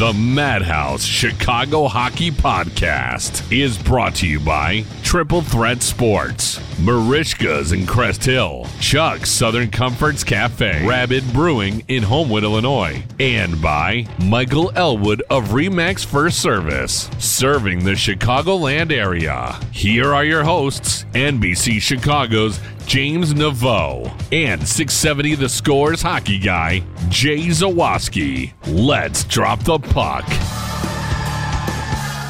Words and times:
The 0.00 0.14
Madhouse 0.14 1.04
Chicago 1.04 1.86
Hockey 1.86 2.30
Podcast 2.30 3.52
is 3.52 3.76
brought 3.76 4.14
to 4.14 4.26
you 4.26 4.40
by 4.40 4.86
Triple 5.02 5.42
Threat 5.42 5.82
Sports, 5.82 6.58
Merichka's 6.78 7.72
in 7.72 7.84
Crest 7.84 8.24
Hill, 8.24 8.66
Chuck's 8.80 9.28
Southern 9.28 9.70
Comforts 9.70 10.24
Cafe, 10.24 10.86
Rabid 10.86 11.30
Brewing 11.34 11.84
in 11.88 12.02
Homewood, 12.02 12.44
Illinois, 12.44 13.02
and 13.18 13.60
by 13.60 14.06
Michael 14.24 14.72
Elwood 14.74 15.20
of 15.28 15.48
Remax 15.48 16.02
First 16.02 16.38
Service, 16.38 17.10
serving 17.18 17.84
the 17.84 17.90
Chicagoland 17.90 18.92
area. 18.92 19.60
Here 19.70 20.14
are 20.14 20.24
your 20.24 20.44
hosts, 20.44 21.04
NBC 21.12 21.78
Chicago's 21.78 22.58
James 22.90 23.34
Neveau 23.34 24.04
and 24.32 24.66
670 24.66 25.36
The 25.36 25.48
Scores 25.48 26.02
hockey 26.02 26.40
guy, 26.40 26.82
Jay 27.08 27.46
Zawaski. 27.46 28.52
Let's 28.66 29.22
drop 29.22 29.62
the 29.62 29.78
puck. 29.78 30.26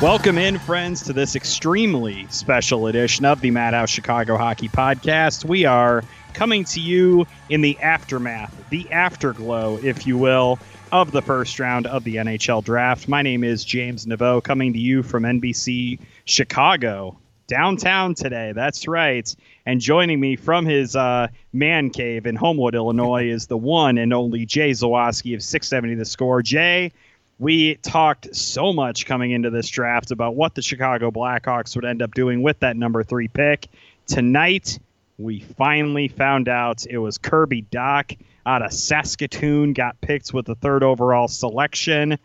Welcome 0.03 0.37
in, 0.37 0.59
friends, 0.59 1.03
to 1.05 1.15
this 1.15 1.35
extremely 1.35 2.27
special 2.29 2.89
edition 2.89 3.25
of 3.25 3.41
the 3.41 3.51
Madhouse 3.51 3.89
Chicago 3.89 4.37
Hockey 4.37 4.69
Podcast. 4.69 5.47
We 5.47 5.65
are 5.65 6.05
coming 6.35 6.65
to 6.65 6.79
you 6.79 7.27
in 7.49 7.63
the 7.63 7.79
aftermath, 7.79 8.55
the 8.69 8.87
afterglow, 8.93 9.79
if 9.83 10.07
you 10.07 10.19
will, 10.19 10.59
of 10.93 11.13
the 11.13 11.23
first 11.23 11.59
round 11.59 11.87
of 11.87 12.05
the 12.05 12.17
NHL 12.17 12.63
draft. 12.63 13.09
My 13.09 13.23
name 13.23 13.45
is 13.45 13.65
James 13.65 14.05
Neveau, 14.05 14.45
coming 14.45 14.75
to 14.75 14.79
you 14.79 15.03
from 15.03 15.23
NBC 15.23 15.99
Chicago, 16.27 17.17
downtown 17.47 18.15
today. 18.15 18.53
That's 18.55 18.87
right. 18.87 19.35
And 19.67 19.81
joining 19.81 20.19
me 20.19 20.37
from 20.37 20.65
his 20.67 20.97
uh, 20.97 21.29
man 21.53 21.91
cave 21.91 22.27
in 22.27 22.37
Homewood, 22.37 22.75
Illinois, 22.75 23.29
is 23.29 23.47
the 23.47 23.59
one 23.59 23.99
and 23.99 24.13
only 24.13 24.47
Jay 24.47 24.71
Zawaski 24.71 25.35
of 25.35 25.43
670 25.43 25.97
The 25.97 26.05
Score. 26.05 26.43
Jay, 26.43 26.93
we 27.39 27.77
talked 27.77 28.35
so 28.35 28.73
much 28.73 29.07
coming 29.07 29.31
into 29.31 29.51
this 29.51 29.69
draft 29.69 30.11
about 30.11 30.35
what 30.35 30.55
the 30.55 30.63
Chicago 30.63 31.11
Blackhawks 31.11 31.75
would 31.75 31.85
end 31.85 32.03
up 32.03 32.15
doing 32.15 32.43
with 32.43 32.61
that 32.61 32.77
number 32.77 33.03
three 33.03 33.29
pick. 33.29 33.69
Tonight, 34.07 34.79
we 35.19 35.41
finally 35.41 36.09
found 36.09 36.49
out 36.49 36.87
it 36.87 36.99
was 36.99 37.19
Kirby 37.19 37.63
Dach 37.63 38.17
out 38.47 38.63
of 38.63 38.73
Saskatoon, 38.73 39.75
got 39.75 40.01
picked 40.01 40.33
with 40.33 40.47
the 40.47 40.55
third 40.55 40.83
overall 40.83 41.29
selection. 41.29 42.19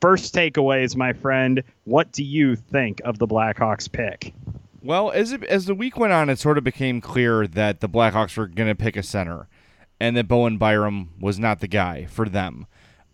First 0.00 0.34
takeaways, 0.34 0.96
my 0.96 1.12
friend. 1.12 1.62
What 1.84 2.12
do 2.12 2.24
you 2.24 2.56
think 2.56 3.00
of 3.04 3.18
the 3.18 3.26
Blackhawks 3.26 3.90
pick? 3.90 4.32
Well, 4.82 5.10
as 5.10 5.32
it, 5.32 5.42
as 5.44 5.66
the 5.66 5.74
week 5.74 5.96
went 5.96 6.12
on, 6.12 6.28
it 6.30 6.38
sort 6.38 6.58
of 6.58 6.64
became 6.64 7.00
clear 7.00 7.46
that 7.46 7.80
the 7.80 7.88
Blackhawks 7.88 8.36
were 8.36 8.46
going 8.46 8.68
to 8.68 8.74
pick 8.74 8.96
a 8.96 9.02
center, 9.02 9.48
and 9.98 10.16
that 10.16 10.28
Bowen 10.28 10.56
Byram 10.56 11.10
was 11.20 11.38
not 11.38 11.60
the 11.60 11.68
guy 11.68 12.06
for 12.06 12.28
them. 12.28 12.66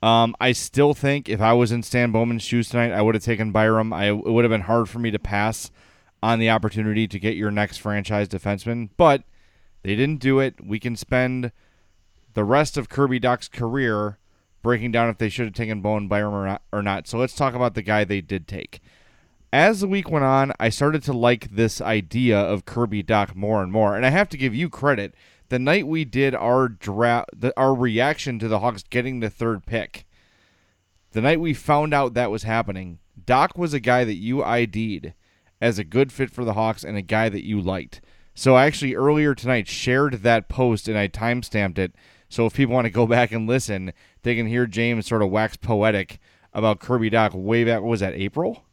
Um, 0.03 0.37
I 0.39 0.53
still 0.53 0.93
think 0.93 1.31
if 1.31 1.41
I 1.41 1.55
was 1.55 1.73
in 1.73 1.83
Stan 1.83 2.13
Bowman's 2.13 2.43
shoes 2.43 2.69
tonight, 2.69 2.93
I 2.93 3.01
would 3.01 3.15
have 3.15 3.25
taken 3.25 3.53
Byram. 3.53 3.93
I, 3.93 4.09
it 4.09 4.25
would 4.25 4.45
have 4.45 4.51
been 4.51 4.63
hard 4.63 4.91
for 4.91 4.99
me 4.99 5.11
to 5.11 5.19
pass 5.19 5.71
on 6.23 6.39
the 6.39 6.51
opportunity 6.51 7.09
to 7.09 7.19
get 7.19 7.37
your 7.37 7.51
next 7.51 7.79
franchise 7.79 8.29
defenseman, 8.29 8.91
but 8.99 9.23
they 9.83 9.97
didn't 9.97 10.21
do 10.21 10.41
it. 10.41 10.57
We 10.63 10.79
can 10.79 10.97
spend 10.97 11.53
the 12.35 12.45
rest 12.45 12.77
of 12.77 12.91
Kirby 12.91 13.19
Dach's 13.19 13.49
career 13.49 14.19
breaking 14.63 14.93
down 14.93 15.09
if 15.09 15.19
they 15.19 15.29
should 15.31 15.47
have 15.47 15.55
taken 15.55 15.81
Bowen 15.81 16.09
Byram 16.09 16.35
or 16.35 16.47
not, 16.47 16.63
or 16.73 16.83
not. 16.83 17.07
So 17.07 17.17
let's 17.19 17.35
talk 17.35 17.55
about 17.55 17.75
the 17.75 17.83
guy 17.83 18.05
they 18.05 18.21
did 18.21 18.47
take. 18.47 18.81
As 19.55 19.79
the 19.79 19.87
week 19.87 20.11
went 20.11 20.25
on, 20.25 20.53
I 20.59 20.69
started 20.69 21.05
to 21.05 21.13
like 21.13 21.55
this 21.55 21.81
idea 21.81 22.37
of 22.37 22.65
Kirby 22.65 23.05
Dach 23.05 23.37
more 23.37 23.63
and 23.63 23.71
more, 23.71 23.95
and 23.95 24.05
I 24.05 24.09
have 24.09 24.29
to 24.31 24.37
give 24.37 24.53
you 24.53 24.69
credit 24.69 25.15
the 25.49 25.61
night 25.61 25.87
we 25.87 26.05
did 26.05 26.35
our 26.35 26.67
draft, 26.67 27.31
our 27.57 27.73
reaction 27.73 28.41
to 28.41 28.49
the 28.49 28.59
Hawks 28.59 28.83
getting 28.83 29.21
the 29.21 29.31
third 29.31 29.65
pick, 29.65 30.07
the 31.13 31.21
night 31.21 31.39
we 31.39 31.55
found 31.55 31.95
out 31.95 32.15
that 32.15 32.33
was 32.33 32.43
happening, 32.43 32.99
Dach 33.25 33.57
was 33.57 33.73
a 33.73 33.79
guy 33.79 34.03
that 34.03 34.17
you 34.17 34.43
ID'd 34.43 35.15
as 35.61 35.79
a 35.79 35.85
good 35.85 36.11
fit 36.11 36.33
for 36.33 36.45
the 36.45 36.55
Hawks 36.55 36.83
and 36.83 36.97
a 36.97 37.01
guy 37.01 37.29
that 37.29 37.47
you 37.47 37.61
liked. 37.61 38.01
So 38.35 38.57
I 38.57 38.67
actually 38.67 38.97
earlier 38.97 39.37
tonight 39.37 39.69
shared 39.69 40.25
that 40.25 40.49
post 40.49 40.89
and 40.89 40.99
I 40.99 41.07
timestamped 41.07 41.79
it. 41.79 41.95
So 42.29 42.45
if 42.47 42.55
people 42.55 42.75
want 42.75 42.87
to 42.87 42.91
go 42.91 43.07
back 43.17 43.31
and 43.31 43.47
listen, 43.47 43.93
they 44.25 44.35
can 44.35 44.49
hear 44.49 44.67
James 44.67 45.07
sort 45.07 45.23
of 45.23 45.31
wax 45.31 45.57
poetic 45.57 46.19
about 46.53 46.81
Kirby 46.81 47.09
Dach 47.09 47.35
way 47.35 47.63
back. 47.63 47.83
Was 47.83 48.01
that 48.01 48.15
April? 48.15 48.65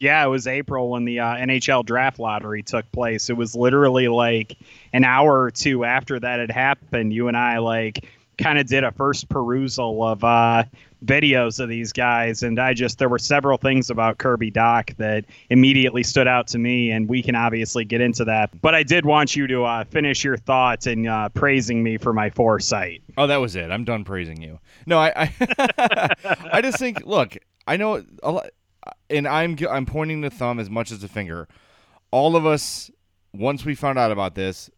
Yeah, 0.00 0.24
it 0.24 0.28
was 0.28 0.46
April 0.46 0.88
when 0.88 1.04
the 1.04 1.20
uh, 1.20 1.36
NHL 1.36 1.84
draft 1.84 2.18
lottery 2.18 2.62
took 2.62 2.90
place. 2.90 3.28
It 3.28 3.36
was 3.36 3.54
literally 3.54 4.08
like 4.08 4.56
an 4.94 5.04
hour 5.04 5.42
or 5.42 5.50
two 5.50 5.84
after 5.84 6.18
that 6.18 6.40
had 6.40 6.50
happened. 6.50 7.12
You 7.12 7.28
and 7.28 7.36
I 7.36 7.58
like 7.58 8.06
kind 8.38 8.58
of 8.58 8.66
did 8.66 8.82
a 8.82 8.92
first 8.92 9.28
perusal 9.28 10.02
of 10.02 10.24
uh, 10.24 10.64
videos 11.04 11.60
of 11.60 11.68
these 11.68 11.92
guys, 11.92 12.42
and 12.42 12.58
I 12.58 12.72
just 12.72 12.98
there 12.98 13.10
were 13.10 13.18
several 13.18 13.58
things 13.58 13.90
about 13.90 14.16
Kirby 14.16 14.50
Dach 14.50 14.96
that 14.96 15.26
immediately 15.50 16.02
stood 16.02 16.26
out 16.26 16.46
to 16.48 16.58
me, 16.58 16.90
and 16.90 17.06
we 17.06 17.22
can 17.22 17.34
obviously 17.34 17.84
get 17.84 18.00
into 18.00 18.24
that. 18.24 18.58
But 18.62 18.74
I 18.74 18.82
did 18.82 19.04
want 19.04 19.36
you 19.36 19.46
to 19.48 19.64
uh, 19.64 19.84
finish 19.84 20.24
your 20.24 20.38
thoughts 20.38 20.86
and 20.86 21.06
uh, 21.06 21.28
praising 21.28 21.82
me 21.82 21.98
for 21.98 22.14
my 22.14 22.30
foresight. 22.30 23.02
Oh, 23.18 23.26
that 23.26 23.36
was 23.36 23.54
it. 23.54 23.70
I'm 23.70 23.84
done 23.84 24.04
praising 24.04 24.40
you. 24.40 24.60
No, 24.86 24.98
I 24.98 25.12
I, 25.14 26.14
I 26.54 26.62
just 26.62 26.78
think 26.78 27.04
look, 27.04 27.36
I 27.66 27.76
know 27.76 28.02
a 28.22 28.32
lot 28.32 28.50
and 29.10 29.26
I'm 29.26 29.56
I'm 29.68 29.86
pointing 29.86 30.20
the 30.20 30.30
thumb 30.30 30.58
as 30.58 30.70
much 30.70 30.90
as 30.90 31.00
the 31.00 31.08
finger. 31.08 31.48
All 32.10 32.36
of 32.36 32.46
us, 32.46 32.90
once 33.32 33.64
we 33.64 33.74
found 33.74 33.98
out 33.98 34.12
about 34.12 34.34
this, 34.34 34.70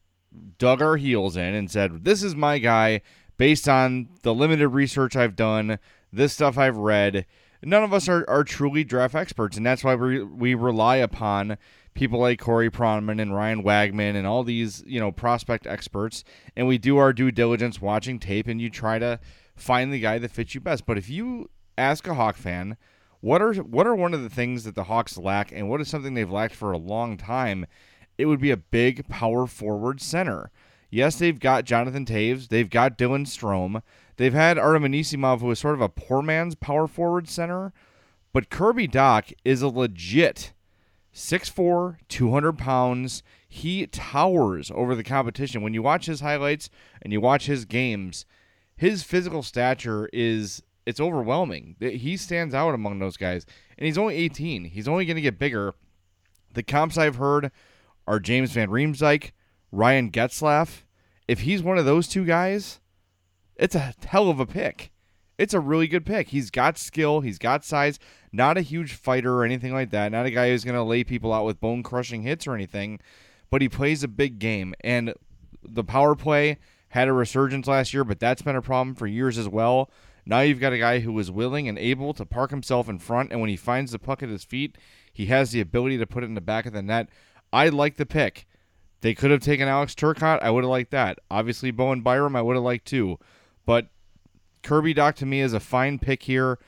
dug 0.59 0.83
our 0.83 0.97
heels 0.97 1.37
in 1.37 1.55
and 1.55 1.71
said, 1.71 2.05
"This 2.05 2.23
is 2.23 2.35
my 2.35 2.59
guy." 2.59 3.03
Based 3.39 3.69
on 3.69 4.09
the 4.23 4.35
limited 4.35 4.69
research 4.69 5.17
I've 5.17 5.35
done, 5.35 5.79
this 6.13 6.33
stuff 6.35 6.59
I've 6.59 6.77
read, 6.77 7.27
none 7.63 7.83
of 7.83 7.93
us 7.93 8.09
are, 8.09 8.29
are 8.29 8.45
truly 8.45 8.85
draft 8.85 9.15
experts, 9.15 9.57
and 9.57 9.65
that's 9.65 9.83
why 9.83 9.95
we 9.95 10.23
we 10.23 10.55
rely 10.55 10.97
upon 10.97 11.57
people 11.95 12.21
like 12.21 12.39
Corey 12.39 12.71
Pronman 12.71 13.21
and 13.21 13.35
Ryan 13.35 13.63
Wagman 13.63 14.17
and 14.17 14.27
all 14.27 14.45
these 14.45 14.85
you 14.87 15.01
know 15.01 15.11
prospect 15.11 15.67
experts, 15.67 16.25
and 16.55 16.67
we 16.67 16.79
do 16.79 16.99
our 16.99 17.13
due 17.13 17.31
diligence 17.31 17.81
watching 17.81 18.19
tape, 18.19 18.47
and 18.47 18.61
you 18.61 18.71
try 18.71 18.99
to 18.99 19.19
find 19.57 19.93
the 19.93 20.01
guy 20.01 20.19
that 20.19 20.31
fits 20.31 20.55
you 20.55 20.61
best. 20.61 20.87
But 20.87 20.99
if 20.99 21.09
you 21.09 21.51
ask 21.79 22.07
a 22.07 22.15
Hawk 22.15 22.37
fan 22.37 22.77
What 23.23 23.41
are 23.41 23.55
what 23.55 23.87
are 23.87 23.95
one 23.95 24.15
of 24.15 24.23
the 24.25 24.29
things 24.29 24.65
that 24.65 24.75
the 24.75 24.85
Hawks 24.85 25.17
lack, 25.17 25.53
and 25.53 25.71
what 25.71 25.81
is 25.81 25.87
something 25.87 26.15
they've 26.15 26.29
lacked 26.29 26.57
for 26.57 26.73
a 26.73 26.77
long 26.77 27.17
time? 27.17 27.67
It 28.19 28.27
would 28.27 28.41
be 28.41 28.51
a 28.51 28.57
big 28.57 29.07
power 29.07 29.47
forward 29.47 30.01
center. 30.01 30.51
Yes, 30.91 31.17
they've 31.17 31.39
got 31.39 31.65
Jonathan 31.65 32.05
Toews, 32.05 32.49
they've 32.49 32.69
got 32.69 32.99
Dylan 32.99 33.25
Strome, 33.25 33.83
they've 34.17 34.35
had 34.35 34.59
Artem 34.59 34.83
Anisimov, 34.83 35.41
who 35.41 35.53
is 35.53 35.61
sort 35.61 35.75
of 35.75 35.81
a 35.81 35.89
poor 35.89 36.21
man's 36.21 36.57
power 36.57 36.89
forward 36.89 37.29
center, 37.29 37.73
but 38.33 38.51
Kirby 38.51 38.89
Dach 38.89 39.33
is 39.45 39.63
a 39.63 39.69
legit 39.69 40.53
6'4", 41.15 41.99
200 42.09 42.59
pounds. 42.59 43.23
He 43.49 43.87
towers 43.87 44.73
over 44.75 44.97
the 44.97 45.05
competition. 45.05 45.63
When 45.63 45.75
you 45.75 45.83
watch 45.83 46.07
his 46.07 46.23
highlights 46.23 46.71
and 47.01 47.13
you 47.13 47.21
watch 47.21 47.47
his 47.47 47.67
games, 47.67 48.27
his 48.75 49.05
physical 49.05 49.45
stature 49.45 50.11
is 50.13 50.65
it's 50.87 51.01
overwhelming. 51.01 51.77
He 51.81 52.17
stands 52.17 52.55
out 52.55 52.75
among 52.75 52.99
those 52.99 53.17
guys, 53.17 53.47
and 53.79 53.87
he's 53.87 53.99
only 53.99 54.17
18. 54.17 54.65
He's 54.65 54.89
only 54.89 55.05
going 55.05 55.17
to 55.17 55.23
get 55.23 55.39
bigger. 55.39 55.75
The 56.55 56.63
comps 56.63 56.99
I've 56.99 57.17
heard 57.17 57.51
are 58.07 58.21
James 58.21 58.53
Van 58.53 58.69
Riemsdyk, 58.69 59.31
Ryan 59.71 60.11
Getzlaf. 60.11 60.83
If 61.29 61.41
he's 61.41 61.63
one 61.63 61.79
of 61.79 61.85
those 61.85 62.09
two 62.09 62.25
guys, 62.25 62.81
it's 63.57 63.75
a 63.75 63.95
hell 64.05 64.29
of 64.29 64.41
a 64.41 64.47
pick. 64.47 64.91
It's 65.39 65.55
a 65.55 65.61
really 65.61 65.89
good 65.89 66.05
pick. 66.05 66.29
He's 66.29 66.51
got 66.51 66.77
skill, 66.77 67.21
he's 67.21 67.39
got 67.39 67.65
size, 67.65 67.99
not 68.33 68.59
a 68.59 68.63
huge 68.63 68.93
fighter 68.93 69.35
or 69.35 69.45
anything 69.45 69.73
like 69.73 69.91
that. 69.91 70.13
Not 70.13 70.27
a 70.27 70.31
guy 70.31 70.51
who's 70.51 70.65
going 70.65 70.77
to 70.77 70.83
lay 70.83 71.05
people 71.05 71.33
out 71.33 71.47
with 71.47 71.61
bone 71.61 71.83
crushing 71.83 72.23
hits 72.23 72.47
or 72.47 72.55
anything, 72.55 73.01
but 73.51 73.63
he 73.63 73.69
plays 73.69 74.03
a 74.03 74.09
big 74.09 74.39
game. 74.39 74.75
And 74.83 75.15
the 75.63 75.85
power 75.85 76.15
play 76.15 76.59
had 76.89 77.09
a 77.09 77.13
resurgence 77.13 77.67
last 77.67 77.95
year, 77.95 78.05
but 78.05 78.21
that's 78.21 78.43
been 78.43 78.57
a 78.57 78.63
problem 78.63 78.95
for 78.95 79.07
years 79.07 79.39
as 79.39 79.49
well. 79.49 79.91
Now 80.25 80.41
you've 80.41 80.61
got 80.61 80.73
a 80.73 80.79
guy 80.79 81.01
who 81.01 81.19
is 81.19 81.31
willing 81.31 81.69
and 81.69 81.79
able 81.79 82.15
to 82.15 82.25
park 82.25 82.51
himself 82.51 82.89
in 82.89 82.99
front, 82.99 83.33
and 83.33 83.41
when 83.41 83.51
he 83.51 83.57
finds 83.57 83.93
the 83.93 83.99
puck 83.99 84.23
at 84.23 84.29
his 84.29 84.45
feet, 84.45 84.79
he 85.13 85.27
has 85.27 85.51
the 85.51 85.61
ability 85.61 85.99
to 85.99 86.07
put 86.07 86.23
it 86.23 86.27
in 86.27 86.35
the 86.35 86.41
back 86.41 86.67
of 86.67 86.73
the 86.73 86.83
net. 86.83 87.09
I 87.53 87.69
like 87.69 87.97
the 87.97 88.07
pick. 88.07 88.47
They 89.01 89.15
could 89.15 89.33
have 89.33 89.41
taken 89.41 89.69
Alex 89.69 89.95
Turcotte. 89.95 90.43
I 90.43 90.51
would 90.51 90.63
have 90.63 90.71
liked 90.71 90.93
that. 90.93 91.19
Obviously, 91.31 91.73
Bowen 91.73 92.03
Byram, 92.03 92.37
I 92.37 92.43
would 92.43 92.55
have 92.55 92.65
liked 92.65 92.87
too. 92.87 93.19
But 93.67 93.89
Kirby 94.63 94.95
Dach 94.95 95.15
to 95.17 95.27
me 95.27 95.41
is 95.41 95.53
a 95.53 95.61
fine 95.61 95.99
pick 95.99 96.23
here. 96.23 96.59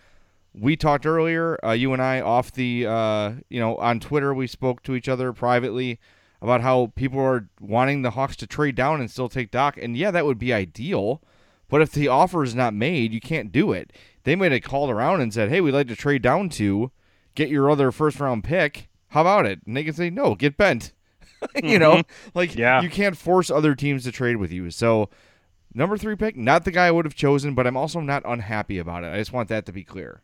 We 0.52 0.76
talked 0.76 1.06
earlier, 1.06 1.58
uh, 1.64 1.72
you 1.72 1.92
and 1.92 2.02
I, 2.02 2.20
off 2.20 2.52
the, 2.52 2.86
uh, 2.86 3.32
you 3.48 3.60
know, 3.60 3.76
on 3.76 3.98
Twitter, 4.00 4.34
we 4.34 4.46
spoke 4.46 4.82
to 4.84 4.94
each 4.94 5.08
other 5.08 5.32
privately 5.32 5.98
about 6.42 6.60
how 6.60 6.92
people 6.94 7.20
are 7.20 7.48
wanting 7.60 8.02
the 8.02 8.10
Hawks 8.10 8.36
to 8.36 8.46
trade 8.46 8.74
down 8.74 9.00
and 9.00 9.10
still 9.10 9.28
take 9.28 9.50
Dach. 9.50 9.82
And 9.82 9.96
yeah, 9.96 10.10
that 10.10 10.26
would 10.26 10.38
be 10.38 10.52
ideal. 10.52 11.22
But 11.69 11.81
if 11.82 11.93
the 11.93 12.08
offer 12.08 12.43
is 12.43 12.55
not 12.55 12.75
made, 12.75 13.12
you 13.12 13.20
can't 13.20 13.50
do 13.52 13.72
it. 13.72 13.93
They 14.25 14.37
might 14.37 14.52
have 14.52 14.62
called 14.62 14.90
around 14.90 15.20
and 15.20 15.32
said, 15.34 15.49
hey, 15.49 15.61
we'd 15.61 15.72
like 15.72 15.88
to 15.88 15.96
trade 15.96 16.22
down 16.22 16.49
to 16.50 16.90
get 17.34 17.49
your 17.49 17.70
other 17.70 17.90
first 17.93 18.20
round 18.20 18.44
pick. 18.44 18.88
How 19.08 19.22
about 19.22 19.46
it? 19.46 19.61
And 19.66 19.76
they 19.76 19.84
can 19.84 19.94
say, 19.94 20.11
no, 20.11 20.34
get 20.34 20.56
bent. 20.56 20.93
you 21.62 21.78
know, 21.78 21.96
Mm-hmm. 21.96 22.28
like 22.38 22.55
Yeah. 22.56 22.81
you 22.82 22.88
can't 22.90 23.16
force 23.16 23.50
other 23.50 23.75
teams 23.75 24.05
to 24.05 24.12
trade 24.12 24.37
with 24.37 24.50
you. 24.52 24.70
So, 24.70 25.11
number 25.75 25.96
three 25.99 26.16
pick, 26.16 26.37
not 26.37 26.64
the 26.64 26.70
guy 26.70 26.87
I 26.87 26.90
would 26.90 27.05
have 27.05 27.14
chosen, 27.14 27.55
but 27.55 27.67
I'm 27.67 27.76
also 27.76 28.00
not 28.00 28.22
unhappy 28.25 28.78
about 28.78 29.05
it. 29.05 29.12
I 29.12 29.19
just 29.19 29.32
want 29.32 29.49
that 29.50 29.67
to 29.67 29.72
be 29.72 29.84
clear. 29.84 30.22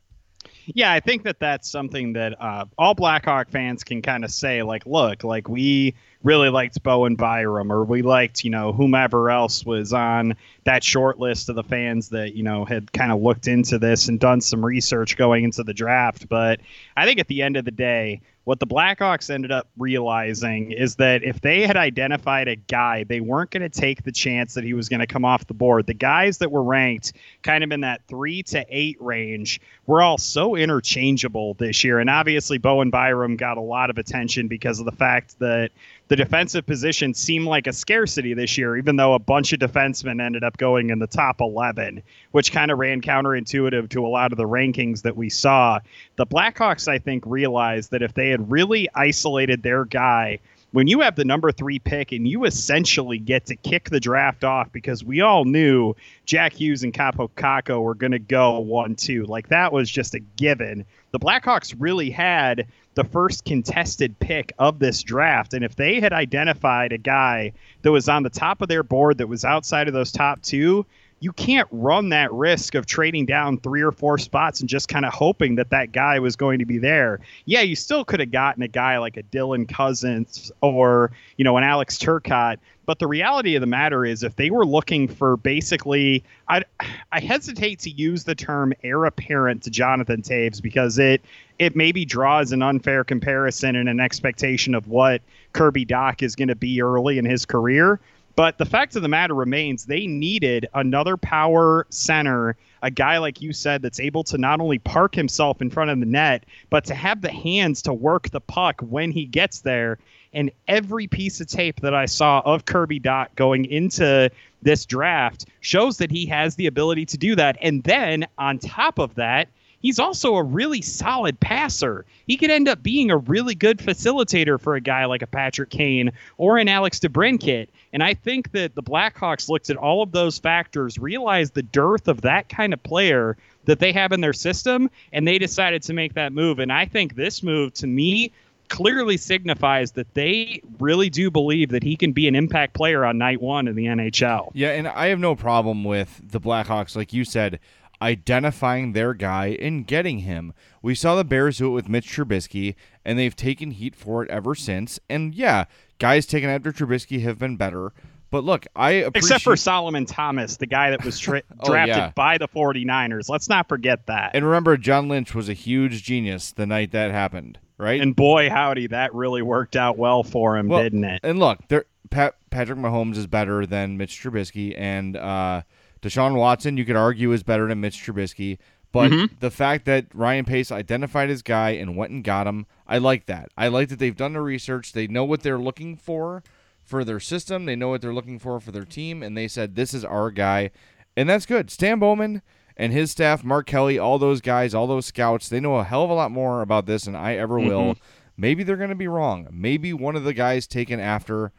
Yeah, 0.66 0.92
I 0.92 1.00
think 1.00 1.24
that 1.24 1.40
that's 1.40 1.70
something 1.70 2.14
that 2.14 2.40
uh, 2.40 2.64
all 2.78 2.94
Blackhawk 2.94 3.50
fans 3.50 3.82
can 3.84 4.00
kind 4.02 4.24
of 4.24 4.30
say, 4.30 4.62
like, 4.62 4.86
look, 4.86 5.24
like 5.24 5.48
we 5.48 5.94
really 6.22 6.50
liked 6.50 6.82
Bowen 6.82 7.16
Byram, 7.16 7.72
or 7.72 7.84
we 7.84 8.02
liked, 8.02 8.44
you 8.44 8.50
know, 8.50 8.72
whomever 8.72 9.30
else 9.30 9.64
was 9.64 9.92
on 9.92 10.36
that 10.64 10.84
short 10.84 11.18
list 11.18 11.48
of 11.48 11.56
the 11.56 11.62
fans 11.62 12.10
that, 12.10 12.34
you 12.34 12.42
know, 12.42 12.64
had 12.64 12.92
kind 12.92 13.10
of 13.10 13.20
looked 13.20 13.48
into 13.48 13.78
this 13.78 14.08
and 14.08 14.20
done 14.20 14.40
some 14.40 14.64
research 14.64 15.16
going 15.16 15.44
into 15.44 15.62
the 15.62 15.72
draft. 15.72 16.28
But 16.28 16.60
I 16.96 17.06
think 17.06 17.20
at 17.20 17.28
the 17.28 17.42
end 17.42 17.56
of 17.56 17.64
the 17.64 17.70
day, 17.70 18.20
what 18.44 18.58
the 18.58 18.66
Blackhawks 18.66 19.30
ended 19.30 19.52
up 19.52 19.68
realizing 19.78 20.72
is 20.72 20.96
that 20.96 21.22
if 21.22 21.40
they 21.40 21.66
had 21.66 21.76
identified 21.76 22.48
a 22.48 22.56
guy, 22.56 23.04
they 23.04 23.20
weren't 23.20 23.50
going 23.50 23.62
to 23.62 23.68
take 23.68 24.02
the 24.02 24.12
chance 24.12 24.54
that 24.54 24.64
he 24.64 24.74
was 24.74 24.88
going 24.88 25.00
to 25.00 25.06
come 25.06 25.24
off 25.24 25.46
the 25.46 25.54
board. 25.54 25.86
The 25.86 25.94
guys 25.94 26.38
that 26.38 26.50
were 26.50 26.62
ranked 26.62 27.12
kind 27.42 27.62
of 27.62 27.70
in 27.70 27.82
that 27.82 28.00
three 28.08 28.42
to 28.44 28.64
eight 28.68 28.96
range 29.00 29.60
were 29.86 30.02
all 30.02 30.18
so 30.18 30.56
interchangeable 30.56 31.54
this 31.54 31.84
year. 31.84 31.98
And 31.98 32.10
obviously, 32.10 32.58
Bowen 32.58 32.90
Byram 32.90 33.36
got 33.36 33.56
a 33.56 33.62
lot 33.62 33.90
of 33.90 33.98
attention 33.98 34.48
because 34.48 34.80
of 34.80 34.86
the 34.86 34.92
fact 34.92 35.38
that 35.38 35.70
the 36.10 36.16
defensive 36.16 36.66
position 36.66 37.14
seemed 37.14 37.46
like 37.46 37.68
a 37.68 37.72
scarcity 37.72 38.34
this 38.34 38.58
year, 38.58 38.76
even 38.76 38.96
though 38.96 39.14
a 39.14 39.18
bunch 39.20 39.52
of 39.52 39.60
defensemen 39.60 40.20
ended 40.20 40.42
up 40.42 40.56
going 40.56 40.90
in 40.90 40.98
the 40.98 41.06
top 41.06 41.40
11, 41.40 42.02
which 42.32 42.50
kind 42.50 42.72
of 42.72 42.80
ran 42.80 43.00
counterintuitive 43.00 43.88
to 43.88 44.04
a 44.04 44.08
lot 44.08 44.32
of 44.32 44.36
the 44.36 44.44
rankings 44.44 45.02
that 45.02 45.16
we 45.16 45.30
saw. 45.30 45.78
The 46.16 46.26
Blackhawks, 46.26 46.88
I 46.88 46.98
think, 46.98 47.22
realized 47.26 47.92
that 47.92 48.02
if 48.02 48.12
they 48.14 48.30
had 48.30 48.50
really 48.50 48.88
isolated 48.92 49.62
their 49.62 49.84
guy, 49.84 50.40
when 50.72 50.88
you 50.88 51.00
have 51.00 51.14
the 51.14 51.24
number 51.24 51.52
three 51.52 51.78
pick 51.78 52.10
and 52.10 52.26
you 52.26 52.44
essentially 52.44 53.18
get 53.18 53.46
to 53.46 53.54
kick 53.54 53.90
the 53.90 54.00
draft 54.00 54.42
off 54.42 54.72
because 54.72 55.04
we 55.04 55.20
all 55.20 55.44
knew 55.44 55.94
Jack 56.24 56.54
Hughes 56.54 56.82
and 56.82 56.92
Kaapo 56.92 57.30
Kakko 57.36 57.82
were 57.82 57.94
going 57.94 58.12
to 58.12 58.18
go 58.18 58.58
one 58.58 58.96
two. 58.96 59.26
Like 59.26 59.48
that 59.48 59.72
was 59.72 59.88
just 59.88 60.16
a 60.16 60.20
given. 60.20 60.84
The 61.12 61.20
Blackhawks 61.20 61.74
really 61.78 62.10
had 62.10 62.66
the 63.00 63.08
first 63.08 63.46
contested 63.46 64.18
pick 64.18 64.52
of 64.58 64.78
this 64.78 65.02
draft. 65.02 65.54
And 65.54 65.64
if 65.64 65.74
they 65.74 66.00
had 66.00 66.12
identified 66.12 66.92
a 66.92 66.98
guy 66.98 67.52
that 67.80 67.90
was 67.90 68.10
on 68.10 68.24
the 68.24 68.28
top 68.28 68.60
of 68.60 68.68
their 68.68 68.82
board 68.82 69.16
that 69.18 69.26
was 69.26 69.42
outside 69.42 69.88
of 69.88 69.94
those 69.94 70.12
top 70.12 70.42
two, 70.42 70.84
you 71.18 71.32
can't 71.32 71.66
run 71.70 72.10
that 72.10 72.30
risk 72.30 72.74
of 72.74 72.84
trading 72.84 73.24
down 73.24 73.56
three 73.56 73.80
or 73.80 73.90
four 73.90 74.18
spots 74.18 74.60
and 74.60 74.68
just 74.68 74.88
kind 74.88 75.06
of 75.06 75.14
hoping 75.14 75.54
that 75.54 75.70
that 75.70 75.92
guy 75.92 76.18
was 76.18 76.36
going 76.36 76.58
to 76.58 76.66
be 76.66 76.76
there. 76.76 77.20
Yeah, 77.46 77.62
you 77.62 77.74
still 77.74 78.04
could 78.04 78.20
have 78.20 78.32
gotten 78.32 78.62
a 78.62 78.68
guy 78.68 78.98
like 78.98 79.16
a 79.16 79.22
Dylan 79.22 79.66
Cozens 79.66 80.52
or, 80.60 81.10
you 81.38 81.44
know, 81.44 81.56
an 81.56 81.64
Alex 81.64 81.96
Turcotte. 81.96 82.58
But 82.90 82.98
the 82.98 83.06
reality 83.06 83.54
of 83.54 83.60
the 83.60 83.68
matter 83.68 84.04
is, 84.04 84.24
if 84.24 84.34
they 84.34 84.50
were 84.50 84.66
looking 84.66 85.06
for 85.06 85.36
basically, 85.36 86.24
I, 86.48 86.64
I 87.12 87.20
hesitate 87.20 87.78
to 87.82 87.90
use 87.90 88.24
the 88.24 88.34
term 88.34 88.72
heir 88.82 89.04
apparent 89.04 89.62
to 89.62 89.70
Jonathan 89.70 90.22
Toews 90.22 90.60
because 90.60 90.98
it 90.98 91.24
it 91.60 91.76
maybe 91.76 92.04
draws 92.04 92.50
an 92.50 92.62
unfair 92.62 93.04
comparison 93.04 93.76
and 93.76 93.88
an 93.88 94.00
expectation 94.00 94.74
of 94.74 94.88
what 94.88 95.22
Kirby 95.52 95.86
Dach 95.86 96.20
is 96.20 96.34
going 96.34 96.48
to 96.48 96.56
be 96.56 96.82
early 96.82 97.16
in 97.16 97.24
his 97.24 97.46
career. 97.46 98.00
But 98.34 98.58
the 98.58 98.66
fact 98.66 98.96
of 98.96 99.02
the 99.02 99.08
matter 99.08 99.34
remains, 99.34 99.84
they 99.84 100.08
needed 100.08 100.68
another 100.74 101.16
power 101.16 101.86
center, 101.90 102.56
a 102.82 102.90
guy 102.90 103.18
like 103.18 103.40
you 103.40 103.52
said 103.52 103.82
that's 103.82 104.00
able 104.00 104.24
to 104.24 104.38
not 104.38 104.60
only 104.60 104.80
park 104.80 105.14
himself 105.14 105.62
in 105.62 105.70
front 105.70 105.90
of 105.90 106.00
the 106.00 106.06
net, 106.06 106.44
but 106.70 106.86
to 106.86 106.94
have 106.96 107.20
the 107.20 107.30
hands 107.30 107.82
to 107.82 107.92
work 107.92 108.30
the 108.30 108.40
puck 108.40 108.80
when 108.80 109.12
he 109.12 109.26
gets 109.26 109.60
there. 109.60 109.98
And 110.32 110.50
every 110.68 111.06
piece 111.06 111.40
of 111.40 111.48
tape 111.48 111.80
that 111.80 111.94
I 111.94 112.06
saw 112.06 112.40
of 112.44 112.64
Kirby 112.64 113.00
Dach 113.00 113.34
going 113.34 113.64
into 113.64 114.30
this 114.62 114.86
draft 114.86 115.46
shows 115.60 115.98
that 115.98 116.10
he 116.10 116.26
has 116.26 116.54
the 116.54 116.66
ability 116.66 117.06
to 117.06 117.18
do 117.18 117.34
that. 117.36 117.56
And 117.60 117.82
then 117.82 118.26
on 118.38 118.58
top 118.58 118.98
of 118.98 119.14
that, 119.16 119.48
he's 119.80 119.98
also 119.98 120.36
a 120.36 120.42
really 120.42 120.82
solid 120.82 121.40
passer. 121.40 122.04
He 122.26 122.36
could 122.36 122.50
end 122.50 122.68
up 122.68 122.82
being 122.82 123.10
a 123.10 123.16
really 123.16 123.54
good 123.54 123.78
facilitator 123.78 124.60
for 124.60 124.76
a 124.76 124.80
guy 124.80 125.06
like 125.06 125.22
a 125.22 125.26
Patrick 125.26 125.70
Kane 125.70 126.12
or 126.36 126.58
an 126.58 126.68
Alex 126.68 127.00
DeBrincat. 127.00 127.68
And 127.92 128.02
I 128.02 128.14
think 128.14 128.52
that 128.52 128.74
the 128.76 128.82
Blackhawks 128.82 129.48
looked 129.48 129.70
at 129.70 129.76
all 129.76 130.02
of 130.02 130.12
those 130.12 130.38
factors, 130.38 130.98
realized 130.98 131.54
the 131.54 131.62
dearth 131.62 132.06
of 132.06 132.20
that 132.20 132.48
kind 132.48 132.72
of 132.72 132.82
player 132.82 133.36
that 133.64 133.78
they 133.80 133.92
have 133.92 134.12
in 134.12 134.20
their 134.20 134.32
system, 134.32 134.90
and 135.12 135.26
they 135.26 135.38
decided 135.38 135.82
to 135.82 135.92
make 135.92 136.14
that 136.14 136.32
move. 136.32 136.60
And 136.60 136.72
I 136.72 136.86
think 136.86 137.14
this 137.14 137.42
move, 137.42 137.74
to 137.74 137.86
me, 137.86 138.32
clearly 138.70 139.18
signifies 139.18 139.92
that 139.92 140.14
they 140.14 140.62
really 140.78 141.10
do 141.10 141.30
believe 141.30 141.68
that 141.70 141.82
he 141.82 141.96
can 141.96 142.12
be 142.12 142.26
an 142.26 142.34
impact 142.34 142.72
player 142.72 143.04
on 143.04 143.18
night 143.18 143.42
one 143.42 143.68
in 143.68 143.74
the 143.74 143.84
NHL. 143.84 144.50
Yeah, 144.54 144.70
and 144.70 144.88
I 144.88 145.08
have 145.08 145.18
no 145.18 145.34
problem 145.34 145.84
with 145.84 146.22
the 146.24 146.40
Blackhawks, 146.40 146.96
like 146.96 147.12
you 147.12 147.24
said, 147.24 147.60
identifying 148.00 148.92
their 148.92 149.14
guy 149.14 149.56
and 149.60 149.86
getting 149.86 150.20
him. 150.20 150.52
We 150.82 150.94
saw 150.94 151.14
the 151.16 151.24
Bears 151.24 151.58
do 151.58 151.66
it 151.66 151.70
with 151.70 151.88
Mitch 151.88 152.06
Trubisky, 152.06 152.74
and 153.04 153.18
they've 153.18 153.36
taken 153.36 153.72
heat 153.72 153.94
for 153.94 154.22
it 154.22 154.30
ever 154.30 154.54
since. 154.54 154.98
And 155.08 155.34
yeah, 155.34 155.64
guys 155.98 156.26
taken 156.26 156.48
after 156.50 156.72
Trubisky 156.72 157.22
have 157.22 157.38
been 157.38 157.56
better. 157.56 157.92
But 158.30 158.44
look, 158.44 158.66
I 158.76 158.90
appreciate 158.90 159.16
Except 159.26 159.42
for 159.42 159.56
Solomon 159.56 160.06
Thomas, 160.06 160.56
the 160.56 160.66
guy 160.66 160.90
that 160.90 161.04
was 161.04 161.18
tra- 161.20 161.42
Oh, 161.60 161.66
drafted 161.68 161.96
yeah. 161.96 162.12
by 162.14 162.38
the 162.38 162.48
49ers. 162.48 163.28
Let's 163.28 163.48
not 163.48 163.68
forget 163.68 164.06
that. 164.06 164.30
And 164.34 164.44
remember, 164.44 164.76
John 164.76 165.08
Lynch 165.08 165.34
was 165.34 165.48
a 165.48 165.52
huge 165.52 166.02
genius 166.04 166.52
the 166.52 166.66
night 166.66 166.92
that 166.92 167.10
happened, 167.10 167.58
right? 167.80 168.00
And 168.00 168.14
boy, 168.14 168.50
howdy, 168.50 168.88
that 168.88 169.14
really 169.14 169.42
worked 169.42 169.74
out 169.76 169.96
well 169.98 170.22
for 170.22 170.56
him, 170.56 170.68
Well, 170.68 170.82
didn't 170.82 171.04
it? 171.04 171.20
And 171.22 171.38
look, 171.38 171.58
there, 171.68 171.84
Pat, 172.10 172.36
Patrick 172.50 172.78
Mahomes 172.78 173.16
is 173.16 173.26
better 173.26 173.66
than 173.66 173.96
Mitch 173.96 174.20
Trubisky, 174.22 174.74
and 174.76 175.16
uh, 175.16 175.62
Deshaun 176.02 176.34
Watson, 176.36 176.76
you 176.76 176.84
could 176.84 176.96
argue, 176.96 177.32
is 177.32 177.42
better 177.42 177.66
than 177.68 177.80
Mitch 177.80 177.96
Trubisky. 178.02 178.58
But 178.92 179.12
Mm-hmm. 179.12 179.34
the 179.38 179.52
fact 179.52 179.84
that 179.84 180.06
Ryan 180.12 180.44
Pace 180.44 180.72
identified 180.72 181.28
his 181.28 181.42
guy 181.42 181.70
and 181.70 181.96
went 181.96 182.10
and 182.10 182.24
got 182.24 182.48
him, 182.48 182.66
I 182.88 182.98
like 182.98 183.26
that. 183.26 183.50
I 183.56 183.68
like 183.68 183.88
that 183.90 184.00
they've 184.00 184.16
done 184.16 184.32
the 184.32 184.40
research. 184.40 184.92
They 184.92 185.06
know 185.06 185.24
what 185.24 185.42
they're 185.42 185.58
looking 185.60 185.96
for 185.96 186.42
for 186.82 187.04
their 187.04 187.20
system. 187.20 187.66
They 187.66 187.76
know 187.76 187.88
what 187.88 188.00
they're 188.02 188.12
looking 188.12 188.40
for 188.40 188.58
for 188.58 188.72
their 188.72 188.84
team, 188.84 189.22
and 189.22 189.36
they 189.36 189.46
said 189.46 189.76
this 189.76 189.94
is 189.94 190.04
our 190.04 190.32
guy, 190.32 190.72
and 191.16 191.28
that's 191.28 191.46
good. 191.46 191.70
Stan 191.70 192.00
Bowman 192.00 192.42
And 192.76 192.92
his 192.92 193.10
staff, 193.10 193.44
Mark 193.44 193.66
Kelly, 193.66 193.98
all 193.98 194.18
those 194.18 194.40
guys, 194.40 194.74
all 194.74 194.86
those 194.86 195.06
scouts, 195.06 195.48
they 195.48 195.60
know 195.60 195.76
a 195.76 195.84
hell 195.84 196.04
of 196.04 196.10
a 196.10 196.14
lot 196.14 196.30
more 196.30 196.62
about 196.62 196.86
this 196.86 197.04
than 197.04 197.14
I 197.14 197.36
ever 197.36 197.58
will. 197.58 197.96
Maybe 198.36 198.62
they're 198.62 198.76
going 198.76 198.90
to 198.90 198.96
be 198.96 199.08
wrong. 199.08 199.48
Maybe 199.50 199.92
one 199.92 200.16
of 200.16 200.24
the 200.24 200.32
guys 200.32 200.66
taken 200.66 200.98
after 200.98 201.52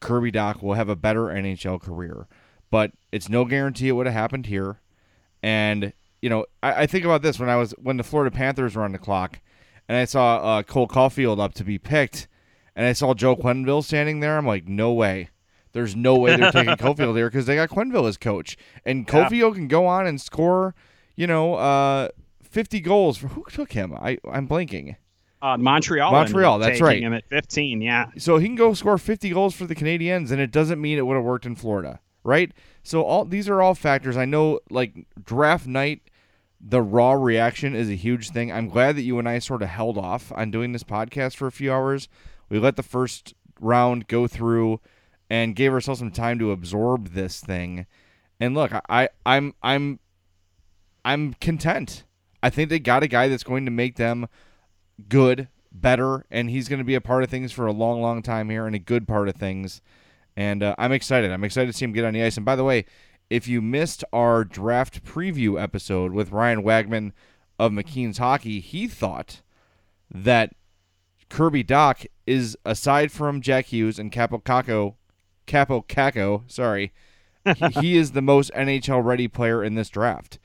Kirby 0.00 0.32
Dach 0.32 0.62
will 0.62 0.74
have 0.74 0.88
a 0.88 0.96
better 0.96 1.26
NHL 1.26 1.80
career. 1.80 2.26
But 2.70 2.92
it's 3.12 3.28
no 3.28 3.44
guarantee 3.44 3.88
it 3.88 3.92
would 3.92 4.06
have 4.06 4.14
happened 4.14 4.46
here. 4.46 4.80
And, 5.42 5.92
you 6.20 6.28
know, 6.28 6.46
I, 6.62 6.82
I 6.82 6.86
think 6.86 7.04
about 7.04 7.22
this 7.22 7.38
when 7.38 7.48
I 7.48 7.56
was 7.56 7.72
when 7.72 7.96
the 7.96 8.02
Florida 8.02 8.34
Panthers 8.34 8.74
were 8.74 8.82
on 8.82 8.92
the 8.92 8.98
clock 8.98 9.40
and 9.88 9.96
I 9.96 10.04
saw 10.04 10.38
uh, 10.38 10.62
Cole 10.64 10.88
Caufield 10.88 11.40
up 11.40 11.54
to 11.54 11.64
be 11.64 11.78
picked 11.78 12.26
and 12.74 12.86
I 12.86 12.92
saw 12.92 13.14
Joe 13.14 13.36
Quenneville 13.36 13.84
standing 13.84 14.20
there. 14.20 14.36
I'm 14.36 14.46
like, 14.46 14.66
no 14.66 14.92
way. 14.92 15.30
There's 15.76 15.94
no 15.94 16.16
way 16.16 16.34
they're 16.36 16.50
taking 16.50 16.74
Caufield 16.76 17.16
here 17.16 17.28
because 17.28 17.44
they 17.44 17.54
got 17.54 17.68
Quenneville 17.68 18.08
as 18.08 18.16
coach. 18.16 18.56
And 18.86 19.06
Yeah. 19.06 19.28
Can 19.28 19.68
go 19.68 19.84
on 19.86 20.06
and 20.06 20.18
score, 20.18 20.74
you 21.16 21.26
know, 21.26 21.56
uh, 21.56 22.08
50 22.42 22.80
goals. 22.80 23.18
For, 23.18 23.28
who 23.28 23.44
took 23.50 23.72
him? 23.72 23.92
I, 23.92 24.16
I'm 24.26 24.48
blanking. 24.48 24.96
Uh, 25.42 25.58
Montreal. 25.58 26.12
Montreal, 26.12 26.58
that's 26.60 26.80
right. 26.80 27.02
Him 27.02 27.12
at 27.12 27.28
15. 27.28 27.82
Yeah. 27.82 28.06
So 28.16 28.38
he 28.38 28.46
can 28.46 28.56
go 28.56 28.72
score 28.72 28.96
50 28.96 29.28
goals 29.28 29.54
for 29.54 29.66
the 29.66 29.74
Canadiens, 29.74 30.30
and 30.30 30.40
it 30.40 30.50
doesn't 30.50 30.80
mean 30.80 30.96
it 30.96 31.04
would 31.04 31.16
have 31.16 31.24
worked 31.24 31.44
in 31.44 31.54
Florida, 31.56 32.00
right? 32.24 32.52
So 32.82 33.02
all 33.02 33.26
these 33.26 33.46
are 33.46 33.60
all 33.60 33.74
factors. 33.74 34.16
I 34.16 34.24
know, 34.24 34.60
like 34.70 35.06
draft 35.22 35.66
night, 35.66 36.00
the 36.58 36.80
raw 36.80 37.12
reaction 37.12 37.74
is 37.76 37.90
a 37.90 37.96
huge 37.96 38.30
thing. 38.30 38.50
I'm 38.50 38.70
glad 38.70 38.96
that 38.96 39.02
you 39.02 39.18
and 39.18 39.28
I 39.28 39.40
sort 39.40 39.60
of 39.60 39.68
held 39.68 39.98
off 39.98 40.32
on 40.32 40.50
doing 40.50 40.72
this 40.72 40.84
podcast 40.84 41.36
for 41.36 41.46
a 41.46 41.52
few 41.52 41.70
hours. 41.70 42.08
We 42.48 42.58
let 42.58 42.76
the 42.76 42.82
first 42.82 43.34
round 43.60 44.08
go 44.08 44.26
through 44.26 44.80
and 45.28 45.56
gave 45.56 45.72
ourselves 45.72 46.00
some 46.00 46.10
time 46.10 46.38
to 46.38 46.52
absorb 46.52 47.08
this 47.08 47.40
thing. 47.40 47.86
And 48.38 48.54
look, 48.54 48.72
I, 48.88 49.08
I'm 49.24 49.54
I'm 49.62 49.98
I'm 51.04 51.34
content. 51.34 52.04
I 52.42 52.50
think 52.50 52.68
they 52.68 52.78
got 52.78 53.02
a 53.02 53.08
guy 53.08 53.28
that's 53.28 53.42
going 53.44 53.64
to 53.64 53.70
make 53.70 53.96
them 53.96 54.28
good, 55.08 55.48
better, 55.72 56.26
and 56.30 56.50
he's 56.50 56.68
going 56.68 56.78
to 56.78 56.84
be 56.84 56.94
a 56.94 57.00
part 57.00 57.22
of 57.22 57.30
things 57.30 57.52
for 57.52 57.66
a 57.66 57.72
long, 57.72 58.00
long 58.00 58.22
time 58.22 58.50
here 58.50 58.66
and 58.66 58.76
a 58.76 58.80
good 58.80 59.08
part 59.08 59.28
of 59.28 59.36
things. 59.36 59.80
And 60.36 60.62
uh, 60.62 60.74
I'm 60.78 60.92
excited. 60.92 61.32
I'm 61.32 61.44
excited 61.44 61.68
to 61.68 61.72
see 61.72 61.84
him 61.84 61.92
get 61.92 62.04
on 62.04 62.12
the 62.12 62.22
ice. 62.22 62.36
And 62.36 62.44
by 62.44 62.56
the 62.56 62.64
way, 62.64 62.84
if 63.30 63.48
you 63.48 63.62
missed 63.62 64.04
our 64.12 64.44
draft 64.44 65.04
preview 65.04 65.60
episode 65.60 66.12
with 66.12 66.30
Ryan 66.30 66.62
Wagman 66.62 67.12
of 67.58 67.72
McKeen's 67.72 68.18
Hockey, 68.18 68.60
he 68.60 68.86
thought 68.86 69.42
that 70.10 70.54
Kirby 71.28 71.64
Dach 71.64 72.06
is, 72.26 72.56
aside 72.64 73.10
from 73.10 73.40
Jack 73.40 73.66
Hughes 73.66 73.98
and 73.98 74.12
Kaapo 74.12 74.42
Kakko, 74.42 74.94
Kaapo 75.46 75.86
Kakko, 75.86 76.50
sorry, 76.50 76.92
he, 77.54 77.80
he 77.80 77.96
is 77.96 78.12
the 78.12 78.22
most 78.22 78.50
NHL 78.52 79.04
ready 79.04 79.28
player 79.28 79.62
in 79.62 79.74
this 79.74 79.88
draft. 79.88 80.38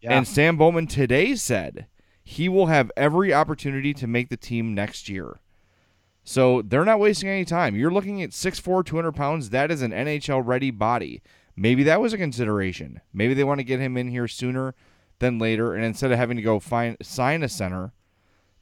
Yeah. 0.00 0.16
And 0.16 0.28
Stan 0.28 0.56
Bowman 0.56 0.86
today 0.86 1.34
said 1.34 1.86
he 2.22 2.48
will 2.48 2.66
have 2.66 2.92
every 2.96 3.32
opportunity 3.32 3.92
to 3.94 4.06
make 4.06 4.28
the 4.28 4.36
team 4.36 4.74
next 4.74 5.08
year. 5.08 5.40
So 6.22 6.62
they're 6.62 6.84
not 6.84 7.00
wasting 7.00 7.28
any 7.28 7.44
time. 7.44 7.76
You're 7.76 7.90
looking 7.90 8.22
at 8.22 8.30
6'4, 8.30 8.84
200 8.84 9.12
pounds. 9.12 9.50
That 9.50 9.70
is 9.70 9.82
an 9.82 9.90
NHL 9.90 10.42
ready 10.44 10.70
body. 10.70 11.22
Maybe 11.54 11.82
that 11.84 12.00
was 12.00 12.12
a 12.12 12.18
consideration. 12.18 13.00
Maybe 13.12 13.34
they 13.34 13.44
want 13.44 13.60
to 13.60 13.64
get 13.64 13.80
him 13.80 13.96
in 13.96 14.08
here 14.08 14.26
sooner 14.26 14.74
than 15.18 15.38
later. 15.38 15.74
And 15.74 15.84
instead 15.84 16.12
of 16.12 16.18
having 16.18 16.36
to 16.36 16.42
go 16.42 16.58
find 16.58 16.96
sign 17.02 17.42
a 17.42 17.48
center, 17.48 17.92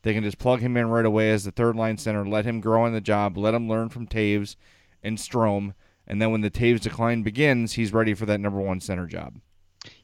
they 0.02 0.12
can 0.12 0.24
just 0.24 0.38
plug 0.38 0.60
him 0.60 0.76
in 0.76 0.88
right 0.88 1.06
away 1.06 1.30
as 1.30 1.44
the 1.44 1.52
third 1.52 1.76
line 1.76 1.96
center, 1.96 2.26
let 2.26 2.44
him 2.44 2.60
grow 2.60 2.82
on 2.82 2.92
the 2.92 3.00
job, 3.00 3.38
let 3.38 3.54
him 3.54 3.68
learn 3.68 3.88
from 3.88 4.08
Toews 4.08 4.56
and 5.02 5.18
Strome. 5.18 5.74
And 6.06 6.20
then 6.20 6.30
when 6.30 6.40
the 6.40 6.50
Toews 6.50 6.80
decline 6.80 7.22
begins, 7.22 7.74
he's 7.74 7.92
ready 7.92 8.14
for 8.14 8.26
that 8.26 8.40
number 8.40 8.60
one 8.60 8.80
center 8.80 9.06
job. 9.06 9.34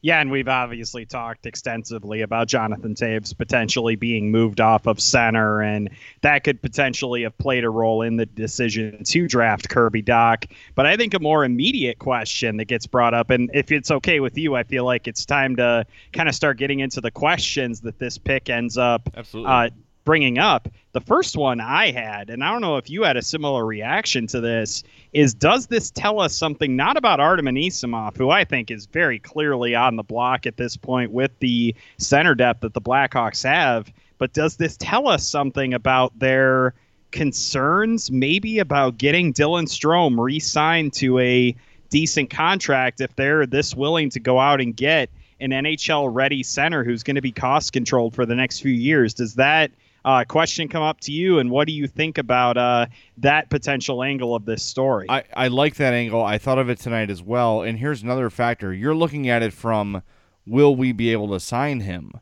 Yeah, 0.01 0.19
and 0.19 0.31
we've 0.31 0.47
obviously 0.47 1.05
talked 1.05 1.45
extensively 1.45 2.21
about 2.21 2.47
Jonathan 2.47 2.95
Toews 2.95 3.37
potentially 3.37 3.95
being 3.95 4.31
moved 4.31 4.59
off 4.59 4.87
of 4.87 4.99
center, 4.99 5.61
and 5.61 5.89
that 6.21 6.43
could 6.43 6.61
potentially 6.61 7.23
have 7.23 7.37
played 7.37 7.63
a 7.63 7.69
role 7.69 8.01
in 8.01 8.17
the 8.17 8.25
decision 8.25 9.03
to 9.05 9.27
draft 9.27 9.69
Kirby 9.69 10.03
Dach. 10.03 10.49
But 10.75 10.85
I 10.85 10.97
think 10.97 11.13
a 11.13 11.19
more 11.19 11.45
immediate 11.45 11.99
question 11.99 12.57
that 12.57 12.65
gets 12.65 12.87
brought 12.87 13.13
up, 13.13 13.29
and 13.29 13.49
if 13.53 13.71
it's 13.71 13.91
okay 13.91 14.19
with 14.19 14.37
you, 14.37 14.55
I 14.55 14.63
feel 14.63 14.85
like 14.85 15.07
it's 15.07 15.25
time 15.25 15.55
to 15.57 15.85
kind 16.11 16.27
of 16.27 16.35
start 16.35 16.57
getting 16.57 16.79
into 16.79 17.01
the 17.01 17.11
questions 17.11 17.81
that 17.81 17.99
this 17.99 18.17
pick 18.17 18.49
ends 18.49 18.77
up 18.77 19.09
Absolutely. 19.15 19.51
uh, 19.51 19.69
bringing 20.03 20.39
up. 20.39 20.67
The 20.91 21.01
first 21.01 21.37
one 21.37 21.61
I 21.61 21.91
had, 21.91 22.31
and 22.31 22.43
I 22.43 22.51
don't 22.51 22.61
know 22.61 22.77
if 22.77 22.89
you 22.89 23.03
had 23.03 23.15
a 23.15 23.21
similar 23.21 23.63
reaction 23.63 24.25
to 24.27 24.41
this, 24.41 24.83
is 25.13 25.35
does 25.35 25.67
this 25.67 25.91
tell 25.91 26.19
us 26.19 26.35
something 26.35 26.75
not 26.75 26.97
about 26.97 27.19
Artem 27.19 27.45
Anisimov, 27.45 28.17
who 28.17 28.31
I 28.31 28.43
think 28.43 28.71
is 28.71 28.87
very 28.87 29.19
clearly 29.19 29.75
on 29.75 29.97
the 29.97 30.03
block 30.03 30.47
at 30.47 30.57
this 30.57 30.75
point 30.75 31.11
with 31.11 31.31
the 31.39 31.75
center 31.99 32.33
depth 32.33 32.61
that 32.61 32.73
the 32.73 32.81
Blackhawks 32.81 33.43
have, 33.43 33.91
but 34.17 34.33
does 34.33 34.57
this 34.57 34.77
tell 34.77 35.07
us 35.07 35.27
something 35.27 35.75
about 35.75 36.17
their 36.17 36.73
concerns, 37.11 38.09
maybe 38.09 38.57
about 38.57 38.97
getting 38.97 39.31
Dylan 39.31 39.67
Strome 39.67 40.17
re-signed 40.17 40.93
to 40.93 41.19
a 41.19 41.55
decent 41.89 42.31
contract 42.31 42.99
if 42.99 43.15
they're 43.15 43.45
this 43.45 43.75
willing 43.75 44.09
to 44.11 44.19
go 44.19 44.39
out 44.39 44.59
and 44.59 44.75
get 44.75 45.09
an 45.39 45.51
NHL 45.51 46.09
ready 46.11 46.41
center 46.41 46.83
who's 46.83 47.03
going 47.03 47.15
to 47.15 47.21
be 47.21 47.31
cost 47.31 47.73
controlled 47.73 48.15
for 48.15 48.25
the 48.25 48.35
next 48.35 48.59
few 48.59 48.71
years? 48.71 49.13
Does 49.13 49.35
that 49.35 49.71
uh, 50.05 50.23
question 50.27 50.67
come 50.67 50.83
up 50.83 50.99
to 51.01 51.11
you, 51.11 51.39
and 51.39 51.49
what 51.51 51.67
do 51.67 51.73
you 51.73 51.87
think 51.87 52.17
about 52.17 52.57
uh, 52.57 52.87
that 53.17 53.49
potential 53.49 54.03
angle 54.03 54.35
of 54.35 54.45
this 54.45 54.63
story? 54.63 55.07
I, 55.09 55.23
I 55.33 55.47
like 55.47 55.75
that 55.75 55.93
angle. 55.93 56.23
I 56.23 56.37
thought 56.37 56.59
of 56.59 56.69
it 56.69 56.79
tonight 56.79 57.09
as 57.09 57.21
well. 57.21 57.61
And 57.61 57.77
here's 57.77 58.03
another 58.03 58.29
factor. 58.29 58.73
You're 58.73 58.95
looking 58.95 59.29
at 59.29 59.43
it 59.43 59.53
from 59.53 60.03
will 60.45 60.75
we 60.75 60.91
be 60.91 61.11
able 61.11 61.29
to 61.29 61.39
sign 61.39 61.81
him? 61.81 62.13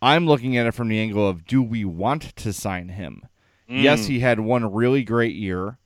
I'm 0.00 0.26
looking 0.26 0.56
at 0.56 0.66
it 0.66 0.72
from 0.72 0.88
the 0.88 0.98
angle 1.00 1.28
of 1.28 1.44
do 1.44 1.62
we 1.62 1.84
want 1.84 2.36
to 2.36 2.52
sign 2.52 2.90
him? 2.90 3.22
Yes, 3.70 4.06
he 4.06 4.20
had 4.20 4.40
one 4.40 4.72
really 4.72 5.04
great 5.04 5.34
year. 5.34 5.76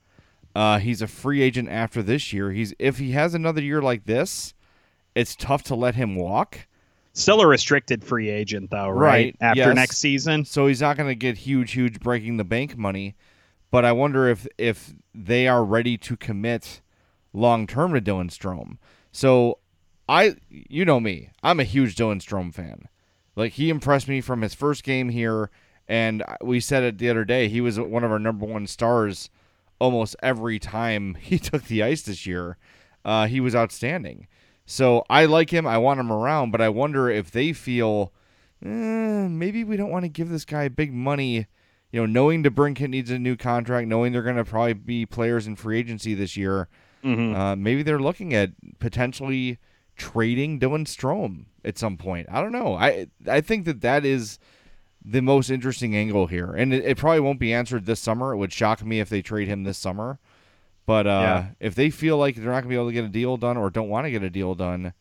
Uh, 0.54 0.78
he's 0.78 1.02
a 1.02 1.08
free 1.08 1.42
agent 1.42 1.68
after 1.68 2.00
this 2.00 2.32
year. 2.32 2.52
He's 2.52 2.74
if 2.78 2.98
he 2.98 3.10
has 3.12 3.34
another 3.34 3.60
year 3.60 3.82
like 3.82 4.04
this, 4.04 4.54
it's 5.14 5.34
tough 5.34 5.62
to 5.64 5.74
let 5.74 5.96
him 5.96 6.14
walk. 6.14 6.68
Still 7.14 7.40
a 7.42 7.46
restricted 7.46 8.02
free 8.02 8.30
agent, 8.30 8.70
though, 8.70 8.88
right? 8.88 9.08
Right, 9.08 9.36
After 9.40 9.60
yes. 9.60 9.74
next 9.74 9.98
season. 9.98 10.44
So 10.44 10.66
he's 10.66 10.80
not 10.80 10.96
going 10.96 11.08
to 11.08 11.14
get 11.14 11.36
huge, 11.36 11.72
huge 11.72 12.00
breaking 12.00 12.38
the 12.38 12.44
bank 12.44 12.76
money. 12.76 13.16
But 13.70 13.84
I 13.84 13.92
wonder 13.92 14.28
if 14.28 14.46
if 14.58 14.94
they 15.14 15.48
are 15.48 15.64
ready 15.64 15.96
to 15.98 16.16
commit 16.16 16.80
long 17.32 17.66
term 17.66 17.94
to 17.94 18.00
Dylan 18.00 18.30
Strome. 18.30 18.78
So 19.12 19.58
I, 20.08 20.36
you 20.50 20.84
know 20.84 21.00
me, 21.00 21.30
I'm 21.42 21.60
a 21.60 21.64
huge 21.64 21.96
Dylan 21.96 22.20
Strome 22.20 22.52
fan. 22.52 22.88
Like 23.34 23.52
he 23.52 23.70
impressed 23.70 24.08
me 24.08 24.20
from 24.20 24.42
his 24.42 24.52
first 24.54 24.84
game 24.84 25.08
here, 25.08 25.50
and 25.88 26.22
we 26.42 26.60
said 26.60 26.82
it 26.82 26.98
the 26.98 27.08
other 27.08 27.24
day. 27.24 27.48
He 27.48 27.60
was 27.60 27.80
one 27.80 28.04
of 28.04 28.10
our 28.10 28.18
number 28.18 28.44
one 28.44 28.66
stars 28.66 29.30
almost 29.78 30.16
every 30.22 30.58
time 30.58 31.14
he 31.20 31.38
took 31.38 31.64
the 31.64 31.82
ice 31.82 32.02
this 32.02 32.26
year. 32.26 32.58
Uh, 33.04 33.26
he 33.26 33.40
was 33.40 33.54
outstanding. 33.54 34.28
So 34.64 35.04
I 35.10 35.24
like 35.26 35.50
him. 35.50 35.66
I 35.66 35.78
want 35.78 36.00
him 36.00 36.12
around, 36.12 36.50
but 36.50 36.60
I 36.60 36.68
wonder 36.68 37.10
if 37.10 37.30
they 37.30 37.52
feel 37.52 38.12
eh, 38.64 38.68
maybe 39.28 39.64
we 39.64 39.76
don't 39.76 39.90
want 39.90 40.04
to 40.04 40.08
give 40.08 40.28
this 40.28 40.44
guy 40.44 40.68
big 40.68 40.92
money. 40.92 41.46
You 41.90 42.00
know, 42.00 42.06
knowing 42.06 42.42
DeBrincat 42.42 42.88
needs 42.88 43.10
a 43.10 43.18
new 43.18 43.36
contract, 43.36 43.86
knowing 43.86 44.12
they're 44.12 44.22
going 44.22 44.36
to 44.36 44.44
probably 44.44 44.72
be 44.72 45.04
players 45.04 45.46
in 45.46 45.56
free 45.56 45.78
agency 45.78 46.14
this 46.14 46.36
year, 46.38 46.68
uh, 47.34 47.54
maybe 47.56 47.82
they're 47.82 47.98
looking 47.98 48.32
at 48.32 48.50
potentially 48.78 49.58
trading 49.96 50.58
Dylan 50.58 50.86
Strome 50.86 51.46
at 51.64 51.76
some 51.76 51.96
point. 51.98 52.28
I 52.30 52.40
don't 52.40 52.52
know. 52.52 52.74
I 52.76 53.08
I 53.28 53.40
think 53.42 53.64
that 53.66 53.80
that 53.82 54.04
is 54.06 54.38
the 55.04 55.20
most 55.20 55.50
interesting 55.50 55.94
angle 55.96 56.28
here, 56.28 56.52
and 56.52 56.72
it, 56.72 56.84
it 56.84 56.96
probably 56.96 57.20
won't 57.20 57.40
be 57.40 57.52
answered 57.52 57.84
this 57.86 58.00
summer. 58.00 58.32
It 58.32 58.36
would 58.36 58.52
shock 58.52 58.84
me 58.84 59.00
if 59.00 59.08
they 59.08 59.20
trade 59.20 59.48
him 59.48 59.64
this 59.64 59.78
summer. 59.78 60.18
But 60.86 61.06
uh, 61.06 61.10
Yeah. 61.10 61.46
if 61.60 61.74
they 61.74 61.90
feel 61.90 62.18
like 62.18 62.36
they're 62.36 62.46
not 62.46 62.62
going 62.62 62.64
to 62.64 62.68
be 62.68 62.74
able 62.74 62.86
to 62.88 62.92
get 62.92 63.04
a 63.04 63.08
deal 63.08 63.36
done 63.36 63.56
or 63.56 63.70
don't 63.70 63.88
want 63.88 64.06
to 64.06 64.10
get 64.10 64.22
a 64.22 64.30
deal 64.30 64.54
done, 64.54 64.92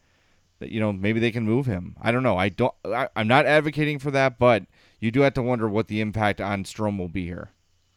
that 0.59 0.69
you 0.69 0.79
know 0.79 0.93
maybe 0.93 1.19
they 1.19 1.31
can 1.31 1.43
move 1.43 1.65
him. 1.65 1.95
I 2.01 2.11
don't 2.11 2.23
know. 2.23 2.37
I 2.37 2.49
don't. 2.49 2.73
I, 2.85 3.07
I'm 3.15 3.27
not 3.27 3.45
advocating 3.45 3.97
for 3.99 4.11
that, 4.11 4.37
but 4.37 4.63
you 4.99 5.09
do 5.11 5.21
have 5.21 5.33
to 5.33 5.41
wonder 5.41 5.67
what 5.67 5.87
the 5.87 5.99
impact 6.01 6.39
on 6.39 6.63
Strome 6.63 6.97
will 6.99 7.07
be 7.09 7.25
here. 7.25 7.49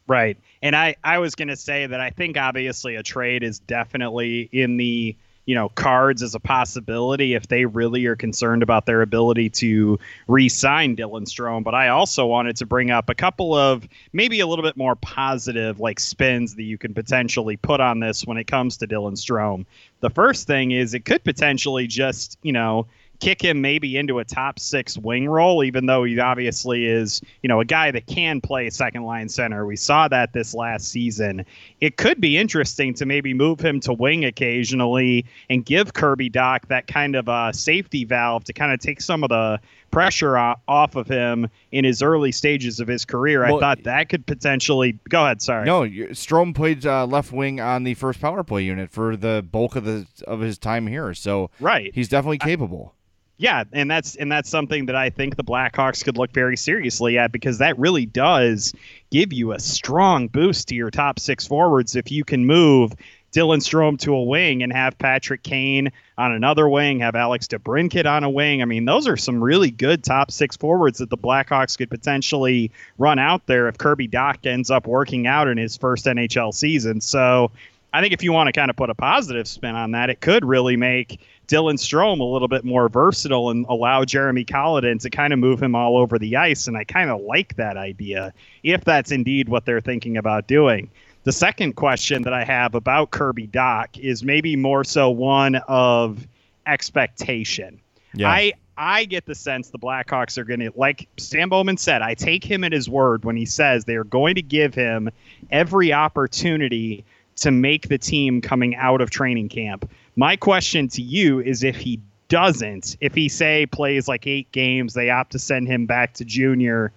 Right. 0.07 0.38
And 0.62 0.76
I, 0.76 0.97
I 1.03 1.19
was 1.19 1.35
going 1.35 1.49
to 1.49 1.57
say 1.57 1.87
that 1.87 1.99
I 2.00 2.11
think 2.11 2.37
obviously 2.37 2.95
a 2.97 3.03
trade 3.03 3.43
is 3.43 3.59
definitely 3.59 4.50
in 4.53 4.76
the, 4.76 5.17
you 5.47 5.55
know, 5.55 5.69
cards 5.71 6.23
as 6.23 6.35
a 6.35 6.41
possibility 6.41 7.35
if 7.35 7.49
they 7.49 7.67
really 7.67 8.07
are 8.07 8.17
concerned 8.17 8.63
about 8.63 8.87
their 8.87 9.03
ability 9.03 9.51
to 9.51 9.99
re 10.27 10.49
sign 10.49 10.97
Dylan 10.97 11.27
Strome. 11.27 11.65
But 11.65 11.75
I 11.75 11.89
also 11.89 12.27
wanted 12.27 12.57
to 12.57 12.67
bring 12.67 12.91
up 12.91 13.11
a 13.11 13.15
couple 13.15 13.55
of 13.55 13.87
maybe 14.13 14.41
a 14.41 14.47
little 14.47 14.65
bit 14.65 14.77
more 14.77 14.97
positive 14.97 15.81
like 15.81 16.01
spins 16.01 16.55
that 16.57 16.63
you 16.63 16.79
can 16.79 16.95
potentially 16.95 17.57
put 17.57 17.81
on 17.81 18.01
this 18.01 18.27
when 18.27 18.37
it 18.37 18.47
comes 18.47 18.79
to 18.79 18.87
Dylan 18.87 19.17
Strome. 19.17 19.67
The 20.01 20.11
first 20.11 20.47
thing 20.47 20.71
is 20.71 20.95
it 20.95 21.05
could 21.05 21.25
potentially 21.25 21.87
just, 21.87 22.39
you 22.43 22.53
know, 22.53 22.87
kick 23.21 23.42
him 23.42 23.61
maybe 23.61 23.97
into 23.97 24.18
a 24.18 24.25
top 24.25 24.59
six 24.59 24.99
wing 24.99 25.28
role, 25.28 25.64
even 25.64 25.87
though 25.87 26.04
he 26.04 26.18
obviously 26.18 26.87
is, 26.87 27.21
you 27.42 27.49
know, 27.49 27.61
a 27.61 27.64
guy 27.64 27.90
that 27.90 28.06
can 28.06 28.40
play 28.40 28.68
second 28.71 29.04
line 29.04 29.28
center. 29.28 29.66
We 29.66 29.76
saw 29.76 30.09
that 30.09 30.33
this 30.33 30.54
last 30.54 30.88
season. 30.88 31.44
It 31.80 31.97
could 31.97 32.21
be 32.21 32.37
interesting 32.37 32.94
to 32.94 33.06
maybe 33.06 33.35
move 33.35 33.61
him 33.61 33.80
to 33.80 33.92
wing 33.92 34.25
occasionally 34.25 35.26
and 35.49 35.64
give 35.64 35.94
Kirby 35.94 36.30
Dach 36.30 36.66
that 36.68 36.87
kind 36.87 37.16
of 37.16 37.28
a 37.28 37.52
safety 37.52 38.04
valve 38.04 38.44
to 38.44 38.52
kind 38.52 38.73
of 38.73 38.80
take 38.80 39.00
some 39.00 39.23
of 39.23 39.30
the 39.30 39.61
pressure 39.90 40.37
off 40.37 40.97
of 40.97 41.06
him 41.06 41.49
in 41.71 41.85
his 41.85 42.02
early 42.02 42.33
stages 42.33 42.80
of 42.80 42.88
his 42.88 43.04
career. 43.04 43.42
Well, 43.42 43.59
I 43.59 43.61
thought 43.61 43.85
that 43.85 44.09
could 44.09 44.26
potentially 44.26 44.99
go 45.09 45.25
ahead. 45.25 45.40
Sorry. 45.40 45.64
No, 45.64 45.83
Strome 45.83 46.54
played 46.54 46.85
uh, 46.85 47.06
left 47.06 47.33
wing 47.33 47.61
on 47.61 47.85
the 47.85 47.94
first 47.94 48.21
power 48.21 48.42
play 48.42 48.64
unit 48.64 48.90
for 48.90 49.16
the 49.16 49.47
bulk 49.49 49.76
of 49.76 49.85
the 49.85 50.06
of 50.26 50.40
his 50.40 50.59
time 50.59 50.88
here. 50.88 51.14
So 51.14 51.50
right, 51.61 51.92
he's 51.94 52.09
definitely 52.09 52.38
capable. 52.38 52.92
I, 52.97 53.04
yeah, 53.37 53.64
and 53.73 53.91
that's 53.91 54.14
and 54.14 54.31
that's 54.31 54.49
something 54.49 54.87
that 54.87 54.97
I 54.97 55.11
think 55.11 55.37
the 55.37 55.45
Blackhawks 55.45 56.05
could 56.05 56.17
look 56.17 56.33
very 56.33 56.57
seriously 56.57 57.19
at 57.19 57.33
because 57.33 57.59
that 57.59 57.79
really 57.79 58.07
does 58.07 58.73
give 59.11 59.33
you 59.33 59.53
a 59.53 59.59
strong 59.59 60.29
boost 60.29 60.69
to 60.69 60.75
your 60.75 60.91
top 60.91 61.19
six 61.19 61.47
forwards 61.47 61.97
if 61.97 62.12
you 62.12 62.25
can 62.25 62.47
move 62.47 62.93
Dylan 63.35 63.59
Strome 63.59 63.99
to 64.00 64.14
a 64.14 64.23
wing 64.23 64.62
and 64.62 64.73
have 64.73 64.97
Patrick 64.97 65.43
Kane 65.43 65.91
on 66.17 66.31
another 66.31 66.69
wing, 66.69 67.00
have 67.00 67.17
Alex 67.17 67.49
DeBrincat 67.49 68.07
on 68.07 68.23
a 68.23 68.31
wing. 68.31 68.62
I 68.62 68.64
mean, 68.64 68.85
those 68.85 69.09
are 69.09 69.17
some 69.17 69.43
really 69.43 69.73
good 69.73 70.05
top 70.05 70.31
six 70.31 70.57
forwards 70.57 70.99
that 70.99 71.11
the 71.11 71.19
Blackhawks 71.19 71.76
could 71.76 71.91
potentially 71.91 72.71
run 72.97 73.19
out 73.19 73.45
there 73.47 73.67
if 73.67 73.76
Kirby 73.76 74.07
Dach 74.07 74.47
ends 74.47 74.71
up 74.71 74.87
working 74.87 75.26
out 75.26 75.49
in 75.49 75.59
his 75.59 75.76
first 75.76 76.07
NHL 76.07 76.55
season. 76.55 77.00
So 77.00 77.50
I 77.93 78.00
think 78.00 78.14
if 78.14 78.23
you 78.23 78.33
want 78.33 78.47
to 78.47 78.53
kind 78.53 78.71
of 78.71 78.76
put 78.76 78.91
a 78.91 78.95
positive 78.95 79.49
spin 79.49 79.75
on 79.75 79.91
that, 79.91 80.11
it 80.11 80.21
could 80.21 80.45
really 80.45 80.76
make 80.76 81.21
Dylan 81.47 81.75
Strome 81.75 82.21
a 82.21 82.25
little 82.25 82.49
bit 82.49 82.65
more 82.65 82.89
versatile 82.89 83.51
and 83.51 83.67
allow 83.69 84.05
Jeremy 84.05 84.45
Colliton 84.45 84.99
to 85.01 85.11
kind 85.11 85.33
of 85.33 85.39
move 85.39 85.63
him 85.63 85.75
all 85.75 85.97
over 85.97 86.19
the 86.19 86.37
ice. 86.37 86.67
And 86.67 86.77
I 86.77 86.85
kind 86.85 87.11
of 87.11 87.21
like 87.21 87.57
that 87.57 87.77
idea 87.77 88.33
if 88.63 88.85
that's 88.85 89.13
indeed 89.13 89.49
what 89.49 89.65
they're 89.67 89.81
thinking 89.81 90.17
about 90.17 90.47
doing. 90.47 90.91
The 91.25 91.33
second 91.33 91.75
question 91.75 92.23
that 92.23 92.33
I 92.33 92.45
have 92.45 92.75
about 92.75 93.11
Kirby 93.11 93.49
Dach 93.49 93.99
is 93.99 94.23
maybe 94.23 94.57
more 94.57 94.85
so 94.85 95.11
one 95.11 95.57
of 95.69 96.27
expectation. 96.67 97.81
Yeah. 98.15 98.29
I 98.29 98.53
I 98.77 99.05
get 99.05 99.25
the 99.27 99.35
sense 99.35 99.71
the 99.71 99.79
Blackhawks 99.79 100.37
are 100.37 100.45
going 100.45 100.61
to, 100.61 100.73
like 100.75 101.09
Stan 101.17 101.49
Bowman 101.49 101.77
said, 101.77 102.03
I 102.03 102.15
take 102.15 102.45
him 102.45 102.65
at 102.65 102.73
his 102.73 102.89
word 102.89 103.25
when 103.25 103.37
he 103.37 103.47
says 103.47 103.85
they 103.85 103.95
are 103.95 104.05
going 104.05 104.35
to 104.35 104.43
give 104.43 104.75
him 104.75 105.11
every 105.51 105.93
opportunity 105.93 107.05
to 107.37 107.51
make 107.51 107.89
the 107.89 107.99
team 107.99 108.41
coming 108.41 108.75
out 108.77 109.01
of 109.01 109.11
training 109.11 109.49
camp. 109.49 109.89
My 110.16 110.37
question 110.37 110.88
to 110.88 111.02
you 111.02 111.40
is 111.40 111.64
if 111.64 111.76
he 111.76 112.00
doesn't, 112.28 112.97
if 113.00 113.14
he 113.14 113.28
say 113.28 113.66
plays 113.66 114.09
like 114.09 114.26
eight 114.26 114.50
games, 114.52 114.94
they 114.94 115.11
opt 115.11 115.33
to 115.33 115.38
send 115.38 115.68
him 115.68 115.87
back 115.87 116.14
to 116.14 116.25
junior, 116.25 116.92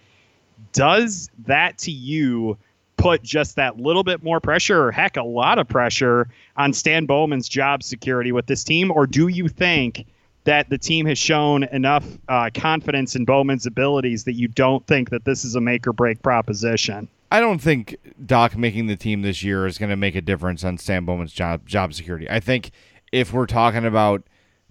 does 0.71 1.29
that 1.45 1.77
to 1.79 1.91
you 1.91 2.57
put 2.97 3.23
just 3.23 3.55
that 3.55 3.77
little 3.77 4.03
bit 4.03 4.23
more 4.23 4.39
pressure, 4.39 4.85
or 4.85 4.91
heck, 4.91 5.17
a 5.17 5.23
lot 5.23 5.59
of 5.59 5.67
pressure 5.67 6.27
on 6.57 6.73
Stan 6.73 7.05
Bowman's 7.05 7.47
job 7.47 7.83
security 7.83 8.31
with 8.31 8.47
this 8.47 8.63
team? 8.63 8.91
Or 8.91 9.05
do 9.05 9.27
you 9.27 9.47
think 9.47 10.05
that 10.45 10.69
the 10.69 10.77
team 10.77 11.05
has 11.05 11.17
shown 11.17 11.63
enough 11.65 12.05
uh, 12.29 12.49
confidence 12.53 13.15
in 13.15 13.25
Bowman's 13.25 13.65
abilities 13.65 14.23
that 14.23 14.33
you 14.33 14.47
don't 14.47 14.85
think 14.87 15.09
that 15.09 15.25
this 15.25 15.43
is 15.43 15.55
a 15.55 15.61
make 15.61 15.85
or 15.85 15.93
break 15.93 16.21
proposition? 16.21 17.07
I 17.31 17.41
don't 17.41 17.59
think 17.59 17.97
Dach 18.25 18.55
making 18.55 18.87
the 18.87 18.95
team 18.95 19.21
this 19.21 19.43
year 19.43 19.67
is 19.67 19.77
going 19.77 19.89
to 19.89 19.97
make 19.97 20.15
a 20.15 20.21
difference 20.21 20.63
on 20.63 20.77
Stan 20.77 21.03
Bowman's 21.03 21.33
job 21.33 21.67
job 21.67 21.93
security. 21.93 22.29
I 22.29 22.39
think 22.39 22.71
if 23.11 23.33
we're 23.33 23.45
talking 23.45 23.85
about 23.85 24.23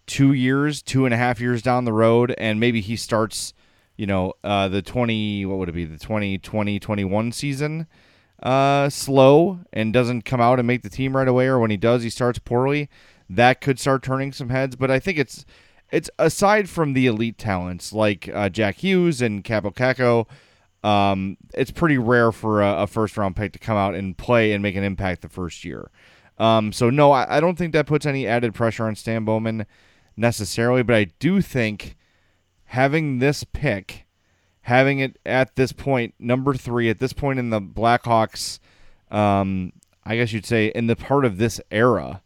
two 0.07 0.33
years, 0.33 0.83
two 0.83 1.05
and 1.05 1.15
a 1.15 1.17
half 1.17 1.41
years 1.41 1.63
down 1.63 1.85
the 1.85 1.93
road, 1.93 2.35
and 2.39 2.61
maybe 2.61 2.81
he 2.81 2.97
starts, 2.97 3.55
you 3.97 4.07
know, 4.07 4.35
uh, 4.45 4.69
the 4.69 4.83
20, 4.83 5.47
what 5.47 5.59
would 5.59 5.69
it 5.69 5.73
be, 5.73 5.85
the 5.85 5.99
2020 5.99 6.79
21 6.79 7.33
season 7.33 7.87
uh, 8.43 8.89
slow 8.89 9.61
and 9.73 9.93
doesn't 9.93 10.23
come 10.23 10.41
out 10.41 10.59
and 10.59 10.67
make 10.67 10.83
the 10.83 10.91
team 10.91 11.17
right 11.17 11.29
away, 11.29 11.47
or 11.47 11.59
when 11.59 11.71
he 11.71 11.77
does, 11.77 12.03
he 12.03 12.11
starts 12.11 12.39
poorly. 12.39 12.89
That 13.29 13.61
could 13.61 13.81
start 13.81 14.03
turning 14.03 14.33
some 14.33 14.51
heads, 14.51 14.77
but 14.77 14.91
I 14.91 14.99
think 14.99 15.19
it's 15.19 15.45
it's 15.91 16.11
aside 16.19 16.69
from 16.69 16.93
the 16.93 17.07
elite 17.07 17.39
talents 17.39 17.93
like 17.93 18.29
uh, 18.33 18.49
Jack 18.49 18.77
Hughes 18.77 19.23
and 19.23 19.45
Kaapo 19.45 19.73
Kakko, 19.75 20.27
um, 20.87 21.37
it's 21.55 21.71
pretty 21.71 21.99
rare 21.99 22.33
for 22.33 22.63
a, 22.63 22.83
a, 22.83 22.87
first 22.87 23.17
round 23.17 23.35
pick 23.35 23.53
to 23.53 23.59
come 23.59 23.77
out 23.77 23.95
and 23.95 24.17
play 24.17 24.53
and 24.53 24.63
make 24.63 24.77
an 24.77 24.85
impact 24.85 25.23
the 25.23 25.29
first 25.29 25.65
year. 25.65 25.91
Um, 26.39 26.73
so 26.73 26.91
no, 26.91 27.13
I, 27.13 27.39
I, 27.39 27.41
don't 27.41 27.57
think 27.57 27.73
that 27.73 27.87
puts 27.87 28.05
any 28.05 28.27
added 28.27 28.53
pressure 28.55 28.87
on 28.87 28.95
Stan 28.95 29.25
Bowman 29.25 29.65
necessarily, 30.19 30.83
but 30.83 30.95
I 30.95 31.05
do 31.19 31.41
think 31.41 31.97
having 32.65 33.21
this 33.21 33.43
pick 33.43 34.07
having 34.67 34.99
it 34.99 35.17
at 35.25 35.55
this 35.55 35.71
point, 35.71 36.13
number 36.19 36.53
three, 36.53 36.91
at 36.91 36.99
this 36.99 37.13
point 37.13 37.39
in 37.39 37.51
the 37.51 37.61
Blackhawks, 37.61 38.59
um, 39.13 39.73
I 40.05 40.17
guess 40.17 40.33
you'd 40.33 40.45
say 40.45 40.73
in 40.75 40.89
the 40.89 40.97
part 40.97 41.25
of 41.25 41.39
this 41.39 41.61
era, 41.71 42.21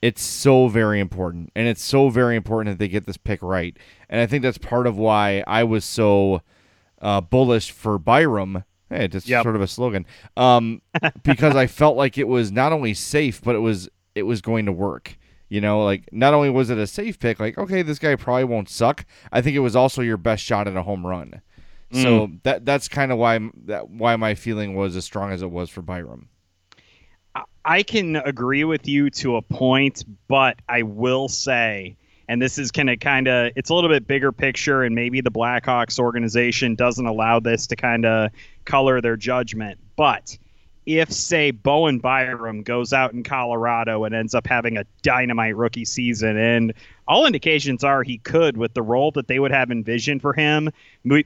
it's 0.00 0.22
so 0.22 0.68
very 0.68 1.00
important. 1.00 1.50
And 1.56 1.66
it's 1.66 1.82
so 1.82 2.10
very 2.10 2.36
important 2.36 2.74
that 2.74 2.78
they 2.78 2.86
get 2.86 3.06
this 3.06 3.16
pick 3.16 3.42
right. 3.42 3.76
And 4.08 4.20
I 4.20 4.26
think 4.26 4.44
that's 4.44 4.56
part 4.56 4.86
of 4.86 4.96
why 4.96 5.42
I 5.48 5.64
was 5.64 5.84
so 5.84 6.42
uh, 7.02 7.20
bullish 7.20 7.72
for 7.72 7.98
Byram. 7.98 8.62
Hey, 8.90 9.06
it's 9.06 9.26
yep. 9.26 9.42
sort 9.42 9.56
of 9.56 9.62
a 9.62 9.66
slogan. 9.66 10.06
Um, 10.36 10.82
because 11.22 11.56
I 11.56 11.66
felt 11.66 11.96
like 11.96 12.18
it 12.18 12.28
was 12.28 12.52
not 12.52 12.72
only 12.72 12.94
safe, 12.94 13.42
but 13.42 13.54
it 13.54 13.60
was 13.60 13.88
it 14.14 14.24
was 14.24 14.40
going 14.40 14.66
to 14.66 14.72
work. 14.72 15.16
You 15.48 15.60
know, 15.60 15.84
like 15.84 16.08
not 16.12 16.34
only 16.34 16.50
was 16.50 16.70
it 16.70 16.78
a 16.78 16.86
safe 16.86 17.18
pick, 17.18 17.40
like 17.40 17.58
okay, 17.58 17.82
this 17.82 17.98
guy 17.98 18.16
probably 18.16 18.44
won't 18.44 18.68
suck. 18.68 19.04
I 19.32 19.40
think 19.40 19.56
it 19.56 19.60
was 19.60 19.76
also 19.76 20.02
your 20.02 20.16
best 20.16 20.42
shot 20.42 20.68
at 20.68 20.76
a 20.76 20.82
home 20.82 21.06
run. 21.06 21.40
So 21.92 22.26
mm. 22.26 22.42
that 22.42 22.64
that's 22.64 22.88
kind 22.88 23.12
of 23.12 23.18
why 23.18 23.38
that 23.66 23.88
why 23.88 24.16
my 24.16 24.34
feeling 24.34 24.74
was 24.74 24.96
as 24.96 25.04
strong 25.04 25.30
as 25.30 25.42
it 25.42 25.50
was 25.50 25.70
for 25.70 25.82
Byram. 25.82 26.28
I 27.64 27.82
can 27.82 28.16
agree 28.16 28.64
with 28.64 28.86
you 28.86 29.10
to 29.10 29.36
a 29.36 29.42
point, 29.42 30.04
but 30.28 30.58
I 30.68 30.82
will 30.82 31.28
say, 31.28 31.96
and 32.28 32.40
this 32.40 32.58
is 32.58 32.70
kind 32.70 32.90
of 32.90 33.00
kind 33.00 33.28
of 33.28 33.52
it's 33.56 33.70
a 33.70 33.74
little 33.74 33.90
bit 33.90 34.06
bigger 34.06 34.32
picture, 34.32 34.82
and 34.82 34.94
maybe 34.94 35.20
the 35.20 35.30
Blackhawks 35.30 35.98
organization 35.98 36.74
doesn't 36.74 37.06
allow 37.06 37.40
this 37.40 37.66
to 37.68 37.76
kind 37.76 38.06
of 38.06 38.30
color 38.64 39.00
their 39.00 39.16
judgment, 39.16 39.78
but 39.96 40.36
if 40.86 41.10
say 41.10 41.50
Bowen 41.50 41.98
Byram 41.98 42.62
goes 42.62 42.92
out 42.92 43.12
in 43.14 43.22
Colorado 43.22 44.04
and 44.04 44.14
ends 44.14 44.34
up 44.34 44.46
having 44.46 44.76
a 44.76 44.84
dynamite 45.02 45.56
rookie 45.56 45.84
season 45.84 46.36
and 46.36 46.74
all 47.06 47.26
indications 47.26 47.84
are 47.84 48.02
he 48.02 48.18
could 48.18 48.56
with 48.56 48.74
the 48.74 48.82
role 48.82 49.10
that 49.12 49.28
they 49.28 49.38
would 49.38 49.50
have 49.50 49.70
envisioned 49.70 50.22
for 50.22 50.32
him, 50.32 50.70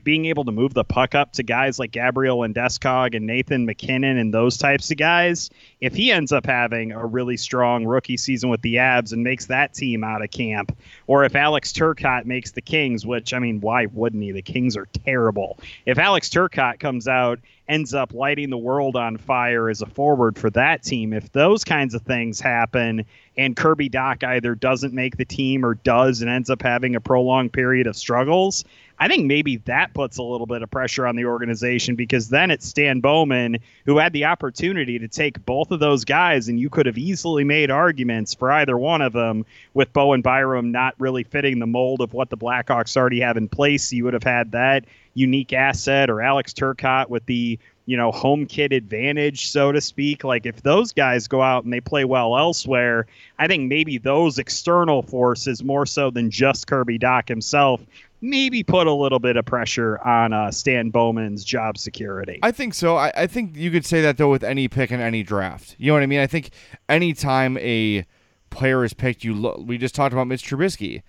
being 0.03 0.25
able 0.25 0.45
to 0.45 0.51
move 0.51 0.73
the 0.73 0.83
puck 0.83 1.15
up 1.15 1.33
to 1.33 1.43
guys 1.43 1.79
like 1.79 1.91
Gabriel 1.91 2.39
Landeskog 2.39 3.15
and 3.15 3.25
Nathan 3.25 3.65
MacKinnon 3.65 4.17
and 4.17 4.33
those 4.33 4.57
types 4.57 4.91
of 4.91 4.97
guys. 4.97 5.49
If 5.79 5.95
he 5.95 6.11
ends 6.11 6.31
up 6.31 6.45
having 6.45 6.91
a 6.91 7.05
really 7.05 7.37
strong 7.37 7.85
rookie 7.85 8.17
season 8.17 8.49
with 8.49 8.61
the 8.61 8.79
Abs 8.79 9.13
and 9.13 9.23
makes 9.23 9.45
that 9.45 9.73
team 9.73 10.03
out 10.03 10.23
of 10.23 10.31
camp, 10.31 10.77
or 11.07 11.23
if 11.23 11.35
Alex 11.35 11.71
Turcotte 11.71 12.25
makes 12.25 12.51
the 12.51 12.61
Kings, 12.61 13.05
which 13.05 13.33
I 13.33 13.39
mean, 13.39 13.61
why 13.61 13.85
wouldn't 13.85 14.21
he? 14.21 14.31
The 14.31 14.41
Kings 14.41 14.75
are 14.75 14.87
terrible. 15.05 15.57
If 15.85 15.97
Alex 15.97 16.29
Turcotte 16.29 16.79
comes 16.79 17.07
out 17.07 17.39
ends 17.69 17.93
up 17.93 18.13
lighting 18.13 18.49
the 18.49 18.57
world 18.57 18.95
on 18.95 19.15
fire 19.15 19.69
as 19.69 19.81
a 19.81 19.85
forward 19.85 20.37
for 20.37 20.49
that 20.49 20.81
team. 20.83 21.13
If 21.13 21.31
those 21.31 21.63
kinds 21.63 21.93
of 21.93 22.01
things 22.01 22.41
happen 22.41 23.05
and 23.39 23.55
Kirby 23.55 23.89
Dach 23.89 24.21
either 24.21 24.53
doesn't 24.53 24.93
make 24.93 25.15
the 25.15 25.23
team 25.23 25.65
or 25.65 25.75
does 25.75 26.21
and 26.21 26.29
ends 26.29 26.49
up 26.49 26.61
having 26.61 26.93
a 26.97 26.99
prolonged 26.99 27.53
period 27.53 27.87
of 27.87 27.95
struggles, 27.95 28.65
I 28.99 29.07
think 29.07 29.27
maybe 29.27 29.55
that 29.59 29.93
puts 29.93 30.17
a 30.17 30.23
little 30.23 30.45
bit 30.45 30.61
of 30.61 30.69
pressure 30.69 31.07
on 31.07 31.15
the 31.15 31.23
organization 31.23 31.95
because 31.95 32.27
then 32.27 32.51
it's 32.51 32.67
Stan 32.67 32.99
Bowman 32.99 33.59
who 33.85 33.97
had 33.97 34.11
the 34.11 34.25
opportunity 34.25 34.99
to 34.99 35.07
take 35.07 35.45
both 35.45 35.71
of 35.71 35.79
those 35.79 36.03
guys, 36.03 36.49
and 36.49 36.59
you 36.59 36.69
could 36.69 36.85
have 36.85 36.97
easily 36.97 37.45
made 37.45 37.71
arguments 37.71 38.33
for 38.33 38.51
either 38.51 38.77
one 38.77 39.01
of 39.01 39.13
them 39.13 39.45
with 39.73 39.93
Bowen 39.93 40.21
Byram 40.21 40.73
not 40.73 40.95
really 40.99 41.23
fitting 41.23 41.59
the 41.59 41.65
mold 41.65 42.01
of 42.01 42.13
what 42.13 42.29
the 42.29 42.37
Blackhawks 42.37 42.97
already 42.97 43.21
have 43.21 43.37
in 43.37 43.47
place. 43.47 43.93
You 43.93 44.03
would 44.03 44.13
have 44.13 44.23
had 44.23 44.51
that 44.51 44.83
unique 45.13 45.53
asset 45.53 46.09
or 46.09 46.21
Alex 46.21 46.51
Turcotte 46.53 47.07
with 47.07 47.25
the 47.25 47.57
you 47.89 47.97
know, 47.97 48.11
home 48.11 48.45
kit 48.45 48.71
advantage, 48.71 49.49
so 49.49 49.71
to 49.71 49.81
speak. 49.81 50.23
Like 50.23 50.45
if 50.45 50.61
those 50.61 50.93
guys 50.93 51.27
go 51.27 51.41
out 51.41 51.63
and 51.63 51.73
they 51.73 51.81
play 51.81 52.05
well 52.05 52.37
elsewhere, 52.37 53.07
I 53.39 53.47
think 53.47 53.67
maybe 53.67 53.97
those 53.97 54.37
external 54.37 55.01
forces 55.01 55.63
more 55.63 55.87
so 55.87 56.11
than 56.11 56.29
just 56.29 56.67
Kirby 56.67 56.99
Dach 56.99 57.27
himself 57.27 57.81
maybe 58.21 58.61
put 58.61 58.85
a 58.85 58.93
little 58.93 59.17
bit 59.17 59.37
of 59.37 59.45
pressure 59.45 59.97
on 60.05 60.33
uh, 60.33 60.51
Stan 60.51 60.91
Bowman's 60.91 61.43
job 61.43 61.79
security. 61.79 62.37
I 62.43 62.51
think 62.51 62.75
so. 62.75 62.95
I, 62.97 63.11
I 63.15 63.25
think 63.27 63.55
you 63.55 63.71
could 63.71 63.85
say 63.85 64.01
that 64.01 64.17
though 64.17 64.29
with 64.29 64.43
any 64.43 64.67
pick 64.67 64.91
in 64.91 64.99
any 64.99 65.23
draft. 65.23 65.75
You 65.79 65.87
know 65.87 65.93
what 65.95 66.03
I 66.03 66.05
mean? 66.05 66.19
I 66.19 66.27
think 66.27 66.51
anytime 66.87 67.57
a 67.57 68.05
player 68.51 68.83
is 68.83 68.93
picked, 68.93 69.23
you 69.23 69.33
look. 69.33 69.61
We 69.65 69.79
just 69.79 69.95
talked 69.95 70.13
about 70.13 70.27
Mitch 70.27 70.43
Trubisky. 70.47 71.01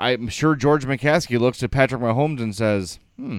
I'm 0.00 0.26
sure 0.28 0.56
George 0.56 0.86
McCaskey 0.86 1.38
looks 1.38 1.62
at 1.62 1.70
Patrick 1.70 2.02
Mahomes 2.02 2.40
and 2.40 2.54
says, 2.54 2.98
"Hmm, 3.16 3.38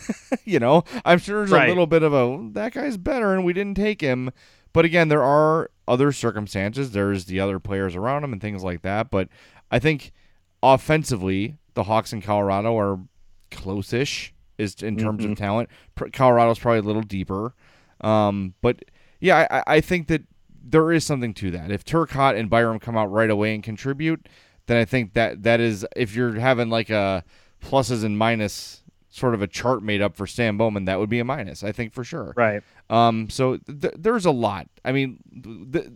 you 0.44 0.58
know, 0.58 0.84
I'm 1.04 1.18
sure 1.18 1.40
there's 1.40 1.50
right. 1.50 1.66
a 1.66 1.68
little 1.68 1.86
bit 1.86 2.02
of 2.02 2.12
a 2.12 2.50
that 2.52 2.72
guy's 2.72 2.96
better 2.96 3.34
and 3.34 3.44
we 3.44 3.52
didn't 3.52 3.76
take 3.76 4.00
him. 4.00 4.30
But 4.72 4.84
again, 4.84 5.08
there 5.08 5.22
are 5.22 5.70
other 5.86 6.12
circumstances. 6.12 6.92
There's 6.92 7.26
the 7.26 7.40
other 7.40 7.58
players 7.58 7.94
around 7.94 8.24
him 8.24 8.32
and 8.32 8.40
things 8.40 8.62
like 8.62 8.82
that. 8.82 9.10
But 9.10 9.28
I 9.70 9.78
think 9.78 10.12
offensively, 10.62 11.56
the 11.74 11.84
Hawks 11.84 12.12
and 12.12 12.22
Colorado 12.22 12.78
are 12.78 13.00
close-ish 13.50 14.32
is 14.58 14.82
in 14.82 14.96
terms 14.96 15.22
mm-hmm. 15.22 15.32
of 15.32 15.38
talent. 15.38 15.68
Colorado's 16.12 16.58
probably 16.58 16.78
a 16.78 16.82
little 16.82 17.02
deeper, 17.02 17.54
um, 18.00 18.54
but 18.60 18.84
yeah, 19.20 19.46
I, 19.50 19.76
I 19.76 19.80
think 19.80 20.08
that 20.08 20.22
there 20.64 20.92
is 20.92 21.04
something 21.04 21.34
to 21.34 21.50
that. 21.52 21.70
If 21.70 21.84
Turcotte 21.84 22.38
and 22.38 22.48
Byram 22.48 22.78
come 22.78 22.96
out 22.96 23.10
right 23.10 23.30
away 23.30 23.54
and 23.54 23.62
contribute, 23.62 24.28
then 24.66 24.76
I 24.76 24.84
think 24.84 25.14
that 25.14 25.42
that 25.42 25.60
is 25.60 25.86
if 25.96 26.14
you're 26.14 26.34
having 26.34 26.68
like 26.70 26.90
a 26.90 27.24
pluses 27.62 28.04
and 28.04 28.18
minus 28.18 28.81
sort 29.12 29.34
of 29.34 29.42
a 29.42 29.46
chart 29.46 29.82
made 29.82 30.00
up 30.00 30.16
for 30.16 30.26
Stan 30.26 30.56
Bowman, 30.56 30.86
that 30.86 30.98
would 30.98 31.10
be 31.10 31.20
a 31.20 31.24
minus. 31.24 31.62
I 31.62 31.70
think 31.70 31.92
for 31.92 32.02
sure. 32.02 32.32
Right. 32.36 32.62
Um. 32.90 33.30
So 33.30 33.58
th- 33.58 33.94
there's 33.96 34.24
a 34.24 34.30
lot. 34.30 34.66
I 34.84 34.92
mean, 34.92 35.18
the, 35.30 35.92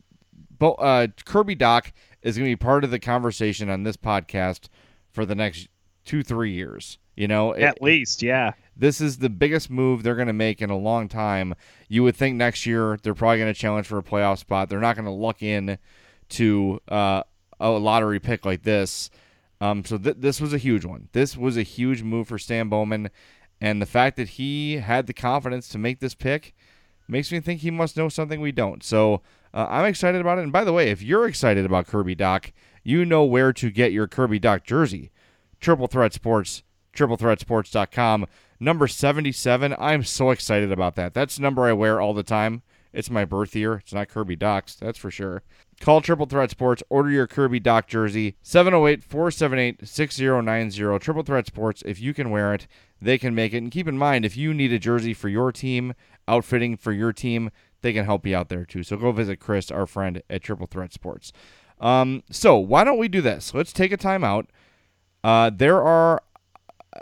uh, 0.61 1.09
Kirby 1.25 1.57
Dach 1.57 1.93
is 2.23 2.37
going 2.37 2.51
to 2.51 2.53
be 2.53 2.57
part 2.57 2.85
of 2.85 2.91
the 2.91 2.99
conversation 2.99 3.71
on 3.71 3.83
this 3.83 3.97
podcast 3.97 4.69
for 5.11 5.25
the 5.25 5.35
next 5.35 5.69
two 6.05 6.23
three 6.23 6.53
years. 6.53 6.99
You 7.17 7.27
know, 7.27 7.55
at 7.55 7.77
it, 7.77 7.83
least, 7.83 8.23
yeah. 8.23 8.53
This 8.77 9.01
is 9.01 9.17
the 9.19 9.31
biggest 9.31 9.71
move 9.71 10.03
they're 10.03 10.15
going 10.15 10.27
to 10.27 10.35
make 10.35 10.61
in 10.61 10.69
a 10.69 10.77
long 10.77 11.09
time. 11.09 11.55
You 11.89 12.03
would 12.03 12.15
think 12.15 12.37
next 12.37 12.67
year 12.67 12.99
they're 13.03 13.15
probably 13.15 13.39
going 13.39 13.53
to 13.53 13.59
challenge 13.59 13.87
for 13.87 13.97
a 13.97 14.03
playoff 14.03 14.39
spot. 14.39 14.69
They're 14.69 14.81
not 14.81 14.97
going 14.97 15.07
to 15.07 15.11
luck 15.11 15.43
in 15.43 15.79
to 16.29 16.81
uh, 16.89 17.23
a 17.59 17.71
lottery 17.71 18.21
pick 18.21 18.45
like 18.45 18.65
this. 18.65 19.09
Um, 19.61 19.85
so 19.85 19.99
th- 19.99 20.17
this 20.19 20.41
was 20.41 20.53
a 20.53 20.59
huge 20.59 20.85
one. 20.85 21.09
This 21.13 21.37
was 21.37 21.57
a 21.57 21.63
huge 21.63 22.03
move 22.03 22.29
for 22.29 22.39
Stan 22.39 22.69
Bowman, 22.69 23.11
and 23.61 23.81
the 23.81 23.87
fact 23.87 24.17
that 24.17 24.31
he 24.31 24.79
had 24.79 25.07
the 25.07 25.15
confidence 25.15 25.69
to 25.69 25.79
make 25.79 26.01
this 26.01 26.15
pick 26.15 26.55
makes 27.09 27.33
me 27.33 27.41
think 27.41 27.61
he 27.61 27.71
must 27.71 27.97
know 27.97 28.09
something 28.09 28.41
we 28.41 28.53
don't. 28.53 28.83
So 28.83 29.23
uh, 29.55 29.67
I'm 29.69 29.87
excited 29.87 30.21
about 30.21 30.39
it. 30.39 30.43
And 30.43 30.53
by 30.53 30.65
the 30.65 30.73
way, 30.73 30.91
if 30.91 31.03
you're 31.03 31.27
excited 31.27 31.65
about 31.65 31.87
Kirby 31.87 32.17
Dach, 32.17 32.53
you 32.83 33.05
know 33.05 33.25
where 33.25 33.53
to 33.55 33.71
get 33.71 33.93
your 33.93 34.07
Kirby 34.07 34.41
Dach 34.41 34.65
jersey. 34.65 35.11
Triple 35.61 35.87
Threat 35.87 36.13
Sports, 36.13 36.63
triplethreatsports.com. 36.95 38.27
Number 38.61 38.87
77. 38.87 39.75
I'm 39.79 40.03
so 40.03 40.31
excited 40.31 40.73
about 40.73 40.95
that. 40.97 41.15
That's 41.15 41.39
number 41.39 41.65
I 41.65 41.73
wear 41.73 42.01
all 42.01 42.15
the 42.15 42.23
time. 42.23 42.63
It's 42.93 43.11
my 43.11 43.25
birth 43.25 43.55
year. 43.55 43.75
It's 43.75 43.93
not 43.93 44.09
Kirby 44.09 44.37
Dach's, 44.37 44.77
that's 44.77 44.99
for 44.99 45.11
sure. 45.11 45.43
Call 45.81 46.01
Triple 46.01 46.27
Threat 46.27 46.51
Sports. 46.51 46.83
Order 46.89 47.11
your 47.11 47.27
Kirby 47.27 47.61
Dach 47.61 47.87
jersey. 47.87 48.37
708 48.43 49.03
478 49.03 49.87
6090. 49.87 50.99
Triple 50.99 51.23
Threat 51.23 51.47
Sports. 51.47 51.83
If 51.85 52.01
you 52.01 52.15
can 52.15 52.31
wear 52.31 52.55
it, 52.55 52.67
they 53.01 53.19
can 53.19 53.35
make 53.35 53.53
it. 53.53 53.59
And 53.59 53.71
keep 53.71 53.87
in 53.87 53.99
mind, 53.99 54.25
if 54.25 54.37
you 54.37 54.55
need 54.55 54.73
a 54.73 54.79
jersey 54.79 55.13
for 55.13 55.29
your 55.29 55.53
team, 55.53 55.95
outfitting 56.27 56.77
for 56.77 56.93
your 56.93 57.13
team, 57.13 57.51
they 57.83 57.93
can 57.93 58.05
help 58.05 58.27
you 58.27 58.35
out 58.35 58.49
there 58.49 58.65
too. 58.65 58.83
So 58.83 58.97
go 58.97 59.13
visit 59.13 59.39
Chris, 59.39 59.71
our 59.71 59.87
friend 59.87 60.23
at 60.31 60.43
Triple 60.43 60.67
Threat 60.67 60.93
Sports. 60.93 61.33
Um, 61.81 62.23
so 62.31 62.57
why 62.57 62.85
don't 62.85 62.99
we 62.99 63.09
do 63.09 63.21
this? 63.21 63.53
Let's 63.53 63.73
take 63.73 63.93
a 63.93 63.99
timeout. 63.99 64.47
Uh, 65.23 65.51
there 65.55 65.83
are 65.83 66.23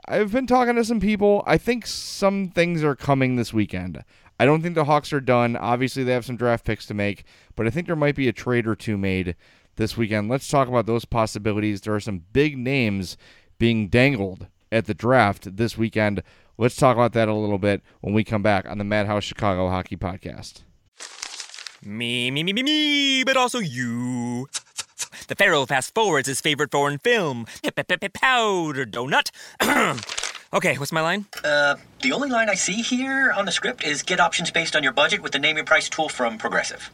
I've 0.08 0.32
been 0.32 0.46
talking 0.46 0.74
to 0.74 0.84
some 0.84 1.00
people. 1.00 1.42
I 1.46 1.58
think 1.58 1.86
some 1.86 2.48
things 2.48 2.82
are 2.82 2.96
coming 2.96 3.36
this 3.36 3.52
weekend. 3.52 4.02
I 4.38 4.46
don't 4.46 4.62
think 4.62 4.74
the 4.74 4.84
Hawks 4.84 5.12
are 5.12 5.20
done. 5.20 5.56
Obviously, 5.56 6.02
they 6.02 6.12
have 6.12 6.24
some 6.24 6.36
draft 6.36 6.64
picks 6.64 6.86
to 6.86 6.94
make, 6.94 7.24
but 7.54 7.66
I 7.66 7.70
think 7.70 7.86
there 7.86 7.96
might 7.96 8.16
be 8.16 8.28
a 8.28 8.32
trade 8.32 8.66
or 8.66 8.74
two 8.74 8.96
made 8.96 9.36
this 9.76 9.96
weekend. 9.96 10.28
Let's 10.28 10.48
talk 10.48 10.68
about 10.68 10.86
those 10.86 11.04
possibilities. 11.04 11.80
There 11.80 11.94
are 11.94 12.00
some 12.00 12.24
big 12.32 12.58
names 12.58 13.16
being 13.58 13.88
dangled 13.88 14.48
at 14.72 14.86
the 14.86 14.94
draft 14.94 15.56
this 15.56 15.78
weekend. 15.78 16.22
Let's 16.58 16.76
talk 16.76 16.96
about 16.96 17.12
that 17.12 17.28
a 17.28 17.34
little 17.34 17.58
bit 17.58 17.82
when 18.00 18.14
we 18.14 18.24
come 18.24 18.42
back 18.42 18.66
on 18.66 18.78
the 18.78 18.84
Madhouse 18.84 19.24
Chicago 19.24 19.68
Hockey 19.68 19.96
Podcast. 19.96 20.62
Me, 21.84 22.30
me, 22.30 22.42
me, 22.42 22.52
me, 22.52 22.62
me, 22.62 23.24
but 23.24 23.36
also 23.36 23.58
you. 23.58 24.46
The 25.28 25.34
Pharaoh 25.36 25.66
fast 25.66 25.94
forwards 25.94 26.28
his 26.28 26.40
favorite 26.40 26.70
foreign 26.70 26.98
film, 26.98 27.46
Powder 27.62 28.86
Donut. 28.86 29.30
okay, 30.54 30.78
what's 30.78 30.92
my 30.92 31.00
line? 31.00 31.26
Uh, 31.44 31.76
the 32.02 32.12
only 32.12 32.30
line 32.30 32.48
I 32.48 32.54
see 32.54 32.80
here 32.80 33.32
on 33.36 33.44
the 33.44 33.52
script 33.52 33.84
is 33.84 34.02
get 34.02 34.20
options 34.20 34.50
based 34.50 34.74
on 34.76 34.82
your 34.82 34.92
budget 34.92 35.22
with 35.22 35.32
the 35.32 35.38
name 35.38 35.56
your 35.56 35.66
price 35.66 35.88
tool 35.88 36.08
from 36.08 36.38
Progressive. 36.38 36.90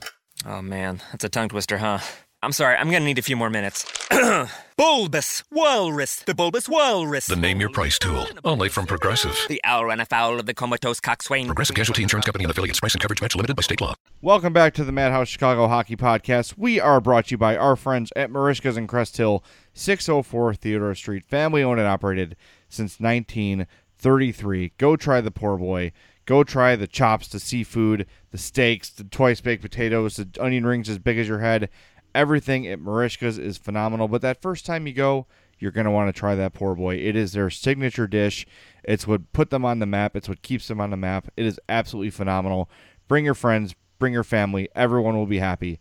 Oh 0.47 0.63
man, 0.63 1.03
that's 1.13 1.25
a 1.25 1.29
tongue 1.29 1.51
twister, 1.51 1.79
huh? 1.79 1.99
I'm 2.43 2.53
sorry, 2.53 2.75
I'm 2.75 2.91
gonna 2.91 3.05
need 3.05 3.19
a 3.19 3.23
few 3.23 3.37
more 3.37 3.51
minutes. 3.51 3.85
bulbous 4.79 5.45
Walrus, 5.53 6.21
the 6.21 6.35
Bulbous 6.35 6.71
Walrus. 6.71 7.27
The 7.27 7.37
name 7.37 7.61
your 7.61 7.69
price 7.69 7.99
tool, 7.99 8.27
only 8.47 8.71
from 8.71 8.87
Progressive. 8.87 9.39
The 9.47 9.61
owl 9.63 9.85
ran 9.85 10.01
afoul 10.01 10.41
of 10.41 10.47
the 10.47 10.55
comatose 10.55 11.01
coxswain. 11.01 11.45
Progressive 11.45 11.77
Casualty 11.77 12.03
Insurance 12.03 12.25
Company 12.25 12.45
and 12.45 12.51
affiliates. 12.51 12.81
Price 12.81 12.95
and 12.95 13.03
coverage 13.03 13.21
match 13.21 13.37
limited 13.37 13.57
by 13.57 13.61
state 13.61 13.83
law. 13.83 13.95
Welcome 14.23 14.55
back 14.55 14.73
to 14.75 14.85
the 14.85 14.93
Madhouse 14.93 15.29
Chicago 15.29 15.69
Hockey 15.69 15.97
Podcast. 15.97 16.55
We 16.57 16.81
are 16.81 16.99
brought 16.99 17.27
to 17.27 17.33
you 17.33 17.39
by 17.39 17.59
our 17.59 17.77
friends 17.77 18.11
at 18.17 18.31
Merichka's 18.31 18.79
in 18.79 18.87
Crest 18.87 19.19
Hill, 19.19 19.45
604 19.75 20.55
Theodore 20.55 20.95
Street, 20.95 21.25
family 21.25 21.63
owned 21.63 21.79
and 21.79 21.89
operated 21.89 22.37
since 22.71 22.99
1933. 22.99 24.73
Go 24.79 24.97
try 24.97 25.21
the 25.21 25.31
poor 25.31 25.59
boy. 25.59 25.93
Go 26.25 26.45
try 26.45 26.77
the 26.77 26.87
chops, 26.87 27.29
the 27.29 27.41
seafood, 27.41 28.07
the 28.31 28.39
steaks, 28.39 28.89
the 28.89 29.05
twice 29.05 29.41
baked 29.41 29.63
potatoes, 29.63 30.17
the 30.17 30.29
onion 30.41 30.65
rings 30.65 30.89
as 30.89 30.99
big 30.99 31.19
as 31.19 31.29
your 31.29 31.41
head 31.41 31.69
Everything 32.15 32.67
at 32.67 32.81
Merichka's 32.81 33.39
is 33.39 33.57
phenomenal, 33.57 34.09
but 34.09 34.23
that 34.23 34.43
first 34.43 34.67
time 34.67 34.87
you 34.87 34.93
go, 34.93 35.27
you're 35.59 35.71
going 35.71 35.85
to 35.85 35.91
want 35.91 36.13
to 36.13 36.19
try 36.19 36.35
that 36.35 36.55
poor 36.55 36.75
boy. 36.75 36.97
It 36.97 37.15
is 37.15 37.33
their 37.33 37.51
signature 37.51 38.09
dish. 38.09 38.47
It's 38.83 39.07
what 39.07 39.33
put 39.33 39.51
them 39.51 39.65
on 39.65 39.79
the 39.79 39.87
map. 39.87 40.17
It's 40.17 40.29
what 40.29 40.43
keeps 40.43 40.67
them 40.67 40.81
on 40.81 40.91
the 40.91 40.97
map. 40.97 41.29
It 41.37 41.47
is 41.47 41.61
absolutely 41.69 42.11
phenomenal. 42.11 42.69
Bring 43.07 43.25
your 43.25 43.35
friends, 43.35 43.75
bring 43.99 44.13
your 44.13 44.25
family. 44.25 44.69
Everyone 44.75 45.17
will 45.17 45.27
be 45.27 45.39
happy 45.39 45.79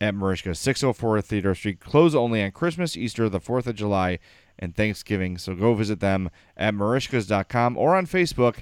at 0.00 0.14
Merichka. 0.14 0.56
604 0.56 1.20
Theodore 1.20 1.54
Street. 1.54 1.80
Close 1.80 2.14
only 2.14 2.42
on 2.42 2.52
Christmas, 2.52 2.96
Easter, 2.96 3.28
the 3.28 3.40
4th 3.40 3.66
of 3.66 3.74
July, 3.74 4.18
and 4.58 4.74
Thanksgiving. 4.74 5.38
So 5.38 5.54
go 5.54 5.74
visit 5.74 6.00
them 6.00 6.30
at 6.56 6.74
merichkas.com 6.74 7.76
or 7.76 7.96
on 7.96 8.06
Facebook 8.06 8.58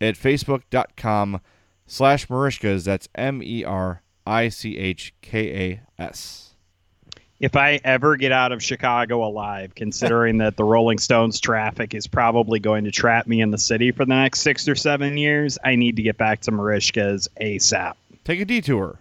at 0.00 0.14
facebook.com 0.14 1.40
slash 1.86 2.26
merichkas. 2.28 2.84
That's 2.84 3.08
M 3.14 3.42
E 3.42 3.64
R 3.64 4.02
I 4.26 4.48
C 4.48 4.76
H 4.76 5.14
K 5.22 5.80
A 5.98 6.02
S 6.02 6.48
if 7.40 7.56
I 7.56 7.80
ever 7.84 8.16
get 8.16 8.32
out 8.32 8.52
of 8.52 8.62
Chicago 8.62 9.24
alive, 9.24 9.74
considering 9.74 10.38
that 10.38 10.56
the 10.56 10.64
Rolling 10.64 10.98
Stones 10.98 11.38
traffic 11.38 11.94
is 11.94 12.06
probably 12.06 12.58
going 12.58 12.84
to 12.84 12.90
trap 12.90 13.26
me 13.26 13.40
in 13.40 13.50
the 13.50 13.58
city 13.58 13.92
for 13.92 14.04
the 14.04 14.14
next 14.14 14.40
six 14.40 14.68
or 14.68 14.74
seven 14.74 15.16
years, 15.16 15.58
I 15.64 15.76
need 15.76 15.96
to 15.96 16.02
get 16.02 16.16
back 16.18 16.40
to 16.42 16.50
Merichka's 16.50 17.28
ASAP. 17.40 17.94
Take 18.24 18.40
a 18.40 18.44
detour. 18.44 18.98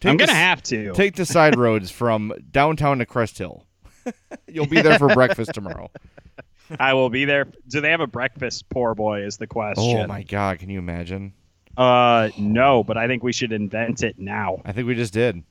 Take 0.00 0.10
I'm 0.10 0.16
going 0.16 0.28
to 0.28 0.34
have 0.34 0.62
to. 0.64 0.92
Take 0.92 1.16
the 1.16 1.26
side 1.26 1.56
roads 1.58 1.90
from 1.90 2.32
downtown 2.50 2.98
to 2.98 3.06
Crest 3.06 3.38
Hill. 3.38 3.66
You'll 4.46 4.66
be 4.66 4.80
there 4.82 4.98
for 4.98 5.08
breakfast 5.08 5.54
tomorrow. 5.54 5.90
I 6.80 6.94
will 6.94 7.10
be 7.10 7.24
there. 7.24 7.48
Do 7.68 7.80
they 7.80 7.90
have 7.90 8.00
a 8.00 8.06
breakfast 8.06 8.68
poor 8.70 8.94
boy 8.94 9.24
is 9.24 9.36
the 9.36 9.46
question. 9.46 9.98
Oh 9.98 10.06
my 10.06 10.22
god, 10.22 10.58
can 10.58 10.70
you 10.70 10.78
imagine? 10.78 11.32
Uh 11.76 12.30
no, 12.38 12.84
but 12.84 12.96
I 12.96 13.06
think 13.06 13.22
we 13.22 13.32
should 13.32 13.52
invent 13.52 14.02
it 14.02 14.18
now. 14.18 14.62
I 14.64 14.72
think 14.72 14.86
we 14.86 14.94
just 14.94 15.12
did 15.12 15.42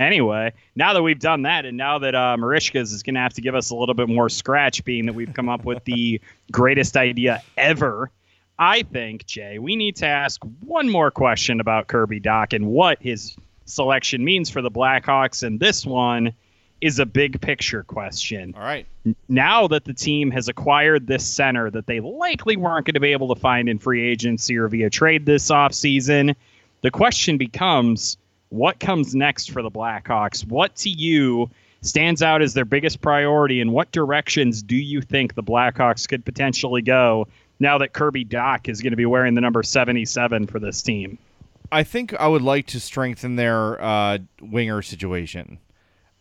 anyway, 0.00 0.52
now 0.74 0.94
that 0.94 1.02
we've 1.02 1.20
done 1.20 1.42
that, 1.42 1.66
and 1.66 1.76
now 1.76 1.98
that 1.98 2.14
uh, 2.14 2.36
Merichka's 2.38 2.92
is 2.92 3.02
going 3.04 3.14
to 3.14 3.20
have 3.20 3.34
to 3.34 3.42
give 3.42 3.54
us 3.54 3.70
a 3.70 3.76
little 3.76 3.94
bit 3.94 4.08
more 4.08 4.28
scratch, 4.28 4.82
being 4.84 5.06
that 5.06 5.12
we've 5.12 5.32
come 5.32 5.48
up 5.48 5.64
with 5.64 5.84
the 5.84 6.20
greatest 6.52 6.96
idea 6.96 7.42
ever, 7.56 8.10
I 8.58 8.82
think, 8.82 9.26
Jay, 9.26 9.58
we 9.58 9.76
need 9.76 9.96
to 9.96 10.06
ask 10.06 10.42
one 10.60 10.88
more 10.88 11.10
question 11.10 11.60
about 11.60 11.86
Kirby 11.86 12.20
Dach 12.20 12.52
and 12.52 12.66
what 12.66 12.98
his 13.00 13.36
selection 13.66 14.24
means 14.24 14.50
for 14.50 14.60
the 14.62 14.70
Blackhawks. 14.70 15.42
And 15.42 15.60
this 15.60 15.86
one 15.86 16.32
is 16.80 16.98
a 16.98 17.06
big 17.06 17.40
picture 17.40 17.82
question. 17.82 18.54
All 18.56 18.62
right. 18.62 18.86
Now 19.28 19.66
that 19.68 19.84
the 19.84 19.92
team 19.92 20.30
has 20.30 20.48
acquired 20.48 21.06
this 21.06 21.26
center 21.26 21.70
that 21.70 21.86
they 21.86 22.00
likely 22.00 22.56
weren't 22.56 22.86
going 22.86 22.94
to 22.94 23.00
be 23.00 23.12
able 23.12 23.34
to 23.34 23.40
find 23.40 23.68
in 23.68 23.78
free 23.78 24.08
agency 24.08 24.56
or 24.56 24.68
via 24.68 24.90
trade 24.90 25.26
this 25.26 25.50
offseason, 25.50 26.34
the 26.82 26.90
question 26.90 27.38
becomes 27.38 28.16
what 28.48 28.80
comes 28.80 29.14
next 29.14 29.50
for 29.50 29.62
the 29.62 29.70
Blackhawks? 29.70 30.46
What 30.46 30.74
to 30.76 30.90
you 30.90 31.50
stands 31.82 32.22
out 32.22 32.42
as 32.42 32.54
their 32.54 32.64
biggest 32.64 33.00
priority, 33.00 33.60
and 33.60 33.72
what 33.72 33.90
directions 33.92 34.62
do 34.62 34.76
you 34.76 35.00
think 35.00 35.34
the 35.34 35.42
Blackhawks 35.42 36.08
could 36.08 36.24
potentially 36.24 36.82
go 36.82 37.26
now 37.58 37.78
that 37.78 37.92
Kirby 37.92 38.24
Dach 38.24 38.68
is 38.68 38.80
going 38.82 38.90
to 38.92 38.96
be 38.96 39.06
wearing 39.06 39.34
the 39.34 39.40
number 39.40 39.62
77 39.62 40.46
for 40.46 40.58
this 40.58 40.82
team? 40.82 41.18
I 41.72 41.84
think 41.84 42.12
I 42.14 42.26
would 42.26 42.42
like 42.42 42.66
to 42.68 42.80
strengthen 42.80 43.36
their 43.36 43.80
uh, 43.80 44.18
winger 44.42 44.82
situation. 44.82 45.58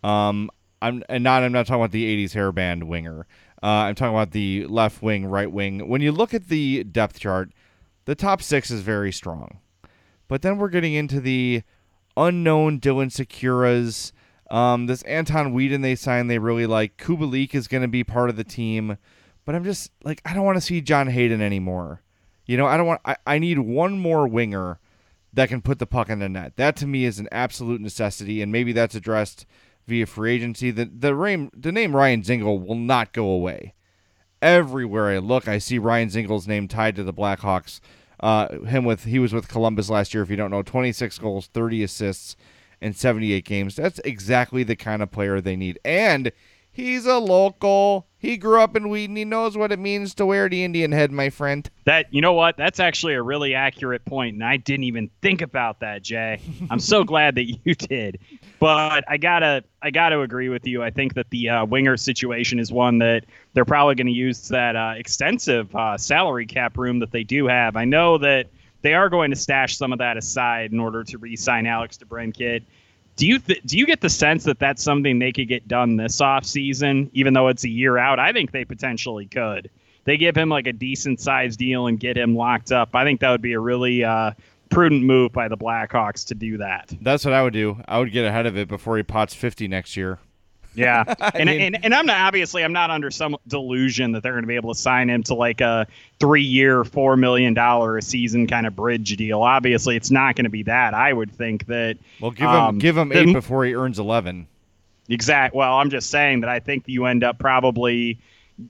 Um, 0.03 0.49
I'm 0.81 1.03
and 1.09 1.23
not 1.23 1.43
I'm 1.43 1.51
not 1.51 1.67
talking 1.67 1.81
about 1.81 1.91
the 1.91 2.25
80s 2.25 2.31
hairband 2.31 2.83
winger. 2.85 3.27
Uh, 3.61 3.67
I'm 3.67 3.95
talking 3.95 4.15
about 4.15 4.31
the 4.31 4.65
left 4.67 5.01
wing, 5.01 5.25
right 5.25 5.51
wing. 5.51 5.87
When 5.87 6.01
you 6.01 6.11
look 6.11 6.33
at 6.33 6.47
the 6.47 6.83
depth 6.85 7.19
chart, 7.19 7.51
the 8.05 8.15
top 8.15 8.41
six 8.41 8.71
is 8.71 8.81
very 8.81 9.11
strong, 9.11 9.59
but 10.27 10.41
then 10.41 10.57
we're 10.57 10.69
getting 10.69 10.93
into 10.93 11.19
the 11.19 11.63
unknown 12.15 12.79
Dylan 12.79 13.11
Sikuras. 13.11 14.13
Um, 14.49 14.87
this 14.87 15.03
Anton 15.03 15.53
Wedin 15.53 15.81
they 15.81 15.95
signed, 15.95 16.29
they 16.29 16.39
really 16.39 16.65
like. 16.65 16.97
Kubalik 16.97 17.53
is 17.53 17.67
going 17.67 17.83
to 17.83 17.87
be 17.87 18.03
part 18.03 18.29
of 18.29 18.35
the 18.35 18.43
team, 18.43 18.97
but 19.45 19.55
I'm 19.55 19.63
just 19.63 19.91
like 20.03 20.21
I 20.25 20.33
don't 20.33 20.45
want 20.45 20.57
to 20.57 20.61
see 20.61 20.81
John 20.81 21.07
Hayden 21.07 21.41
anymore. 21.41 22.01
You 22.45 22.57
know, 22.57 22.65
I 22.65 22.77
don't 22.77 22.87
want. 22.87 23.01
I, 23.05 23.17
I 23.27 23.39
need 23.39 23.59
one 23.59 23.99
more 23.99 24.27
winger 24.27 24.79
that 25.33 25.49
can 25.49 25.61
put 25.61 25.77
the 25.77 25.85
puck 25.85 26.09
in 26.09 26.19
the 26.19 26.29
net. 26.29 26.53
That 26.55 26.75
to 26.77 26.87
me 26.87 27.05
is 27.05 27.19
an 27.19 27.27
absolute 27.31 27.81
necessity, 27.81 28.41
and 28.41 28.51
maybe 28.51 28.71
that's 28.71 28.95
addressed 28.95 29.45
via 29.89 30.05
free 30.05 30.33
agency. 30.33 30.71
The 30.71 30.85
the 30.85 31.11
name 31.11 31.49
the 31.53 31.71
name 31.71 31.95
Ryan 31.95 32.21
Dzingel 32.21 32.65
will 32.65 32.75
not 32.75 33.11
go 33.11 33.25
away. 33.25 33.73
Everywhere 34.41 35.09
I 35.09 35.17
look, 35.17 35.47
I 35.47 35.57
see 35.57 35.77
Ryan 35.77 36.07
Dzingel's 36.07 36.47
name 36.47 36.67
tied 36.69 36.95
to 36.95 37.03
the 37.03 37.13
Blackhawks. 37.13 37.81
Uh, 38.21 38.59
him 38.61 38.85
with 38.85 39.03
he 39.05 39.19
was 39.19 39.33
with 39.33 39.47
Columbus 39.49 39.89
last 39.89 40.13
year. 40.13 40.23
If 40.23 40.29
you 40.29 40.37
don't 40.37 40.51
know, 40.51 40.61
26 40.61 41.17
goals, 41.19 41.47
30 41.47 41.83
assists 41.83 42.35
in 42.81 42.93
78 42.93 43.43
games. 43.43 43.75
That's 43.75 43.99
exactly 44.05 44.63
the 44.63 44.75
kind 44.75 45.01
of 45.01 45.11
player 45.11 45.41
they 45.41 45.55
need. 45.55 45.79
And 45.83 46.31
he's 46.71 47.05
a 47.05 47.17
local. 47.17 48.07
He 48.17 48.37
grew 48.37 48.59
up 48.61 48.75
in 48.75 48.89
Wheaton. 48.89 49.15
He 49.15 49.25
knows 49.25 49.57
what 49.57 49.71
it 49.71 49.79
means 49.79 50.13
to 50.15 50.25
wear 50.25 50.49
the 50.49 50.63
Indian 50.63 50.91
head, 50.91 51.11
my 51.11 51.29
friend. 51.29 51.69
That 51.85 52.13
you 52.13 52.21
know 52.21 52.33
what? 52.33 52.57
That's 52.57 52.79
actually 52.79 53.13
a 53.13 53.21
really 53.21 53.55
accurate 53.55 54.03
point, 54.05 54.35
and 54.35 54.43
I 54.43 54.57
didn't 54.57 54.83
even 54.83 55.09
think 55.21 55.41
about 55.41 55.79
that, 55.79 56.03
Jay. 56.03 56.41
I'm 56.69 56.79
so 56.79 57.03
glad 57.05 57.35
that 57.35 57.45
you 57.45 57.75
did. 57.75 58.19
But 58.59 59.05
I 59.07 59.17
gotta, 59.17 59.63
I 59.81 59.91
gotta 59.91 60.19
agree 60.19 60.49
with 60.49 60.67
you. 60.67 60.83
I 60.83 60.89
think 60.89 61.13
that 61.13 61.29
the 61.29 61.49
uh, 61.49 61.65
winger 61.65 61.95
situation 61.95 62.59
is 62.59 62.71
one 62.71 62.97
that 62.99 63.23
they're 63.53 63.65
probably 63.65 63.95
going 63.95 64.07
to 64.07 64.13
use 64.13 64.49
that 64.49 64.75
uh, 64.75 64.93
extensive 64.97 65.73
uh, 65.73 65.97
salary 65.97 66.45
cap 66.45 66.77
room 66.77 66.99
that 66.99 67.11
they 67.11 67.23
do 67.23 67.47
have. 67.47 67.77
I 67.77 67.85
know 67.85 68.17
that 68.17 68.47
they 68.81 68.93
are 68.93 69.09
going 69.09 69.29
to 69.31 69.35
stash 69.35 69.77
some 69.77 69.93
of 69.93 69.99
that 69.99 70.17
aside 70.17 70.71
in 70.71 70.79
order 70.79 71.03
to 71.05 71.17
re-sign 71.17 71.65
Alex 71.65 71.97
DeBrincat. 71.97 72.63
Do 73.15 73.27
you 73.27 73.39
th- 73.39 73.61
do 73.63 73.77
you 73.77 73.85
get 73.85 73.99
the 73.99 74.09
sense 74.09 74.45
that 74.45 74.59
that's 74.59 74.81
something 74.81 75.19
they 75.19 75.31
could 75.31 75.47
get 75.47 75.67
done 75.67 75.97
this 75.97 76.21
off 76.21 76.45
season, 76.45 77.09
even 77.13 77.33
though 77.33 77.49
it's 77.49 77.65
a 77.65 77.69
year 77.69 77.97
out? 77.97 78.19
I 78.19 78.31
think 78.31 78.51
they 78.51 78.63
potentially 78.65 79.25
could. 79.25 79.69
They 80.05 80.17
give 80.17 80.35
him 80.35 80.49
like 80.49 80.67
a 80.67 80.73
decent 80.73 81.19
sized 81.19 81.59
deal 81.59 81.87
and 81.87 81.99
get 81.99 82.17
him 82.17 82.35
locked 82.35 82.71
up. 82.71 82.95
I 82.95 83.03
think 83.03 83.19
that 83.19 83.29
would 83.31 83.41
be 83.41 83.53
a 83.53 83.59
really 83.59 84.03
uh, 84.03 84.31
prudent 84.69 85.03
move 85.03 85.31
by 85.31 85.47
the 85.47 85.57
Blackhawks 85.57 86.27
to 86.27 86.35
do 86.35 86.57
that. 86.57 86.93
That's 87.01 87.25
what 87.25 87.33
I 87.33 87.43
would 87.43 87.53
do. 87.53 87.77
I 87.87 87.99
would 87.99 88.11
get 88.11 88.25
ahead 88.25 88.45
of 88.45 88.57
it 88.57 88.67
before 88.67 88.97
he 88.97 89.03
pots 89.03 89.33
50 89.33 89.67
next 89.67 89.97
year. 89.97 90.19
Yeah, 90.75 91.03
and, 91.33 91.49
mean, 91.49 91.61
and 91.61 91.85
and 91.85 91.93
I'm 91.95 92.05
not 92.05 92.17
obviously 92.17 92.63
I'm 92.63 92.73
not 92.73 92.91
under 92.91 93.09
some 93.09 93.35
delusion 93.47 94.11
that 94.11 94.23
they're 94.23 94.33
going 94.33 94.43
to 94.43 94.47
be 94.47 94.55
able 94.55 94.73
to 94.73 94.79
sign 94.79 95.09
him 95.09 95.23
to 95.23 95.33
like 95.33 95.61
a 95.61 95.87
three 96.19 96.43
year, 96.43 96.83
four 96.83 97.17
million 97.17 97.53
dollar 97.53 97.97
a 97.97 98.01
season 98.01 98.47
kind 98.47 98.67
of 98.67 98.75
bridge 98.75 99.15
deal. 99.17 99.41
Obviously, 99.41 99.95
it's 99.95 100.11
not 100.11 100.35
going 100.35 100.43
to 100.43 100.49
be 100.49 100.63
that. 100.63 100.93
I 100.93 101.11
would 101.11 101.31
think 101.31 101.65
that. 101.67 101.97
Well, 102.21 102.31
give 102.31 102.49
him 102.49 102.55
um, 102.55 102.77
give 102.77 102.95
him 102.95 103.11
eight 103.11 103.25
the, 103.25 103.33
before 103.33 103.65
he 103.65 103.73
earns 103.73 103.99
eleven. 103.99 104.47
Exact. 105.09 105.55
Well, 105.55 105.73
I'm 105.73 105.89
just 105.89 106.11
saying 106.11 106.41
that 106.41 106.49
I 106.49 106.59
think 106.59 106.83
you 106.85 107.05
end 107.05 107.23
up 107.23 107.39
probably 107.39 108.19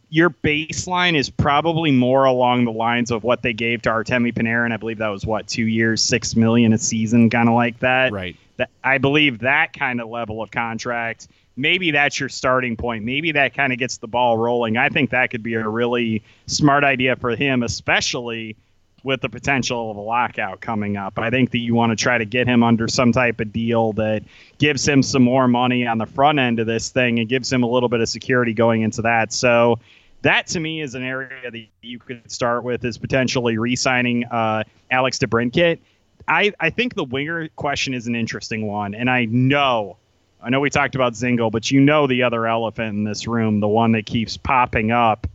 your 0.10 0.30
baseline 0.30 1.16
is 1.16 1.30
probably 1.30 1.92
more 1.92 2.26
along 2.26 2.66
the 2.66 2.72
lines 2.72 3.12
of 3.12 3.24
what 3.24 3.42
they 3.42 3.54
gave 3.54 3.82
to 3.84 3.90
Artemi 3.90 4.34
Panarin. 4.34 4.72
I 4.72 4.78
believe 4.78 5.00
that 5.00 5.10
was 5.10 5.26
what 5.26 5.48
two 5.48 5.66
years, 5.66 6.02
six 6.02 6.36
million 6.36 6.74
a 6.74 6.78
season, 6.78 7.30
kind 7.30 7.50
of 7.50 7.56
like 7.56 7.80
that. 7.80 8.12
Right. 8.12 8.36
That 8.58 8.70
I 8.84 8.98
believe 8.98 9.40
that 9.40 9.74
kind 9.74 10.02
of 10.02 10.10
level 10.10 10.42
of 10.42 10.52
contract 10.52 11.28
maybe 11.60 11.92
that's 11.92 12.20
your 12.20 12.30
starting 12.30 12.78
point. 12.78 13.04
Maybe 13.04 13.34
that 13.34 13.54
kind 13.54 13.74
of 13.74 13.78
gets 13.78 13.98
the 13.98 14.08
ball 14.08 14.38
rolling. 14.38 14.78
I 14.78 14.90
think 14.90 15.10
that 15.10 15.30
could 15.30 15.44
be 15.44 15.56
a 15.56 15.68
really 15.68 16.24
smart 16.48 16.84
idea 16.84 17.18
for 17.18 17.36
him, 17.36 17.62
especially 17.64 18.56
with 19.04 19.22
the 19.22 19.30
potential 19.30 19.92
of 19.92 19.98
a 19.98 20.02
lockout 20.02 20.62
coming 20.62 20.98
up. 20.98 21.18
I 21.18 21.30
think 21.30 21.52
that 21.52 21.60
you 21.60 21.76
want 21.76 21.92
to 21.92 21.96
try 21.96 22.18
to 22.18 22.26
get 22.26 22.48
him 22.48 22.64
under 22.64 22.88
some 22.88 23.12
type 23.12 23.40
of 23.40 23.52
deal 23.52 23.94
that 23.94 24.24
gives 24.58 24.88
him 24.88 25.04
some 25.04 25.24
more 25.24 25.48
money 25.48 25.86
on 25.86 25.98
the 25.98 26.06
front 26.06 26.40
end 26.40 26.60
of 26.60 26.68
this 26.68 26.90
thing 26.90 27.20
and 27.20 27.28
gives 27.28 27.52
him 27.52 27.64
a 27.64 27.68
little 27.68 27.90
bit 27.90 28.02
of 28.02 28.10
security 28.10 28.54
going 28.54 28.82
into 28.82 29.02
that. 29.04 29.34
So 29.34 29.80
that 30.22 30.48
to 30.48 30.60
me 30.60 30.82
is 30.82 30.96
an 30.96 31.04
area 31.04 31.50
that 31.50 31.66
you 31.82 32.00
could 32.00 32.30
start 32.30 32.64
with 32.64 32.84
is 32.84 32.98
potentially 32.98 33.58
re-signing 33.58 34.26
uh, 34.26 34.64
Alex 34.92 35.20
DeBrincat. 35.20 35.80
I, 36.28 36.54
I 36.60 36.70
think 36.70 36.96
the 36.96 37.06
winger 37.06 37.48
question 37.56 37.94
is 37.94 38.08
an 38.08 38.16
interesting 38.16 38.68
one, 38.68 38.94
and 38.94 39.10
I 39.10 39.26
know 39.26 39.98
I 40.42 40.50
know 40.50 40.60
we 40.62 40.70
talked 40.70 40.96
about 40.96 41.14
Dzingel, 41.14 41.52
but 41.52 41.70
you 41.70 41.82
know 41.82 42.08
the 42.08 42.24
other 42.24 42.48
elephant 42.48 42.96
in 42.96 43.04
this 43.04 43.28
room, 43.28 43.60
the 43.60 43.68
one 43.68 43.92
that 43.92 44.06
keeps 44.06 44.38
popping 44.38 44.92
up. 44.92 45.28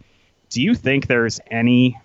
Do 0.49 0.63
you 0.63 0.75
think 0.75 1.07
there's 1.07 1.41
any 1.51 1.99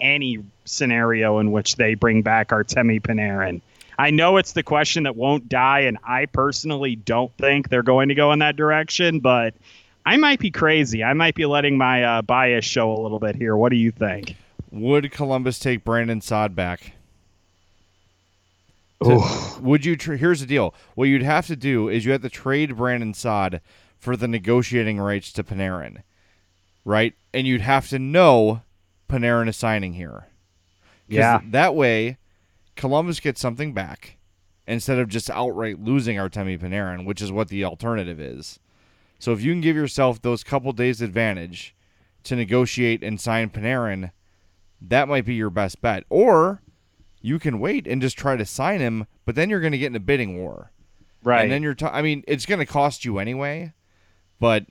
any 0.00 0.38
scenario 0.66 1.38
in 1.38 1.52
which 1.52 1.76
they 1.76 1.94
bring 1.94 2.22
back 2.22 2.48
Artemi 2.48 3.00
Panarin? 3.00 3.60
I 3.98 4.10
know 4.10 4.36
it's 4.36 4.52
the 4.52 4.62
question 4.62 5.04
that 5.04 5.16
won't 5.16 5.48
die, 5.48 5.80
and 5.80 5.98
I 6.06 6.26
personally 6.26 6.96
don't 6.96 7.32
think 7.38 7.68
they're 7.68 7.82
going 7.82 8.08
to 8.08 8.14
go 8.14 8.32
in 8.32 8.40
that 8.40 8.56
direction, 8.56 9.20
but 9.20 9.54
I 10.04 10.16
might 10.18 10.38
be 10.38 10.50
crazy. 10.50 11.02
I 11.02 11.14
might 11.14 11.34
be 11.34 11.46
letting 11.46 11.78
my 11.78 12.04
uh, 12.04 12.22
bias 12.22 12.64
show 12.64 12.92
a 12.92 13.00
little 13.00 13.18
bit 13.18 13.36
here. 13.36 13.56
What 13.56 13.70
do 13.70 13.76
you 13.76 13.90
think? 13.90 14.36
Would 14.70 15.10
Columbus 15.10 15.58
take 15.58 15.82
Brandon 15.82 16.20
Saad 16.20 16.54
back? 16.54 16.92
To, 19.02 19.22
would 19.60 19.84
you? 19.84 19.96
Tra- 19.96 20.16
here's 20.16 20.40
the 20.40 20.46
deal. 20.46 20.74
What 20.94 21.04
you'd 21.04 21.22
have 21.22 21.46
to 21.48 21.56
do 21.56 21.88
is 21.88 22.04
you 22.04 22.12
have 22.12 22.22
to 22.22 22.30
trade 22.30 22.76
Brandon 22.76 23.14
Saad 23.14 23.60
for 23.98 24.16
the 24.16 24.28
negotiating 24.28 24.98
rights 24.98 25.32
to 25.32 25.44
Panarin, 25.44 26.02
right? 26.84 27.14
And 27.34 27.46
you'd 27.46 27.60
have 27.60 27.88
to 27.88 27.98
know 27.98 28.62
Panarin 29.08 29.48
is 29.48 29.56
signing 29.56 29.94
here. 29.94 30.26
Yeah. 31.08 31.40
That 31.50 31.74
way, 31.74 32.18
Columbus 32.74 33.20
gets 33.20 33.40
something 33.40 33.72
back 33.72 34.16
instead 34.66 34.98
of 34.98 35.08
just 35.08 35.30
outright 35.30 35.80
losing 35.80 36.16
Artemi 36.16 36.58
Panarin, 36.58 37.04
which 37.04 37.22
is 37.22 37.30
what 37.30 37.48
the 37.48 37.64
alternative 37.64 38.20
is. 38.20 38.58
So 39.18 39.32
if 39.32 39.40
you 39.40 39.52
can 39.52 39.60
give 39.60 39.76
yourself 39.76 40.20
those 40.20 40.44
couple 40.44 40.72
days 40.72 41.00
advantage 41.00 41.74
to 42.24 42.36
negotiate 42.36 43.02
and 43.02 43.20
sign 43.20 43.50
Panarin, 43.50 44.10
that 44.80 45.08
might 45.08 45.24
be 45.24 45.34
your 45.34 45.50
best 45.50 45.80
bet. 45.80 46.04
Or 46.10 46.60
you 47.22 47.38
can 47.38 47.60
wait 47.60 47.86
and 47.86 48.02
just 48.02 48.18
try 48.18 48.36
to 48.36 48.44
sign 48.44 48.80
him, 48.80 49.06
but 49.24 49.34
then 49.34 49.48
you're 49.48 49.60
going 49.60 49.72
to 49.72 49.78
get 49.78 49.86
in 49.86 49.96
a 49.96 50.00
bidding 50.00 50.38
war. 50.38 50.70
Right. 51.22 51.42
And 51.42 51.50
then 51.50 51.62
you're, 51.62 51.74
t- 51.74 51.86
I 51.86 52.02
mean, 52.02 52.24
it's 52.28 52.46
going 52.46 52.58
to 52.58 52.66
cost 52.66 53.04
you 53.04 53.18
anyway, 53.18 53.72
but 54.38 54.66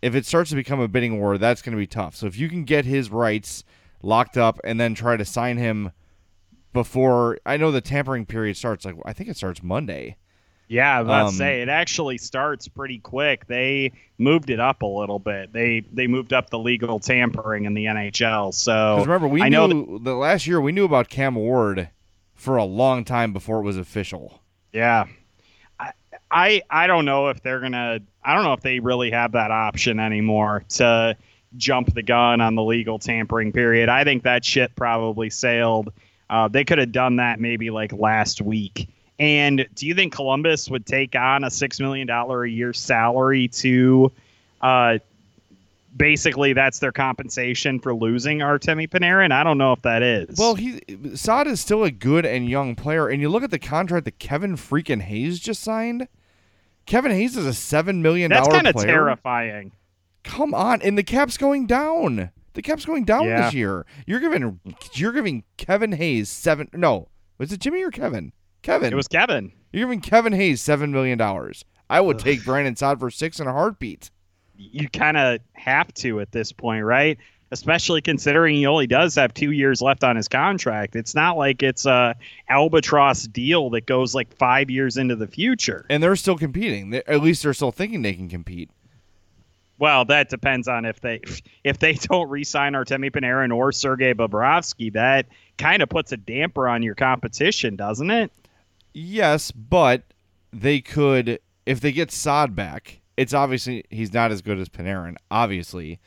if 0.00 0.14
it 0.14 0.26
starts 0.26 0.50
to 0.50 0.56
become 0.56 0.80
a 0.80 0.88
bidding 0.88 1.20
war, 1.20 1.38
that's 1.38 1.62
going 1.62 1.72
to 1.72 1.78
be 1.78 1.86
tough. 1.86 2.16
So 2.16 2.26
if 2.26 2.36
you 2.36 2.48
can 2.48 2.64
get 2.64 2.84
his 2.84 3.10
rights 3.10 3.62
locked 4.02 4.36
up 4.36 4.60
and 4.64 4.78
then 4.78 4.94
try 4.94 5.16
to 5.16 5.24
sign 5.24 5.56
him 5.56 5.92
before, 6.72 7.38
I 7.46 7.56
know 7.56 7.70
the 7.70 7.80
tampering 7.80 8.26
period 8.26 8.56
starts, 8.56 8.84
like, 8.84 8.96
I 9.04 9.12
think 9.12 9.28
it 9.28 9.36
starts 9.36 9.62
Monday. 9.62 10.16
Yeah, 10.68 10.96
I 10.96 11.00
was 11.00 11.06
about 11.06 11.26
um, 11.26 11.30
to 11.32 11.36
say 11.36 11.60
it 11.60 11.68
actually 11.68 12.16
starts 12.16 12.66
pretty 12.66 12.98
quick. 12.98 13.46
They 13.46 13.92
moved 14.16 14.48
it 14.48 14.58
up 14.58 14.80
a 14.80 14.86
little 14.86 15.18
bit. 15.18 15.52
They 15.52 15.82
they 15.92 16.06
moved 16.06 16.32
up 16.32 16.48
the 16.48 16.58
legal 16.58 16.98
tampering 16.98 17.66
in 17.66 17.74
the 17.74 17.84
NHL. 17.84 18.54
So 18.54 19.00
remember, 19.00 19.28
we 19.28 19.42
I 19.42 19.50
knew 19.50 19.68
know 19.68 19.98
the 19.98 20.14
last 20.14 20.46
year 20.46 20.62
we 20.62 20.72
knew 20.72 20.86
about 20.86 21.10
Cam 21.10 21.34
Ward 21.34 21.90
for 22.34 22.56
a 22.56 22.64
long 22.64 23.04
time 23.04 23.34
before 23.34 23.58
it 23.58 23.64
was 23.64 23.76
official. 23.76 24.40
Yeah, 24.72 25.08
I 25.78 25.92
I, 26.30 26.62
I 26.70 26.86
don't 26.86 27.04
know 27.04 27.28
if 27.28 27.42
they're 27.42 27.60
gonna. 27.60 27.98
I 28.24 28.34
don't 28.34 28.44
know 28.44 28.54
if 28.54 28.62
they 28.62 28.80
really 28.80 29.10
have 29.10 29.32
that 29.32 29.50
option 29.50 30.00
anymore 30.00 30.64
to 30.70 31.18
jump 31.56 31.92
the 31.94 32.02
gun 32.02 32.40
on 32.40 32.54
the 32.54 32.62
legal 32.62 32.98
tampering 32.98 33.52
period. 33.52 33.88
I 33.88 34.04
think 34.04 34.22
that 34.24 34.44
shit 34.44 34.74
probably 34.74 35.30
sailed. 35.30 35.92
Uh, 36.30 36.48
they 36.48 36.64
could 36.64 36.78
have 36.78 36.92
done 36.92 37.16
that 37.16 37.40
maybe 37.40 37.70
like 37.70 37.92
last 37.92 38.40
week 38.40 38.88
and 39.22 39.68
do 39.76 39.86
you 39.86 39.94
think 39.94 40.12
Columbus 40.12 40.68
would 40.68 40.84
take 40.84 41.14
on 41.14 41.44
a 41.44 41.50
six 41.50 41.78
million 41.78 42.08
dollar 42.08 42.42
a 42.44 42.50
year 42.50 42.72
salary 42.72 43.46
to, 43.48 44.10
uh, 44.60 44.98
basically 45.96 46.54
that's 46.54 46.80
their 46.80 46.90
compensation 46.90 47.78
for 47.78 47.94
losing 47.94 48.38
Artemi 48.38 48.88
Panarin? 48.88 49.30
I 49.30 49.44
don't 49.44 49.58
know 49.58 49.72
if 49.72 49.82
that 49.82 50.02
is. 50.02 50.36
Well, 50.36 50.56
he 50.56 50.80
Saad 51.14 51.46
is 51.46 51.60
still 51.60 51.84
a 51.84 51.90
good 51.92 52.26
and 52.26 52.48
young 52.48 52.74
player, 52.74 53.08
and 53.08 53.20
you 53.20 53.28
look 53.28 53.44
at 53.44 53.52
the 53.52 53.60
contract 53.60 54.06
that 54.06 54.18
Kevin 54.18 54.56
freaking 54.56 55.02
Hayes 55.02 55.38
just 55.38 55.62
signed. 55.62 56.08
Kevin 56.86 57.12
Hayes 57.12 57.36
is 57.36 57.46
a 57.46 57.54
seven 57.54 58.02
million 58.02 58.30
dollar. 58.30 58.50
That's 58.50 58.54
kind 58.54 58.66
of 58.66 58.76
terrifying. 58.76 59.70
Come 60.24 60.54
on, 60.54 60.82
and 60.82 60.96
the 60.96 61.02
cap's 61.02 61.36
going 61.36 61.66
down. 61.66 62.30
The 62.54 62.62
cap's 62.62 62.84
going 62.84 63.04
down 63.04 63.24
yeah. 63.24 63.42
this 63.42 63.54
year. 63.54 63.86
You're 64.06 64.20
giving 64.20 64.60
you're 64.92 65.12
giving 65.12 65.44
Kevin 65.56 65.92
Hayes 65.92 66.28
seven. 66.28 66.68
No, 66.72 67.08
was 67.38 67.52
it 67.52 67.60
Jimmy 67.60 67.82
or 67.82 67.90
Kevin? 67.90 68.32
Kevin. 68.62 68.92
It 68.92 68.96
was 68.96 69.08
Kevin. 69.08 69.52
You're 69.72 69.86
giving 69.86 70.00
Kevin 70.00 70.32
Hayes 70.32 70.60
seven 70.60 70.92
million 70.92 71.18
dollars. 71.18 71.64
I 71.90 72.00
would 72.00 72.18
take 72.18 72.44
Brandon 72.44 72.76
Saad 72.76 73.00
for 73.00 73.10
six 73.10 73.40
in 73.40 73.46
a 73.46 73.52
heartbeat. 73.52 74.10
You 74.56 74.88
kind 74.88 75.16
of 75.16 75.40
have 75.52 75.92
to 75.94 76.20
at 76.20 76.32
this 76.32 76.52
point, 76.52 76.84
right? 76.84 77.18
Especially 77.50 78.00
considering 78.00 78.56
he 78.56 78.64
only 78.64 78.86
does 78.86 79.14
have 79.16 79.34
two 79.34 79.50
years 79.50 79.82
left 79.82 80.02
on 80.02 80.16
his 80.16 80.26
contract. 80.26 80.96
It's 80.96 81.14
not 81.14 81.36
like 81.36 81.62
it's 81.62 81.84
a 81.84 82.14
albatross 82.48 83.24
deal 83.24 83.68
that 83.70 83.84
goes 83.84 84.14
like 84.14 84.32
five 84.34 84.70
years 84.70 84.96
into 84.96 85.16
the 85.16 85.26
future. 85.26 85.84
And 85.90 86.02
they're 86.02 86.16
still 86.16 86.38
competing. 86.38 86.94
At 86.94 87.20
least 87.20 87.42
they're 87.42 87.52
still 87.52 87.72
thinking 87.72 88.00
they 88.00 88.14
can 88.14 88.28
compete. 88.28 88.70
Well, 89.82 90.04
that 90.04 90.28
depends 90.28 90.68
on 90.68 90.84
if 90.84 91.00
they 91.00 91.20
if 91.64 91.80
they 91.80 91.94
don't 91.94 92.30
re-sign 92.30 92.74
Artemi 92.74 93.10
Panarin 93.10 93.52
or 93.52 93.72
Sergei 93.72 94.14
Bobrovsky. 94.14 94.92
That 94.92 95.26
kind 95.58 95.82
of 95.82 95.88
puts 95.88 96.12
a 96.12 96.16
damper 96.16 96.68
on 96.68 96.84
your 96.84 96.94
competition, 96.94 97.74
doesn't 97.74 98.08
it? 98.08 98.30
Yes, 98.94 99.50
but 99.50 100.04
they 100.52 100.80
could 100.80 101.40
if 101.66 101.80
they 101.80 101.90
get 101.90 102.12
Saad 102.12 102.54
back. 102.54 103.00
It's 103.16 103.34
obviously 103.34 103.82
he's 103.90 104.12
not 104.12 104.30
as 104.30 104.40
good 104.40 104.60
as 104.60 104.68
Panarin, 104.68 105.16
obviously, 105.32 105.98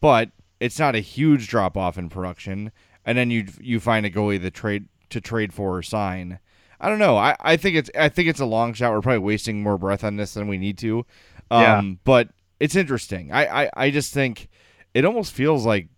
but 0.00 0.30
it's 0.58 0.78
not 0.78 0.94
a 0.94 1.00
huge 1.00 1.48
drop 1.48 1.76
off 1.76 1.98
in 1.98 2.08
production. 2.08 2.72
And 3.04 3.18
then 3.18 3.30
you 3.30 3.44
you 3.60 3.78
find 3.78 4.06
a 4.06 4.10
goalie 4.10 4.40
that 4.40 4.54
trade 4.54 4.86
to 5.10 5.20
trade 5.20 5.52
for 5.52 5.76
or 5.76 5.82
sign. 5.82 6.38
I 6.80 6.88
don't 6.88 6.98
know. 6.98 7.18
I, 7.18 7.36
I 7.40 7.58
think 7.58 7.76
it's 7.76 7.90
I 7.94 8.08
think 8.08 8.30
it's 8.30 8.40
a 8.40 8.46
long 8.46 8.72
shot. 8.72 8.90
We're 8.90 9.02
probably 9.02 9.18
wasting 9.18 9.62
more 9.62 9.76
breath 9.76 10.02
on 10.02 10.16
this 10.16 10.32
than 10.32 10.48
we 10.48 10.56
need 10.56 10.78
to. 10.78 11.04
Yeah. 11.50 11.76
Um, 11.76 11.98
but 12.04 12.30
it's 12.60 12.76
interesting. 12.76 13.32
I, 13.32 13.64
I, 13.64 13.70
I 13.76 13.90
just 13.90 14.12
think 14.12 14.48
it 14.94 15.04
almost 15.04 15.32
feels 15.32 15.64
like 15.66 15.88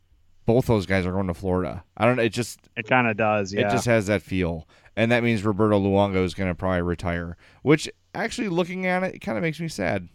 both 0.47 0.67
those 0.67 0.87
guys 0.87 1.07
are 1.07 1.13
going 1.13 1.29
to 1.29 1.35
Florida. 1.35 1.85
I 1.97 2.07
don't 2.07 2.17
know. 2.17 2.23
It 2.23 2.31
just 2.31 2.59
It 2.77 2.87
kind 2.87 3.07
of 3.07 3.17
does. 3.17 3.53
Yeah. 3.53 3.69
it 3.69 3.71
just 3.71 3.87
has 3.87 4.07
that 4.07 4.23
feel, 4.23 4.69
and 4.97 5.13
that 5.13 5.23
means 5.23 5.45
Roberto 5.45 5.79
Luongo 5.81 6.25
is 6.25 6.35
going 6.35 6.51
to 6.51 6.55
probably 6.55 6.83
retire. 6.83 7.37
Which 7.63 7.89
actually, 8.15 8.49
looking 8.49 8.87
at 8.87 9.03
it, 9.03 9.17
it 9.17 9.19
kind 9.21 9.39
of 9.39 9.43
makes 9.43 9.61
me 9.61 9.69
sad. 9.69 10.09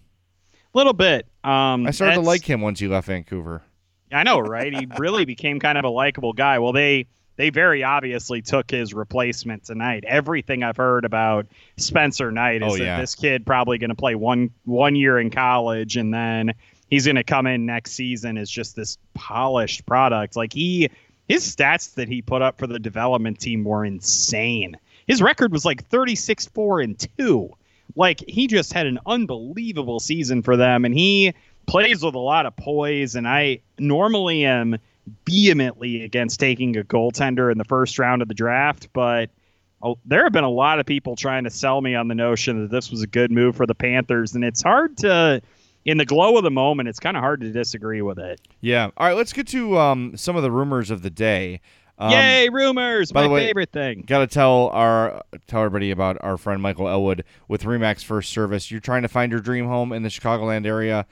A 0.54 0.78
little 0.78 0.94
bit. 0.94 1.28
Um, 1.44 1.88
I 1.88 1.92
started 1.92 2.16
to 2.16 2.22
like 2.22 2.44
him 2.44 2.60
once 2.62 2.80
he 2.80 2.88
left 2.88 3.08
Vancouver. 3.08 3.64
I 4.12 4.24
know, 4.24 4.40
right? 4.40 4.74
He 4.74 4.88
really 5.00 5.26
became 5.26 5.60
kind 5.60 5.78
of 5.78 5.86
a 5.86 5.90
likable 5.90 6.34
guy. 6.34 6.60
Well, 6.60 6.74
they 6.74 7.08
they 7.38 7.50
very 7.50 7.84
obviously 7.84 8.42
took 8.42 8.72
his 8.72 8.94
replacement 8.94 9.66
tonight. 9.66 10.04
Everything 10.08 10.64
I've 10.64 10.78
heard 10.78 11.06
about 11.06 11.48
Spencer 11.78 12.32
Knight 12.32 12.62
is 12.64 12.74
Oh, 12.74 12.78
that 12.78 12.84
yeah. 12.84 13.00
this 13.02 13.16
kid 13.16 13.46
probably 13.46 13.78
going 13.78 13.90
to 13.90 13.96
play 13.96 14.16
one 14.16 14.52
one 14.66 14.96
year 14.96 15.20
in 15.20 15.30
college 15.30 15.98
and 15.98 16.14
then 16.14 16.54
he's 16.90 17.06
going 17.06 17.16
to 17.18 17.24
come 17.24 17.48
in 17.48 17.66
next 17.66 17.92
season 17.94 18.38
as 18.38 18.50
just 18.50 18.76
this 18.76 18.98
polished 19.14 19.86
product. 19.86 20.36
Like 20.36 20.54
he 20.54 20.90
his 21.28 21.44
stats 21.56 21.96
that 21.96 22.08
he 22.08 22.22
put 22.22 22.42
up 22.42 22.58
for 22.60 22.68
the 22.68 22.80
development 22.80 23.40
team 23.40 23.64
were 23.64 23.84
insane. 23.84 24.78
His 25.08 25.22
record 25.22 25.52
was 25.52 25.66
like 25.66 25.86
36 25.88 26.46
4 26.48 26.82
and 26.82 27.08
2. 27.18 27.50
Like 27.96 28.24
he 28.28 28.48
just 28.48 28.74
had 28.74 28.88
an 28.88 29.00
unbelievable 29.06 30.00
season 30.00 30.42
for 30.42 30.56
them 30.58 30.86
and 30.86 30.94
he 30.94 31.34
plays 31.66 32.04
with 32.04 32.16
a 32.16 32.20
lot 32.20 32.46
of 32.46 32.56
poise 32.56 33.16
and 33.16 33.28
I 33.28 33.60
normally 33.80 34.46
am 34.46 34.78
vehemently 35.26 36.04
against 36.04 36.40
taking 36.40 36.78
a 36.78 36.84
goaltender 36.84 37.52
in 37.52 37.58
the 37.58 37.64
first 37.64 38.00
round 38.00 38.22
of 38.22 38.28
the 38.28 38.34
draft, 38.34 38.90
but 38.94 39.30
oh, 39.82 39.98
there 40.06 40.24
have 40.24 40.32
been 40.34 40.44
a 40.44 40.50
lot 40.50 40.80
of 40.80 40.86
people 40.86 41.16
trying 41.16 41.44
to 41.44 41.50
sell 41.50 41.82
me 41.82 41.96
on 41.96 42.08
the 42.08 42.16
notion 42.16 42.62
that 42.62 42.72
this 42.72 42.90
was 42.92 43.02
a 43.02 43.08
good 43.08 43.32
move 43.32 43.56
for 43.56 43.66
the 43.66 43.76
Panthers 43.76 44.36
and 44.36 44.44
it's 44.44 44.62
hard 44.64 44.98
to 44.98 45.42
in 45.84 45.98
the 45.98 46.06
glow 46.06 46.36
of 46.38 46.44
the 46.44 46.50
moment 46.52 46.90
it's 46.90 47.00
kind 47.00 47.16
of 47.16 47.22
hard 47.22 47.42
to 47.42 47.52
disagree 47.52 48.02
with 48.02 48.18
it. 48.18 48.42
Yeah. 48.62 48.90
All 48.98 49.08
right. 49.08 49.16
Let's 49.16 49.34
get 49.34 49.48
to 49.50 49.78
um, 49.78 50.18
some 50.18 50.36
of 50.36 50.42
the 50.44 50.52
rumors 50.52 50.90
of 50.90 51.02
the 51.04 51.12
day. 51.12 51.62
Um, 51.98 52.12
Yay, 52.12 52.50
rumors, 52.50 53.12
by 53.14 53.22
my 53.22 53.28
the 53.28 53.34
way- 53.34 53.46
favorite 53.48 53.72
thing. 53.72 54.04
Got 54.06 54.20
to 54.20 54.28
tell 54.28 54.68
our 54.70 55.24
tell 55.48 55.62
everybody 55.62 55.92
about 55.92 56.18
our 56.22 56.36
friend 56.38 56.62
Michael 56.62 56.90
Elwood 56.90 57.24
with 57.48 57.64
Remax 57.64 58.04
First 58.04 58.32
Service. 58.34 58.70
You're 58.70 58.82
trying 58.82 59.04
to 59.04 59.08
find 59.08 59.32
your 59.32 59.40
dream 59.40 59.68
home 59.68 59.94
in 59.94 60.04
the 60.04 60.10
Chicagoland 60.10 60.66
area. 60.66 61.06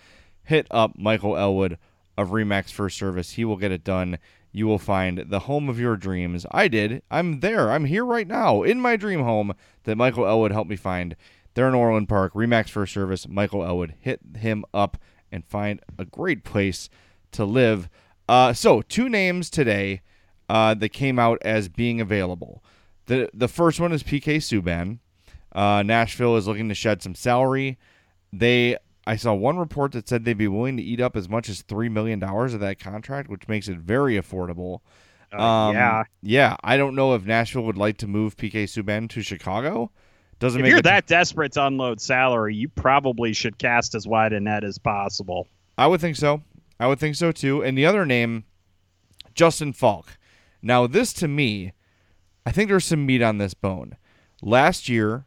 Hit 0.43 0.67
up 0.71 0.97
Michael 0.97 1.37
Elwood 1.37 1.77
of 2.17 2.29
Remax 2.29 2.71
First 2.71 2.97
Service. 2.97 3.31
He 3.31 3.45
will 3.45 3.57
get 3.57 3.71
it 3.71 3.83
done. 3.83 4.17
You 4.51 4.67
will 4.67 4.79
find 4.79 5.25
the 5.29 5.39
home 5.39 5.67
of 5.67 5.79
your 5.79 5.97
dreams. 5.97 6.45
I 6.51 6.67
did. 6.67 7.01
I'm 7.09 7.39
there. 7.39 7.71
I'm 7.71 7.85
here 7.85 8.05
right 8.05 8.27
now 8.27 8.61
in 8.61 8.79
my 8.79 8.95
dream 8.95 9.23
home 9.23 9.53
that 9.83 9.97
Michael 9.97 10.27
Elwood 10.27 10.51
helped 10.51 10.69
me 10.69 10.75
find. 10.75 11.15
There 11.55 11.67
in 11.67 11.75
Orland 11.75 12.09
Park, 12.09 12.33
Remax 12.33 12.69
First 12.69 12.93
Service. 12.93 13.27
Michael 13.27 13.63
Elwood. 13.63 13.95
Hit 13.99 14.19
him 14.37 14.63
up 14.73 14.97
and 15.31 15.45
find 15.45 15.81
a 15.97 16.05
great 16.05 16.43
place 16.43 16.89
to 17.31 17.45
live. 17.45 17.89
Uh, 18.29 18.53
so 18.53 18.81
two 18.81 19.09
names 19.09 19.49
today 19.49 20.01
uh, 20.49 20.73
that 20.75 20.89
came 20.89 21.17
out 21.19 21.39
as 21.41 21.69
being 21.69 21.99
available. 21.99 22.63
The 23.07 23.29
the 23.33 23.47
first 23.47 23.79
one 23.79 23.91
is 23.91 24.03
PK 24.03 24.37
Subban. 24.37 24.99
Uh, 25.51 25.83
Nashville 25.83 26.37
is 26.37 26.47
looking 26.47 26.69
to 26.69 26.75
shed 26.75 27.01
some 27.01 27.15
salary. 27.15 27.77
They 28.31 28.77
I 29.05 29.15
saw 29.15 29.33
one 29.33 29.57
report 29.57 29.91
that 29.93 30.07
said 30.07 30.23
they'd 30.23 30.37
be 30.37 30.47
willing 30.47 30.77
to 30.77 30.83
eat 30.83 31.01
up 31.01 31.15
as 31.15 31.27
much 31.27 31.49
as 31.49 31.61
three 31.61 31.89
million 31.89 32.19
dollars 32.19 32.53
of 32.53 32.59
that 32.61 32.79
contract, 32.79 33.29
which 33.29 33.47
makes 33.47 33.67
it 33.67 33.77
very 33.77 34.15
affordable. 34.15 34.79
Uh, 35.31 35.71
yeah. 35.73 36.03
yeah. 36.21 36.55
I 36.63 36.77
don't 36.77 36.95
know 36.95 37.15
if 37.15 37.25
Nashville 37.25 37.63
would 37.63 37.77
like 37.77 37.97
to 37.97 38.07
move 38.07 38.37
PK 38.37 38.65
Subban 38.65 39.09
to 39.09 39.21
Chicago. 39.21 39.91
Doesn't 40.39 40.59
If 40.59 40.63
make 40.63 40.69
you're 40.69 40.79
it 40.79 40.83
that 40.83 41.07
desperate 41.07 41.53
to 41.53 41.65
unload 41.65 42.01
salary, 42.01 42.55
you 42.55 42.69
probably 42.69 43.33
should 43.33 43.57
cast 43.57 43.95
as 43.95 44.07
wide 44.07 44.33
a 44.33 44.39
net 44.39 44.63
as 44.63 44.77
possible. 44.77 45.47
I 45.77 45.87
would 45.87 46.01
think 46.01 46.17
so. 46.17 46.43
I 46.79 46.87
would 46.87 46.99
think 46.99 47.15
so 47.15 47.31
too. 47.31 47.63
And 47.63 47.77
the 47.77 47.85
other 47.85 48.05
name, 48.05 48.43
Justin 49.33 49.73
Faulk. 49.73 50.17
Now, 50.61 50.87
this 50.87 51.13
to 51.13 51.27
me, 51.27 51.73
I 52.45 52.51
think 52.51 52.69
there's 52.69 52.85
some 52.85 53.05
meat 53.05 53.21
on 53.21 53.37
this 53.37 53.53
bone. 53.53 53.97
Last 54.41 54.87
year, 54.89 55.25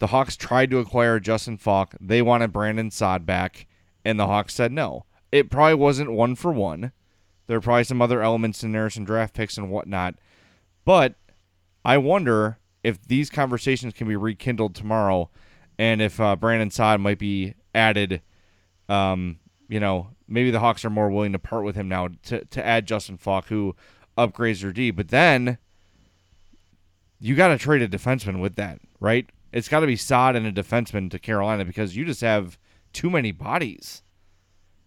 the 0.00 0.08
Hawks 0.08 0.36
tried 0.36 0.70
to 0.70 0.78
acquire 0.78 1.20
Justin 1.20 1.56
Faulk. 1.56 1.94
They 2.00 2.20
wanted 2.20 2.52
Brandon 2.52 2.90
Saad 2.90 3.24
back, 3.24 3.66
and 4.04 4.18
the 4.18 4.26
Hawks 4.26 4.54
said 4.54 4.72
no. 4.72 5.04
It 5.30 5.50
probably 5.50 5.74
wasn't 5.74 6.12
one 6.12 6.34
for 6.34 6.52
one. 6.52 6.90
There 7.46 7.56
are 7.56 7.62
probably 7.62 7.84
some 7.84 8.02
other 8.02 8.22
elements 8.22 8.64
in 8.64 8.72
there, 8.72 8.90
some 8.90 9.04
draft 9.04 9.34
picks 9.34 9.56
and 9.56 9.70
whatnot. 9.70 10.16
But 10.84 11.14
I 11.84 11.98
wonder 11.98 12.58
if 12.82 13.02
these 13.06 13.30
conversations 13.30 13.94
can 13.94 14.08
be 14.08 14.16
rekindled 14.16 14.74
tomorrow, 14.74 15.30
and 15.78 16.02
if 16.02 16.20
uh, 16.20 16.34
Brandon 16.34 16.70
Saad 16.70 17.00
might 17.00 17.18
be 17.18 17.54
added 17.74 18.22
um, 18.90 19.38
you 19.68 19.78
know, 19.78 20.08
maybe 20.26 20.50
the 20.50 20.58
Hawks 20.58 20.84
are 20.84 20.90
more 20.90 21.10
willing 21.10 21.32
to 21.32 21.38
part 21.38 21.64
with 21.64 21.76
him 21.76 21.88
now 21.88 22.08
to, 22.24 22.44
to 22.44 22.66
add 22.66 22.86
Justin 22.86 23.16
Faulk, 23.16 23.46
who 23.46 23.76
upgrades 24.18 24.62
their 24.62 24.72
D. 24.72 24.90
But 24.90 25.08
then 25.08 25.58
you 27.20 27.36
got 27.36 27.48
to 27.48 27.58
trade 27.58 27.80
a 27.80 27.88
defenseman 27.88 28.40
with 28.40 28.56
that, 28.56 28.80
right? 28.98 29.30
It's 29.52 29.68
got 29.68 29.80
to 29.80 29.86
be 29.86 29.96
Saad 29.96 30.36
and 30.36 30.46
a 30.46 30.52
defenseman 30.52 31.10
to 31.10 31.18
Carolina 31.18 31.64
because 31.64 31.96
you 31.96 32.04
just 32.04 32.20
have 32.20 32.58
too 32.92 33.10
many 33.10 33.32
bodies. 33.32 34.02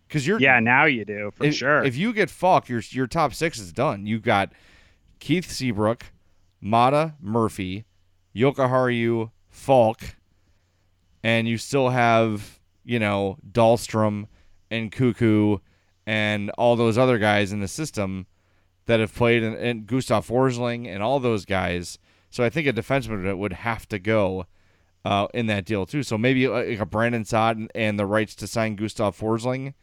Because 0.08 0.26
you're 0.28 0.40
Yeah, 0.40 0.60
now 0.60 0.86
you 0.86 1.06
do 1.06 1.32
for 1.34 1.46
if, 1.46 1.56
sure. 1.56 1.84
If 1.84 1.96
you 1.98 2.14
get 2.14 2.30
Faulk, 2.30 2.70
your 2.70 2.82
your 2.90 3.08
top 3.08 3.34
six 3.34 3.60
is 3.60 3.74
done. 3.74 4.06
You've 4.06 4.22
got 4.22 4.52
Keith 5.20 5.50
Seabrook, 5.52 6.06
Maatta 6.62 7.16
Murphy, 7.20 7.86
Jokiharju 8.36 9.32
Faulk, 9.50 10.16
and 11.24 11.48
you 11.48 11.58
still 11.58 11.90
have 11.90 12.60
you 12.86 13.00
know 13.00 13.38
Dahlstrom 13.50 14.28
and 14.70 14.92
Koekkoek 14.92 15.62
and 16.06 16.50
all 16.52 16.76
those 16.76 16.98
other 16.98 17.18
guys 17.18 17.52
in 17.52 17.60
the 17.60 17.68
system 17.68 18.28
that 18.86 19.00
have 19.00 19.14
played 19.16 19.44
and, 19.44 19.56
and 19.56 19.88
Gustav 19.88 20.28
Forsling 20.28 20.88
and 20.88 21.02
all 21.02 21.20
those 21.20 21.46
guys. 21.46 21.98
So 22.30 22.44
I 22.44 22.50
think 22.50 22.68
a 22.68 22.74
defenseman 22.74 23.24
would- 23.24 23.36
would 23.38 23.54
have 23.54 23.88
to 23.90 24.00
go 24.00 24.46
uh, 25.06 25.28
in 25.34 25.48
that 25.48 25.66
deal 25.66 25.86
too. 25.86 26.04
So 26.04 26.18
maybe 26.18 26.48
like 26.48 26.80
a 26.80 26.86
Brandon 26.86 27.26
Saad 27.26 27.58
and, 27.58 27.72
and 27.76 28.00
the 28.00 28.06
rights 28.06 28.36
to 28.36 28.48
sign 28.48 28.76
Gustav 28.76 29.18
Forsling 29.18 29.74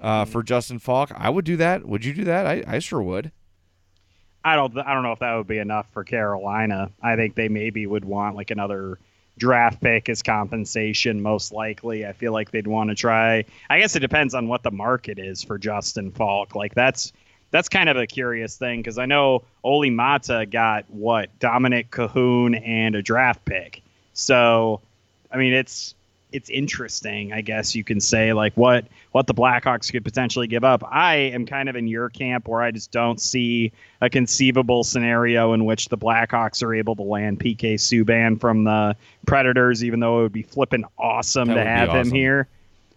uh, 0.00 0.24
for 0.24 0.42
Justin 0.42 0.78
Faulk. 0.78 1.10
I 1.14 1.30
would 1.30 1.44
do 1.44 1.56
that. 1.56 1.86
Would 1.86 2.04
you 2.04 2.12
do 2.12 2.24
that? 2.24 2.46
I, 2.46 2.64
I 2.66 2.78
sure 2.78 3.02
would. 3.02 3.32
I 4.44 4.56
don't 4.56 4.78
I 4.78 4.94
don't 4.94 5.02
know 5.02 5.12
if 5.12 5.18
that 5.18 5.34
would 5.34 5.46
be 5.46 5.58
enough 5.58 5.86
for 5.92 6.04
Carolina. 6.04 6.90
I 7.02 7.16
think 7.16 7.34
they 7.34 7.48
maybe 7.48 7.86
would 7.86 8.04
want 8.04 8.36
like 8.36 8.50
another 8.50 8.98
draft 9.36 9.80
pick 9.80 10.08
as 10.08 10.22
compensation 10.22 11.20
most 11.20 11.52
likely. 11.52 12.06
I 12.06 12.12
feel 12.12 12.32
like 12.32 12.50
they'd 12.50 12.66
want 12.66 12.90
to 12.90 12.96
try 12.96 13.44
I 13.68 13.78
guess 13.78 13.96
it 13.96 14.00
depends 14.00 14.34
on 14.34 14.48
what 14.48 14.62
the 14.62 14.70
market 14.70 15.18
is 15.18 15.42
for 15.42 15.58
Justin 15.58 16.12
Faulk. 16.12 16.54
Like 16.54 16.74
that's 16.74 17.12
that's 17.50 17.68
kind 17.68 17.88
of 17.88 17.96
a 17.96 18.06
curious 18.06 18.56
thing 18.56 18.80
because 18.80 18.98
I 18.98 19.06
know 19.06 19.44
Olli 19.64 19.90
Maatta 19.90 20.46
got 20.46 20.88
what 20.88 21.36
Dominik 21.40 21.88
Kahun 21.88 22.60
and 22.66 22.94
a 22.94 23.02
draft 23.02 23.44
pick. 23.44 23.82
So, 24.18 24.80
I 25.30 25.36
mean, 25.36 25.52
it's 25.52 25.94
it's 26.32 26.50
interesting, 26.50 27.32
I 27.32 27.40
guess 27.40 27.76
you 27.76 27.84
can 27.84 28.00
say, 28.00 28.32
like 28.32 28.52
what 28.56 28.84
what 29.12 29.28
the 29.28 29.32
Blackhawks 29.32 29.92
could 29.92 30.04
potentially 30.04 30.48
give 30.48 30.64
up. 30.64 30.82
I 30.90 31.14
am 31.14 31.46
kind 31.46 31.68
of 31.68 31.76
in 31.76 31.86
your 31.86 32.10
camp 32.10 32.48
where 32.48 32.60
I 32.60 32.72
just 32.72 32.90
don't 32.90 33.20
see 33.20 33.70
a 34.00 34.10
conceivable 34.10 34.82
scenario 34.82 35.52
in 35.52 35.64
which 35.64 35.88
the 35.88 35.96
Blackhawks 35.96 36.64
are 36.64 36.74
able 36.74 36.96
to 36.96 37.02
land 37.02 37.38
PK 37.38 37.74
Subban 37.74 38.40
from 38.40 38.64
the 38.64 38.96
Predators, 39.24 39.84
even 39.84 40.00
though 40.00 40.18
it 40.18 40.22
would 40.24 40.32
be 40.32 40.42
flipping 40.42 40.84
awesome 40.98 41.48
That 41.48 41.54
to 41.54 41.64
have 41.64 41.90
him 41.90 42.10
here. 42.10 42.48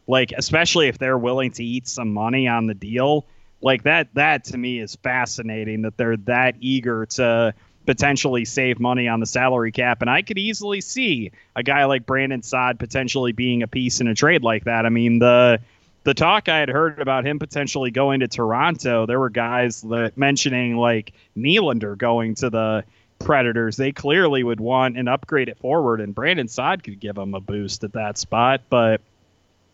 Like, 0.08 0.34
especially 0.36 0.88
if 0.88 0.98
they're 0.98 1.20
willing 1.20 1.52
to 1.52 1.64
eat 1.64 1.88
some 1.88 2.12
money 2.12 2.48
on 2.48 2.66
the 2.66 2.74
deal. 2.74 3.28
Like 3.62 3.84
that 3.84 4.12
that 4.16 4.46
to 4.46 4.58
me 4.58 4.80
is 4.80 4.96
fascinating 4.96 5.84
that 5.84 5.96
they're 5.98 6.18
that 6.18 6.56
eager 6.62 7.06
to 7.06 7.54
potentially 7.92 8.46
save 8.46 8.80
money 8.80 9.10
on 9.10 9.20
the 9.20 9.26
salary 9.26 9.70
cap. 9.70 10.00
And 10.00 10.10
I 10.10 10.22
could 10.22 10.38
easily 10.38 10.80
see 10.80 11.30
a 11.58 11.62
guy 11.62 11.84
like 11.84 12.06
Brandon 12.06 12.42
Saad 12.42 12.80
potentially 12.80 13.34
being 13.34 13.64
a 13.64 13.68
piece 13.68 14.00
in 14.00 14.08
a 14.08 14.16
trade 14.16 14.44
like 14.44 14.64
that. 14.64 14.86
I 14.86 14.90
mean, 14.90 15.20
the 15.20 15.60
the 16.06 16.14
talk 16.14 16.48
I 16.48 16.58
had 16.58 16.70
heard 16.70 17.00
about 17.00 17.28
him 17.28 17.38
potentially 17.38 17.92
going 17.92 18.22
to 18.22 18.30
Toronto, 18.30 19.06
there 19.06 19.20
were 19.20 19.30
guys 19.30 19.82
that 19.82 20.18
mentioning 20.18 20.78
like 20.78 21.12
Nylander 21.38 21.98
going 21.98 22.34
to 22.36 22.50
the 22.50 22.86
Predators. 23.20 23.76
They 23.76 23.92
clearly 23.92 24.42
would 24.42 24.62
want 24.62 24.98
an 24.98 25.10
upgrade 25.10 25.50
at 25.50 25.60
forward, 25.60 26.00
and 26.00 26.16
Brandon 26.16 26.48
Saad 26.48 26.84
could 26.84 27.02
give 27.02 27.16
them 27.16 27.34
a 27.34 27.42
boost 27.42 27.84
at 27.84 27.92
that 27.92 28.18
spot. 28.18 28.62
But 28.70 29.02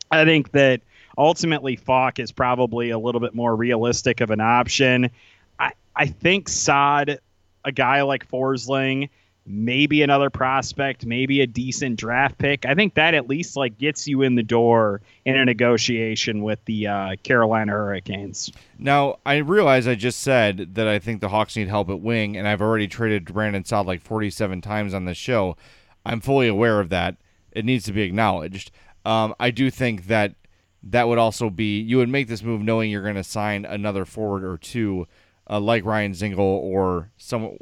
I 0.10 0.25
think 0.25 0.53
that 0.53 0.82
ultimately 1.19 1.75
Faulk 1.75 2.17
is 2.17 2.31
probably 2.31 2.89
a 2.89 2.98
little 2.98 3.21
bit 3.21 3.35
more 3.35 3.56
realistic 3.56 4.21
of 4.21 4.31
an 4.31 4.41
option. 4.41 5.12
I, 5.60 5.73
I 5.96 6.08
think 6.08 6.50
Saad, 6.50 7.19
a 7.67 7.71
guy 7.71 8.01
like 8.01 8.27
Forsling, 8.29 9.09
maybe 9.45 10.01
another 10.01 10.29
prospect, 10.29 11.05
maybe 11.05 11.41
a 11.41 11.47
decent 11.47 11.99
draft 11.99 12.37
pick. 12.37 12.65
I 12.65 12.75
think 12.75 12.95
that 12.95 13.13
at 13.13 13.27
least 13.27 13.57
like 13.57 13.77
gets 13.77 14.07
you 14.07 14.21
in 14.21 14.35
the 14.35 14.43
door 14.43 15.01
in 15.25 15.37
a 15.37 15.43
negotiation 15.43 16.43
with 16.43 16.63
the 16.65 16.87
uh, 16.87 17.15
Carolina 17.23 17.73
Hurricanes. 17.73 18.51
Now, 18.79 19.19
I 19.25 19.37
realize 19.37 19.85
I 19.87 19.95
just 19.95 20.21
said 20.21 20.75
that 20.75 20.87
I 20.87 20.97
think 20.97 21.19
the 21.19 21.29
Hawks 21.29 21.57
need 21.57 21.67
help 21.67 21.89
at 21.89 21.99
wing, 21.99 22.37
and 22.37 22.47
I've 22.47 22.61
already 22.61 22.87
traded 22.87 23.25
Brandon 23.25 23.65
Saad 23.65 23.85
like 23.85 24.01
47 24.01 24.61
times 24.61 24.93
on 24.93 25.05
this 25.05 25.17
show. 25.17 25.57
I'm 26.05 26.21
fully 26.21 26.47
aware 26.47 26.79
of 26.79 26.89
that. 26.89 27.17
It 27.51 27.65
needs 27.65 27.83
to 27.85 27.91
be 27.91 28.01
acknowledged. 28.03 28.71
Um, 29.03 29.35
I 29.39 29.51
do 29.51 29.69
think 29.69 30.07
that 30.07 30.35
that 30.83 31.07
would 31.07 31.17
also 31.17 31.49
be 31.49 31.79
you 31.79 31.97
would 31.97 32.09
make 32.09 32.27
this 32.27 32.43
move 32.43 32.61
knowing 32.61 32.89
you're 32.89 33.03
going 33.03 33.15
to 33.15 33.23
sign 33.23 33.65
another 33.65 34.05
forward 34.05 34.43
or 34.43 34.57
two, 34.57 35.07
uh, 35.50 35.60
like 35.60 35.85
Ryan 35.85 36.13
Dzingel 36.13 36.39
or 36.39 37.12
some 37.17 37.58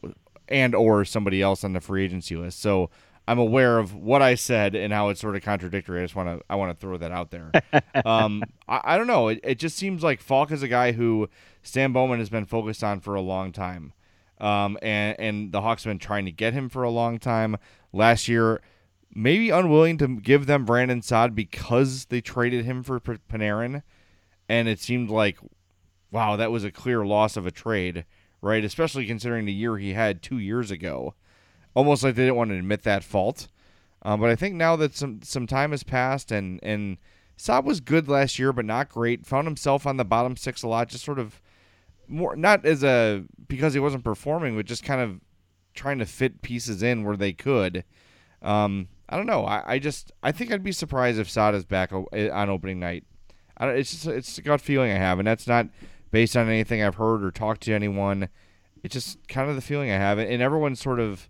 and 0.48 0.76
or 0.76 1.06
somebody 1.06 1.42
else 1.42 1.64
on 1.64 1.74
the 1.74 1.82
free 1.82 2.04
agency 2.04 2.36
list. 2.36 2.62
So 2.62 2.90
I'm 3.28 3.40
aware 3.40 3.80
of 3.80 3.96
what 3.96 4.22
I 4.22 4.36
said 4.36 4.76
and 4.76 4.94
how 4.94 5.10
it's 5.10 5.20
sort 5.20 5.36
of 5.36 5.42
contradictory. 5.42 6.02
I 6.02 6.04
just 6.04 6.16
want 6.16 6.30
to 6.30 6.46
I 6.50 6.56
want 6.56 6.72
to 6.72 6.80
throw 6.80 6.98
that 6.98 7.12
out 7.12 7.32
there. 7.32 7.52
um, 8.06 8.44
I, 8.68 8.82
I 8.84 8.98
don't 8.98 9.08
know. 9.08 9.30
It, 9.30 9.40
it 9.44 9.60
just 9.60 9.78
seems 9.78 10.04
like 10.04 10.22
Faulk 10.22 10.52
is 10.52 10.64
a 10.64 10.68
guy 10.68 10.92
who 10.92 11.30
Stan 11.64 11.92
Bowman 11.92 12.20
has 12.20 12.30
been 12.30 12.46
focused 12.46 12.84
on 12.84 13.00
for 13.00 13.16
a 13.16 13.22
long 13.22 13.52
time, 13.52 13.94
um, 14.40 14.78
and 14.82 15.20
and 15.20 15.52
the 15.52 15.62
Hawks 15.62 15.84
have 15.84 15.92
been 15.92 16.00
trying 16.00 16.26
to 16.26 16.32
get 16.32 16.54
him 16.54 16.70
for 16.70 16.84
a 16.84 16.92
long 16.92 17.18
time. 17.18 17.58
Last 17.92 18.28
year, 18.28 18.62
maybe 19.14 19.50
unwilling 19.50 19.98
to 20.00 20.20
give 20.20 20.46
them 20.46 20.66
Brandon 20.66 21.02
Saad 21.02 21.34
because 21.34 22.06
they 22.06 22.22
traded 22.22 22.66
him 22.66 22.84
for 22.84 23.00
Panarin, 23.00 23.82
and 24.48 24.68
it 24.68 24.80
seemed 24.80 25.10
like, 25.10 25.40
wow, 26.16 26.36
that 26.36 26.52
was 26.52 26.64
a 26.64 26.72
clear 26.72 27.06
loss 27.06 27.38
of 27.38 27.46
a 27.46 27.52
trade, 27.52 28.06
right? 28.42 28.64
Especially 28.64 29.06
considering 29.06 29.46
the 29.46 29.54
year 29.54 29.78
he 29.78 29.94
had 29.94 30.24
two 30.24 30.40
years 30.40 30.72
ago 30.72 31.14
almost 31.76 32.04
like 32.04 32.16
they 32.16 32.24
didn't 32.24 32.38
want 32.38 32.50
to 32.50 32.58
admit 32.58 32.84
that 32.84 33.04
fault. 33.04 33.48
Um, 34.02 34.20
but 34.20 34.30
I 34.30 34.36
think 34.36 34.56
now 34.56 34.76
that 34.78 34.96
some 34.96 35.22
some 35.22 35.46
time 35.46 35.72
has 35.72 35.84
passed 35.84 36.32
and 36.32 36.60
and 36.64 36.98
Saad 37.38 37.66
was 37.66 37.82
good 37.82 38.08
last 38.08 38.40
year, 38.40 38.54
but 38.54 38.66
not 38.66 38.90
great. 38.90 39.26
Found 39.26 39.46
himself 39.46 39.86
on 39.86 39.98
the 39.98 40.06
bottom 40.06 40.38
six 40.38 40.64
a 40.64 40.68
lot, 40.68 40.90
just 40.90 41.04
sort 41.04 41.20
of 41.20 41.42
more 42.08 42.36
not 42.36 42.66
as 42.66 42.84
a 42.84 43.24
because 43.48 43.74
he 43.74 43.80
wasn't 43.80 44.04
performing, 44.04 44.56
but 44.56 44.66
just 44.66 44.84
kind 44.84 45.02
of 45.02 45.20
trying 45.74 46.00
to 46.00 46.06
fit 46.06 46.42
pieces 46.42 46.82
in 46.82 47.04
where 47.04 47.18
they 47.18 47.34
could. 47.34 47.84
Um, 48.42 48.88
I 49.10 49.18
don't 49.18 49.26
know. 49.26 49.46
I, 49.46 49.74
I 49.74 49.80
just 49.80 50.12
I 50.24 50.32
think 50.32 50.52
I'd 50.52 50.64
be 50.64 50.72
surprised 50.72 51.20
if 51.20 51.30
Saad 51.30 51.56
is 51.56 51.66
back 51.66 51.92
eh, 52.14 52.30
on 52.30 52.50
opening 52.50 52.80
night. 52.80 53.04
I 53.58 53.66
don't, 53.66 53.78
it's 53.78 53.92
just 53.92 54.08
it's 54.08 54.38
a 54.38 54.42
gut 54.42 54.62
feeling 54.62 54.92
I 54.92 54.96
have, 54.96 55.18
and 55.20 55.28
that's 55.28 55.48
not 55.48 55.68
based 56.16 56.38
on 56.38 56.48
anything 56.48 56.82
I've 56.82 56.96
heard 56.96 57.26
or 57.26 57.30
talked 57.30 57.64
to 57.64 57.74
anyone. 57.74 58.30
It's 58.84 58.94
just 58.94 59.18
kind 59.28 59.50
of 59.50 59.58
the 59.58 59.62
feeling 59.62 59.92
I 59.92 59.98
have, 59.98 60.18
and 60.18 60.42
everyone's 60.42 60.80
sort 60.80 61.02
of 61.02 61.28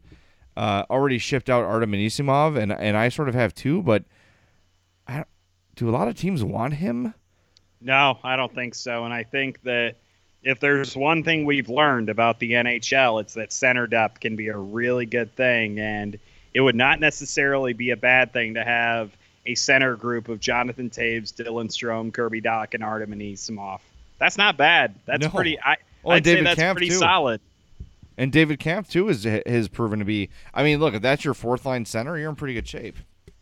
uh, 0.55 0.83
already 0.91 1.17
shipped 1.17 1.49
out 1.49 1.63
Artem 1.63 1.91
Anisimov, 1.91 2.55
and 2.55 2.71
and 2.71 2.95
I 2.95 3.09
sort 3.09 3.27
of 3.27 3.33
have 3.33 3.55
too. 3.55 3.81
But 3.81 4.03
I, 5.07 5.25
do 5.75 5.89
a 5.89 5.91
lot 5.91 6.07
of 6.07 6.13
teams 6.13 6.43
want 6.43 6.75
him? 6.75 7.15
No, 7.81 8.19
I 8.23 8.35
don't 8.35 8.53
think 8.53 8.75
so. 8.75 9.05
And 9.05 9.11
I 9.11 9.23
think 9.23 9.63
that 9.63 9.95
if 10.43 10.59
there's 10.59 10.95
one 10.95 11.23
thing 11.23 11.45
we've 11.45 11.67
learned 11.69 12.09
about 12.09 12.37
the 12.37 12.51
NHL, 12.51 13.21
it's 13.21 13.33
that 13.33 13.51
center 13.51 13.87
depth 13.87 14.19
can 14.19 14.35
be 14.35 14.49
a 14.49 14.57
really 14.57 15.07
good 15.07 15.35
thing, 15.35 15.79
and 15.79 16.19
it 16.53 16.61
would 16.61 16.75
not 16.75 16.99
necessarily 16.99 17.73
be 17.73 17.89
a 17.89 17.97
bad 17.97 18.33
thing 18.33 18.53
to 18.53 18.63
have 18.63 19.17
a 19.47 19.55
center 19.55 19.95
group 19.95 20.29
of 20.29 20.39
Jonathan 20.39 20.91
Toews, 20.91 21.33
Dylan 21.33 21.69
Strome, 21.69 22.13
Kirby 22.13 22.43
Dach, 22.43 22.75
and 22.75 22.83
Artem 22.83 23.13
Anisimov. 23.13 23.79
That's 24.19 24.37
not 24.37 24.57
bad. 24.57 24.95
That's 25.05 25.23
No. 25.25 25.29
pretty. 25.29 25.59
I, 25.59 25.75
oh, 26.03 26.11
I'd 26.11 26.25
say 26.25 26.41
that's 26.41 26.59
Kampf, 26.59 26.77
pretty 26.77 26.89
too. 26.89 26.95
solid. 26.99 27.41
And 28.17 28.31
David 28.31 28.59
Kampf 28.59 28.89
too 28.89 29.09
is 29.09 29.25
has 29.25 29.67
proven 29.67 29.99
to 29.99 30.05
be. 30.05 30.29
I 30.53 30.63
mean, 30.63 30.79
look, 30.79 30.93
if 30.93 31.01
that's 31.01 31.25
your 31.25 31.33
fourth 31.33 31.65
line 31.65 31.85
center, 31.85 32.17
you're 32.17 32.29
in 32.29 32.35
pretty 32.35 32.53
good 32.53 32.67
shape. 32.67 32.95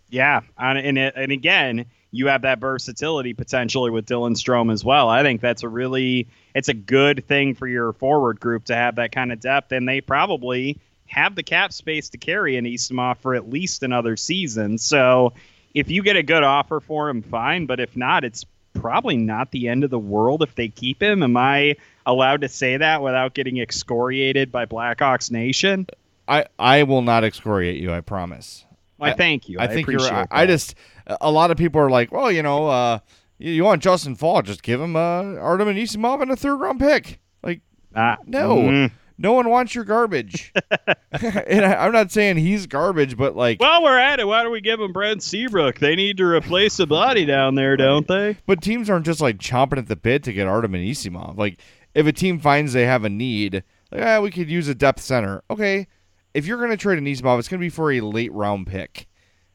Yeah, 0.09 0.41
and 0.57 0.78
and, 0.78 0.97
it, 0.97 1.13
and 1.15 1.32
again, 1.32 1.86
you 2.11 2.28
have 2.28 2.41
that 2.43 2.59
versatility 2.59 3.34
potentially 3.34 3.91
with 3.91 4.05
Dylan 4.05 4.36
Strome 4.36 4.71
as 4.71 4.84
well. 4.84 5.09
I 5.09 5.21
think 5.24 5.41
that's 5.41 5.63
a 5.63 5.69
really 5.69 6.28
it's 6.55 6.69
a 6.69 6.74
good 6.74 7.26
thing 7.28 7.53
for 7.55 7.67
your 7.67 7.93
forward 7.93 8.39
group 8.39 8.65
to 8.65 8.76
have 8.76 8.95
that 8.95 9.11
kind 9.11 9.32
of 9.32 9.39
depth, 9.39 9.71
and 9.71 9.88
they 9.88 10.01
probably 10.01 10.80
have 11.05 11.36
the 11.36 11.43
cap 11.43 11.71
space 11.71 12.09
to 12.09 12.17
carry 12.17 12.53
Anisimov 12.53 13.17
for 13.17 13.36
at 13.36 13.47
least 13.49 13.84
another 13.84 14.17
season. 14.17 14.80
So 14.80 15.34
if 15.76 15.91
you 15.91 16.01
get 16.01 16.15
a 16.15 16.24
good 16.24 16.43
offer 16.43 16.80
for 16.80 17.09
him, 17.09 17.21
fine. 17.21 17.67
But 17.67 17.80
if 17.80 17.95
not, 17.95 18.24
it's 18.24 18.45
probably 18.74 19.17
not 19.17 19.51
the 19.51 19.67
end 19.67 19.84
of 19.84 19.89
the 19.89 19.99
world 19.99 20.41
if 20.43 20.55
they 20.55 20.67
keep 20.67 21.01
him. 21.01 21.24
Am 21.24 21.38
I 21.38 21.76
allowed 22.05 22.41
to 22.41 22.49
say 22.49 22.78
that 22.78 23.01
without 23.01 23.34
getting 23.34 23.57
excoriated 23.59 24.51
by 24.51 24.65
Blackhawks 24.65 25.32
Nation? 25.32 25.88
I 26.28 26.45
I 26.57 26.84
will 26.84 27.01
not 27.01 27.24
excoriate 27.24 27.82
you. 27.82 27.91
I 27.93 28.01
promise. 28.01 28.65
I- 28.99 29.13
thank 29.13 29.49
you. 29.49 29.59
I 29.59 29.67
think 29.67 29.88
you're. 29.88 29.97
appreciate 29.97 30.28
I, 30.32 30.43
I 30.43 30.45
just 30.45 30.76
a 31.21 31.30
lot 31.32 31.51
of 31.51 31.57
people 31.57 31.82
are 31.82 31.89
like, 31.89 32.11
well, 32.11 32.32
you 32.32 32.41
know, 32.41 32.67
uh, 32.67 32.99
you, 33.38 33.51
you 33.51 33.63
want 33.63 33.82
Justin 33.84 34.15
Faulk, 34.15 34.45
just 34.45 34.63
give 34.63 34.80
him 34.80 34.95
uh, 34.95 35.36
Artem 35.36 35.67
Anisimov 35.67 36.21
and 36.21 36.32
a 36.32 36.36
third 36.36 36.55
round 36.55 36.80
pick. 36.80 37.19
Like, 37.43 37.61
Ah, 37.95 38.17
no, 38.26 38.55
mm. 38.57 38.91
No 39.18 39.34
one 39.34 39.49
wants 39.49 39.76
your 39.76 39.84
garbage. 39.84 40.51
and 41.11 41.66
I, 41.66 41.86
I'm 41.86 41.91
not 41.91 42.11
saying 42.11 42.38
he's 42.38 42.66
garbage, 42.68 43.16
but 43.16 43.36
like, 43.36 43.59
While 43.61 43.84
we're 43.84 43.97
at 43.97 44.20
it, 44.20 44.28
why 44.28 44.43
don't 44.43 44.51
we 44.51 44.61
give 44.61 44.80
him 44.80 44.91
Brent 44.91 45.22
Seabrook? 45.22 45.80
They 45.80 45.95
need 45.95 46.18
to 46.18 46.26
replace 46.26 46.80
a 46.80 46.88
body 46.88 47.26
down 47.26 47.55
there, 47.55 47.78
don't 47.78 48.07
they? 48.07 48.38
but 48.45 48.61
teams 48.61 48.89
aren't 48.89 49.05
just 49.05 49.22
like 49.22 49.38
chomping 49.38 49.78
at 49.78 49.88
the 49.88 49.95
bit 49.95 50.24
to 50.24 50.34
get 50.34 50.47
Artem 50.47 50.74
Anisimov. 50.74 51.38
Like, 51.38 51.59
if 51.93 52.07
a 52.07 52.11
team 52.11 52.39
finds 52.39 52.74
they 52.74 52.86
have 52.86 53.03
a 53.03 53.09
need, 53.09 53.64
like, 53.91 54.01
ah, 54.01 54.20
we 54.20 54.32
could 54.32 54.49
use 54.49 54.68
a 54.68 54.74
depth 54.76 55.01
center. 55.01 55.43
Okay, 55.51 55.88
if 56.34 56.47
you're 56.47 56.57
going 56.57 56.72
to 56.72 56.78
trade 56.78 56.97
Anisimov, 56.99 57.38
it's 57.38 57.47
going 57.47 57.59
to 57.59 57.66
be 57.66 57.70
for 57.70 57.91
a 57.91 58.01
late 58.01 58.34
round 58.34 58.66
pick. 58.68 59.07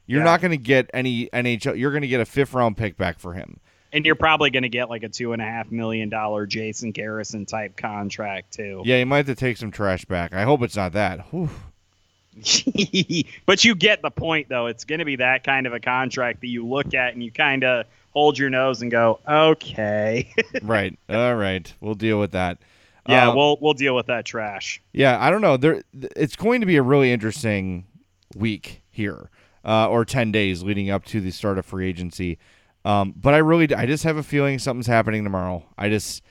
You're 0.07 0.21
Yeah. 0.21 0.25
not 0.27 0.41
going 0.41 0.53
to 0.53 0.57
get 0.57 0.89
any 0.95 1.29
NHL. 1.33 1.77
You're 1.77 1.91
going 1.91 2.03
to 2.03 2.09
get 2.09 2.21
a 2.21 2.25
fifth 2.25 2.55
round 2.55 2.77
pick 2.77 2.97
back 2.97 3.19
for 3.19 3.35
him. 3.35 3.59
And 3.93 4.05
you're 4.05 4.15
probably 4.17 4.51
going 4.51 4.65
to 4.65 4.69
get 4.69 4.91
like 4.91 5.03
a 5.03 5.09
two 5.09 5.33
and 5.33 5.41
a 5.41 5.45
half 5.47 5.71
million 5.71 6.09
dollar 6.11 6.45
Jason 6.47 6.91
Garrison 6.93 7.47
type 7.47 7.77
contract 7.77 8.53
too. 8.55 8.83
Yeah, 8.85 8.99
you 8.99 9.07
might 9.07 9.19
have 9.19 9.27
to 9.27 9.35
take 9.35 9.57
some 9.57 9.71
trash 9.71 10.05
back. 10.05 10.35
I 10.35 10.43
hope 10.43 10.63
it's 10.63 10.77
not 10.77 10.93
that. 10.93 11.27
But 13.47 13.65
you 13.65 13.75
get 13.75 14.03
the 14.03 14.11
point, 14.11 14.49
though. 14.49 14.67
It's 14.67 14.85
going 14.85 15.01
to 15.01 15.05
be 15.05 15.17
that 15.17 15.45
kind 15.45 15.67
of 15.67 15.73
a 15.73 15.81
contract 15.81 16.41
that 16.43 16.47
you 16.49 16.67
look 16.67 16.95
at 16.95 17.15
and 17.15 17.23
you 17.23 17.33
kind 17.33 17.65
of 17.65 17.87
hold 18.13 18.39
your 18.39 18.51
nose 18.51 18.83
and 18.83 18.91
go, 18.91 19.19
"Okay, 19.29 20.33
right. 20.63 20.97
All 21.09 21.35
right. 21.35 21.73
We'll 21.81 21.95
deal 21.95 22.21
with 22.21 22.33
that. 22.33 22.59
yeah, 23.09 23.29
Uh, 23.31 23.35
we'll 23.35 23.59
we'll 23.61 23.75
deal 23.75 23.97
with 23.97 24.07
that 24.07 24.25
trash." 24.25 24.81
Yeah, 24.93 25.19
I 25.21 25.31
don't 25.31 25.41
know. 25.41 25.57
There, 25.57 25.83
it's 26.17 26.37
going 26.37 26.61
to 26.61 26.67
be 26.67 26.77
a 26.77 26.83
really 26.83 27.11
interesting 27.13 27.87
week 28.37 28.83
here, 28.91 29.31
uh, 29.65 29.89
or 29.89 30.05
ten 30.05 30.31
days 30.31 30.63
leading 30.63 30.91
up 30.91 31.05
to 31.07 31.21
the 31.21 31.31
start 31.33 31.59
of 31.59 31.67
free 31.67 31.89
agency. 31.89 32.39
Um, 32.85 33.15
but 33.17 33.35
I 33.35 33.39
really, 33.39 33.73
I 33.75 33.87
just 33.87 34.05
have 34.05 34.17
a 34.17 34.23
feeling 34.23 34.59
something's 34.59 34.87
happening 34.87 35.25
tomorrow. 35.25 35.65
I 35.77 35.89
just, 35.89 36.23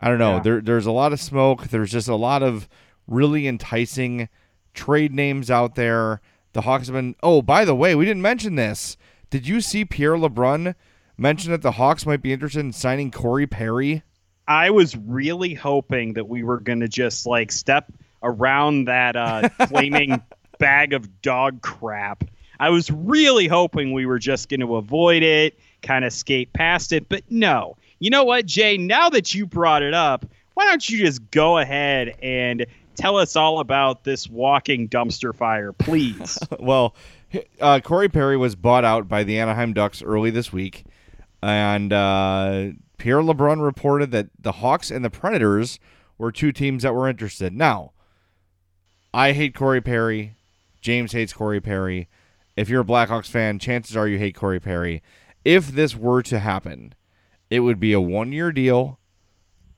I 0.00 0.08
don't 0.08 0.18
know. 0.18 0.36
Yeah. 0.36 0.42
There, 0.42 0.60
there's 0.60 0.86
a 0.86 0.92
lot 0.92 1.12
of 1.12 1.20
smoke. 1.20 1.68
There's 1.68 1.92
just 1.92 2.08
a 2.08 2.16
lot 2.16 2.42
of 2.42 2.68
really 3.06 3.46
enticing 3.46 4.28
trade 4.74 5.12
names 5.12 5.50
out 5.50 5.74
there. 5.74 6.20
The 6.52 6.62
Hawks 6.62 6.86
have 6.86 6.94
been. 6.94 7.14
Oh, 7.22 7.42
by 7.42 7.64
the 7.64 7.74
way, 7.74 7.94
we 7.94 8.04
didn't 8.04 8.22
mention 8.22 8.56
this. 8.56 8.96
Did 9.28 9.46
you 9.46 9.60
see 9.60 9.84
Pierre 9.84 10.16
LeBrun 10.16 10.74
mention 11.16 11.52
that 11.52 11.62
the 11.62 11.72
Hawks 11.72 12.06
might 12.06 12.22
be 12.22 12.32
interested 12.32 12.60
in 12.60 12.72
signing 12.72 13.10
Corey 13.10 13.46
Perry? 13.46 14.02
I 14.48 14.70
was 14.70 14.96
really 14.96 15.54
hoping 15.54 16.14
that 16.14 16.28
we 16.28 16.42
were 16.42 16.58
going 16.58 16.80
to 16.80 16.88
just 16.88 17.26
like 17.26 17.52
step 17.52 17.92
around 18.22 18.86
that 18.86 19.14
uh, 19.14 19.48
flaming 19.68 20.20
bag 20.58 20.92
of 20.92 21.22
dog 21.22 21.62
crap. 21.62 22.24
I 22.58 22.70
was 22.70 22.90
really 22.90 23.46
hoping 23.46 23.92
we 23.92 24.06
were 24.06 24.18
just 24.18 24.48
going 24.48 24.60
to 24.60 24.76
avoid 24.76 25.22
it, 25.22 25.58
kind 25.82 26.04
of 26.04 26.12
skate 26.12 26.52
past 26.52 26.92
it, 26.92 27.08
but 27.08 27.22
no. 27.30 27.76
You 27.98 28.10
know 28.10 28.24
what, 28.24 28.46
Jay? 28.46 28.76
Now 28.76 29.08
that 29.10 29.34
you 29.34 29.46
brought 29.46 29.82
it 29.82 29.94
up, 29.94 30.26
why 30.54 30.66
don't 30.66 30.88
you 30.88 30.98
just 30.98 31.30
go 31.30 31.58
ahead 31.58 32.16
and 32.22 32.66
tell 32.94 33.16
us 33.16 33.36
all 33.36 33.60
about 33.60 34.04
this 34.04 34.28
walking 34.28 34.88
dumpster 34.88 35.34
fire, 35.34 35.72
please? 35.72 36.38
well, 36.58 36.94
uh, 37.60 37.80
Corey 37.80 38.08
Perry 38.08 38.36
was 38.36 38.54
bought 38.54 38.84
out 38.84 39.08
by 39.08 39.24
the 39.24 39.38
Anaheim 39.38 39.72
Ducks 39.72 40.02
early 40.02 40.30
this 40.30 40.52
week, 40.52 40.84
and 41.42 41.92
uh, 41.92 42.70
Pierre 42.98 43.22
LeBrun 43.22 43.62
reported 43.62 44.10
that 44.10 44.28
the 44.38 44.52
Hawks 44.52 44.90
and 44.90 45.04
the 45.04 45.10
Predators 45.10 45.78
were 46.18 46.30
two 46.30 46.52
teams 46.52 46.82
that 46.82 46.94
were 46.94 47.08
interested. 47.08 47.54
Now, 47.54 47.92
I 49.14 49.32
hate 49.32 49.54
Corey 49.54 49.80
Perry. 49.80 50.36
James 50.80 51.12
hates 51.12 51.32
Corey 51.32 51.60
Perry. 51.60 52.08
If 52.56 52.68
you're 52.68 52.82
a 52.82 52.84
Blackhawks 52.84 53.28
fan, 53.28 53.58
chances 53.58 53.96
are 53.96 54.06
you 54.06 54.18
hate 54.18 54.34
Corey 54.34 54.60
Perry. 54.60 55.02
If 55.44 55.68
this 55.72 55.96
were 55.96 56.22
to 56.22 56.38
happen, 56.38 56.94
it 57.48 57.60
would 57.60 57.80
be 57.80 57.92
a 57.92 58.00
one 58.00 58.32
year 58.32 58.52
deal 58.52 58.98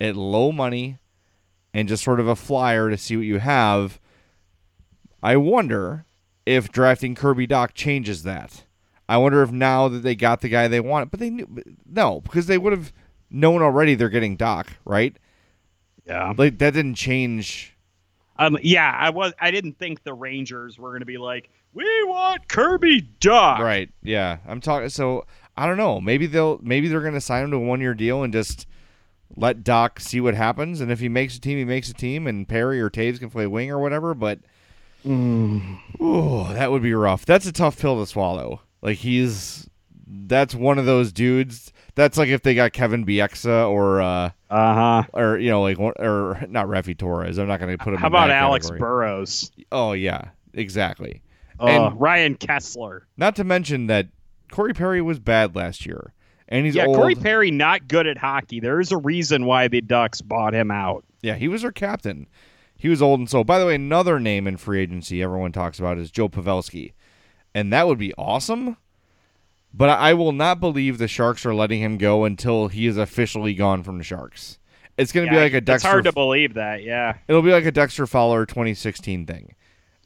at 0.00 0.16
low 0.16 0.52
money 0.52 0.98
and 1.72 1.88
just 1.88 2.04
sort 2.04 2.20
of 2.20 2.28
a 2.28 2.36
flyer 2.36 2.90
to 2.90 2.98
see 2.98 3.16
what 3.16 3.26
you 3.26 3.38
have. 3.38 4.00
I 5.22 5.36
wonder 5.36 6.04
if 6.44 6.72
drafting 6.72 7.14
Kirby 7.14 7.46
Dach 7.46 7.74
changes 7.74 8.24
that. 8.24 8.64
I 9.08 9.16
wonder 9.18 9.42
if 9.42 9.52
now 9.52 9.88
that 9.88 10.00
they 10.00 10.14
got 10.14 10.40
the 10.40 10.48
guy 10.48 10.68
they 10.68 10.80
wanted, 10.80 11.10
but 11.10 11.20
they 11.20 11.30
knew 11.30 11.48
no 11.86 12.20
because 12.20 12.46
they 12.46 12.58
would 12.58 12.72
have 12.72 12.92
known 13.30 13.62
already 13.62 13.94
they're 13.94 14.08
getting 14.08 14.36
Dach, 14.36 14.66
right? 14.84 15.16
yeah. 16.06 16.32
Like 16.36 16.58
that 16.58 16.74
didn't 16.74 16.94
change. 16.94 17.76
Um, 18.36 18.58
yeah, 18.62 18.96
I 18.98 19.10
was. 19.10 19.32
I 19.40 19.50
didn't 19.50 19.78
think 19.78 20.02
the 20.02 20.14
Rangers 20.14 20.78
were 20.78 20.90
going 20.90 21.00
to 21.00 21.06
be 21.06 21.18
like, 21.18 21.50
"We 21.74 21.84
want 22.04 22.48
Kirby 22.48 23.08
Dach." 23.20 23.58
Right. 23.58 23.90
Yeah. 24.02 24.38
I'm 24.46 24.60
talking 24.60 24.88
so 24.88 25.26
I 25.57 25.66
don't 25.66 25.76
know. 25.76 26.00
Maybe 26.00 26.26
they'll 26.26 26.59
maybe 26.62 26.88
they're 26.88 27.00
gonna 27.03 27.20
sign 27.20 27.44
him 27.44 27.50
to 27.50 27.57
a 27.59 27.61
one 27.61 27.80
year 27.80 27.94
deal 27.94 28.22
and 28.22 28.32
just 28.32 28.66
let 29.36 29.62
Dach 29.64 30.00
see 30.00 30.20
what 30.20 30.34
happens 30.34 30.80
and 30.80 30.90
if 30.92 31.00
he 31.00 31.09
makes 31.09 31.36
a 31.36 31.40
team, 31.40 31.59
he 31.59 31.64
makes 31.64 31.88
a 31.90 31.94
team 31.94 32.26
and 32.26 32.46
Perry 32.48 32.80
or 32.80 32.90
Toews 32.90 33.18
can 33.18 33.30
play 33.30 33.46
wing 33.46 33.70
or 33.70 33.78
whatever, 33.78 34.14
but 34.14 34.40
ooh, 35.07 36.44
that 36.53 36.70
would 36.70 36.82
be 36.82 36.94
rough. 36.94 37.24
That's 37.26 37.46
a 37.46 37.53
tough 37.53 37.78
pill 37.78 38.00
to 38.00 38.07
swallow. 38.07 38.61
Like 38.80 38.98
he's 38.98 39.68
that's 40.07 40.55
one 40.55 40.78
of 40.78 40.84
those 40.86 41.12
dudes. 41.12 41.72
That's 41.94 42.16
like 42.18 42.28
if 42.28 42.42
they 42.42 42.55
got 42.55 42.72
Kevin 42.72 43.05
Bieksa 43.05 43.68
or 43.70 44.00
uh 44.00 44.30
Uh 44.50 44.74
huh. 44.74 45.03
or 45.12 45.38
you 45.38 45.50
know 45.50 45.62
like 45.62 45.78
or 45.78 46.44
not 46.48 46.66
Raffi 46.66 46.96
Torres. 46.96 47.38
I'm 47.38 47.48
not 47.48 47.61
going 47.61 47.76
to 47.76 47.82
put 47.82 47.94
him. 47.94 48.00
How 48.00 48.07
about 48.09 48.30
Alex 48.30 48.66
category. 48.66 48.80
Burrows? 48.80 49.50
Oh 49.70 49.92
yeah, 49.92 50.30
exactly. 50.55 51.22
Uh, 51.61 51.64
And- 51.66 52.00
Ryan 52.00 52.36
Kesler. 52.36 53.03
Not 53.16 53.36
to 53.36 53.44
mention 53.44 53.86
that 53.86 54.09
Corey 54.53 54.74
Perry 54.74 55.03
was 55.03 55.18
bad 55.18 55.57
last 55.57 55.84
year, 55.86 56.12
and 56.46 56.64
he's 56.64 56.76
yeah, 56.76 56.86
old. 56.86 56.96
Corey 56.96 57.14
Perry 57.16 57.50
not 57.50 57.88
good 57.88 58.07
at 58.07 58.18
hockey. 58.18 58.61
There 58.61 58.78
is 58.78 58.92
a 58.92 58.98
reason 58.98 59.46
why 59.46 59.66
the 59.66 59.80
Ducks 59.80 60.20
bought 60.20 60.55
him 60.55 60.70
out. 60.70 61.05
Yeah, 61.22 61.34
he 61.36 61.48
was 61.48 61.64
our 61.64 61.72
captain. 61.72 62.28
He 62.76 62.88
was 62.88 63.00
old 63.00 63.18
and 63.18 63.30
so. 63.30 63.42
By 63.42 63.59
the 63.59 63.66
way, 63.66 63.74
another 63.74 64.20
name 64.20 64.46
in 64.46 64.59
free 64.59 64.80
agency 64.80 65.22
everyone 65.22 65.53
talks 65.53 65.78
about 65.78 65.98
is 65.98 66.11
Joe 66.11 66.28
Pavelski, 66.28 66.92
and 67.55 67.72
that 67.72 67.86
would 67.86 67.98
be 67.98 68.12
awesome. 68.14 68.76
But 69.74 69.88
I 69.88 70.11
I 70.11 70.14
will 70.14 70.32
not 70.32 70.61
believe 70.61 70.98
the 70.98 71.09
Sharks 71.09 71.46
are 71.46 71.55
letting 71.55 71.80
him 71.80 71.96
go 71.96 72.24
until 72.24 72.68
he 72.68 72.86
is 72.86 72.98
officially 72.98 73.55
gone 73.55 73.82
from 73.82 73.96
the 73.98 74.05
Sharks. 74.05 74.59
It's 74.98 75.12
going 75.12 75.26
to 75.26 75.32
Yeah, 75.32 75.40
be 75.40 75.44
like 75.44 75.55
a 75.55 75.61
Dexter. 75.62 75.88
It's 75.88 75.90
hard 75.90 76.05
to 76.05 76.12
believe 76.12 76.55
that. 76.55 76.82
Yeah. 76.82 77.16
It'll 77.26 77.40
be 77.40 77.53
like 77.53 77.64
a 77.64 77.72
Dexter 77.72 78.07
Fowler 78.07 78.44
2016 78.44 79.24
thing. 79.24 79.55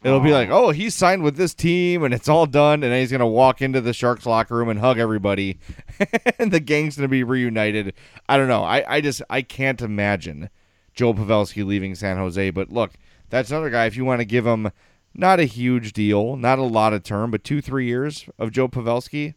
It'll 0.06 0.20
be 0.20 0.32
like, 0.32 0.50
oh, 0.50 0.70
he's 0.70 0.94
signed 0.94 1.22
with 1.24 1.36
this 1.36 1.52
team 1.52 2.04
and 2.04 2.14
it's 2.14 2.28
all 2.28 2.46
done, 2.46 2.84
and 2.84 2.92
then 2.92 3.00
he's 3.00 3.10
gonna 3.10 3.26
walk 3.26 3.60
into 3.60 3.80
the 3.80 3.92
Sharks 3.92 4.24
locker 4.24 4.54
room 4.56 4.68
and 4.68 4.78
hug 4.78 4.98
everybody, 4.98 5.58
and 6.38 6.52
the 6.52 6.60
gang's 6.60 6.96
gonna 6.96 7.08
be 7.08 7.24
reunited. 7.24 7.92
I 8.28 8.36
don't 8.36 8.46
know. 8.46 8.62
I, 8.62 8.84
I 8.86 9.00
just 9.00 9.20
I 9.28 9.42
can't 9.42 9.82
imagine 9.82 10.48
Joe 10.94 11.12
Pavelski 11.12 11.66
leaving 11.66 11.96
San 11.96 12.18
Jose. 12.18 12.50
But 12.50 12.70
look, 12.70 12.92
that's 13.30 13.50
another 13.50 13.68
guy. 13.68 13.86
If 13.86 13.96
you 13.96 14.04
want 14.04 14.20
to 14.20 14.24
give 14.24 14.46
him 14.46 14.70
not 15.12 15.40
a 15.40 15.44
huge 15.44 15.92
deal, 15.92 16.36
not 16.36 16.60
a 16.60 16.62
lot 16.62 16.92
of 16.92 17.02
term, 17.02 17.32
but 17.32 17.42
two 17.42 17.60
three 17.60 17.86
years 17.86 18.26
of 18.38 18.52
Joe 18.52 18.68
Pavelski, 18.68 19.34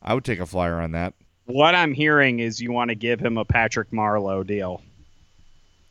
I 0.00 0.14
would 0.14 0.24
take 0.24 0.40
a 0.40 0.46
flyer 0.46 0.80
on 0.80 0.92
that. 0.92 1.12
What 1.44 1.74
I'm 1.74 1.92
hearing 1.92 2.40
is 2.40 2.60
you 2.60 2.72
want 2.72 2.88
to 2.88 2.94
give 2.94 3.20
him 3.20 3.36
a 3.36 3.44
Patrick 3.44 3.90
Marleau 3.90 4.46
deal. 4.46 4.82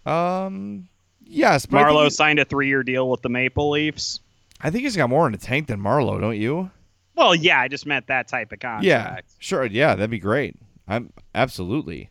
Um, 0.05 0.87
yes, 1.25 1.65
but 1.65 1.85
Marleau 1.85 2.11
signed 2.11 2.39
a 2.39 2.45
three-year 2.45 2.83
deal 2.83 3.09
with 3.09 3.21
the 3.21 3.29
Maple 3.29 3.69
Leafs. 3.71 4.19
I 4.61 4.69
think 4.69 4.83
he's 4.83 4.95
got 4.95 5.09
more 5.09 5.25
in 5.25 5.31
the 5.31 5.37
tank 5.37 5.67
than 5.67 5.79
Marleau, 5.79 6.19
don't 6.19 6.37
you? 6.37 6.71
Well, 7.15 7.35
yeah, 7.35 7.59
I 7.59 7.67
just 7.67 7.85
meant 7.85 8.07
that 8.07 8.27
type 8.27 8.51
of 8.51 8.59
contract. 8.59 8.85
Yeah, 8.85 9.19
sure. 9.39 9.65
Yeah, 9.65 9.95
that'd 9.95 10.09
be 10.09 10.19
great. 10.19 10.55
I'm 10.87 11.11
absolutely. 11.33 12.09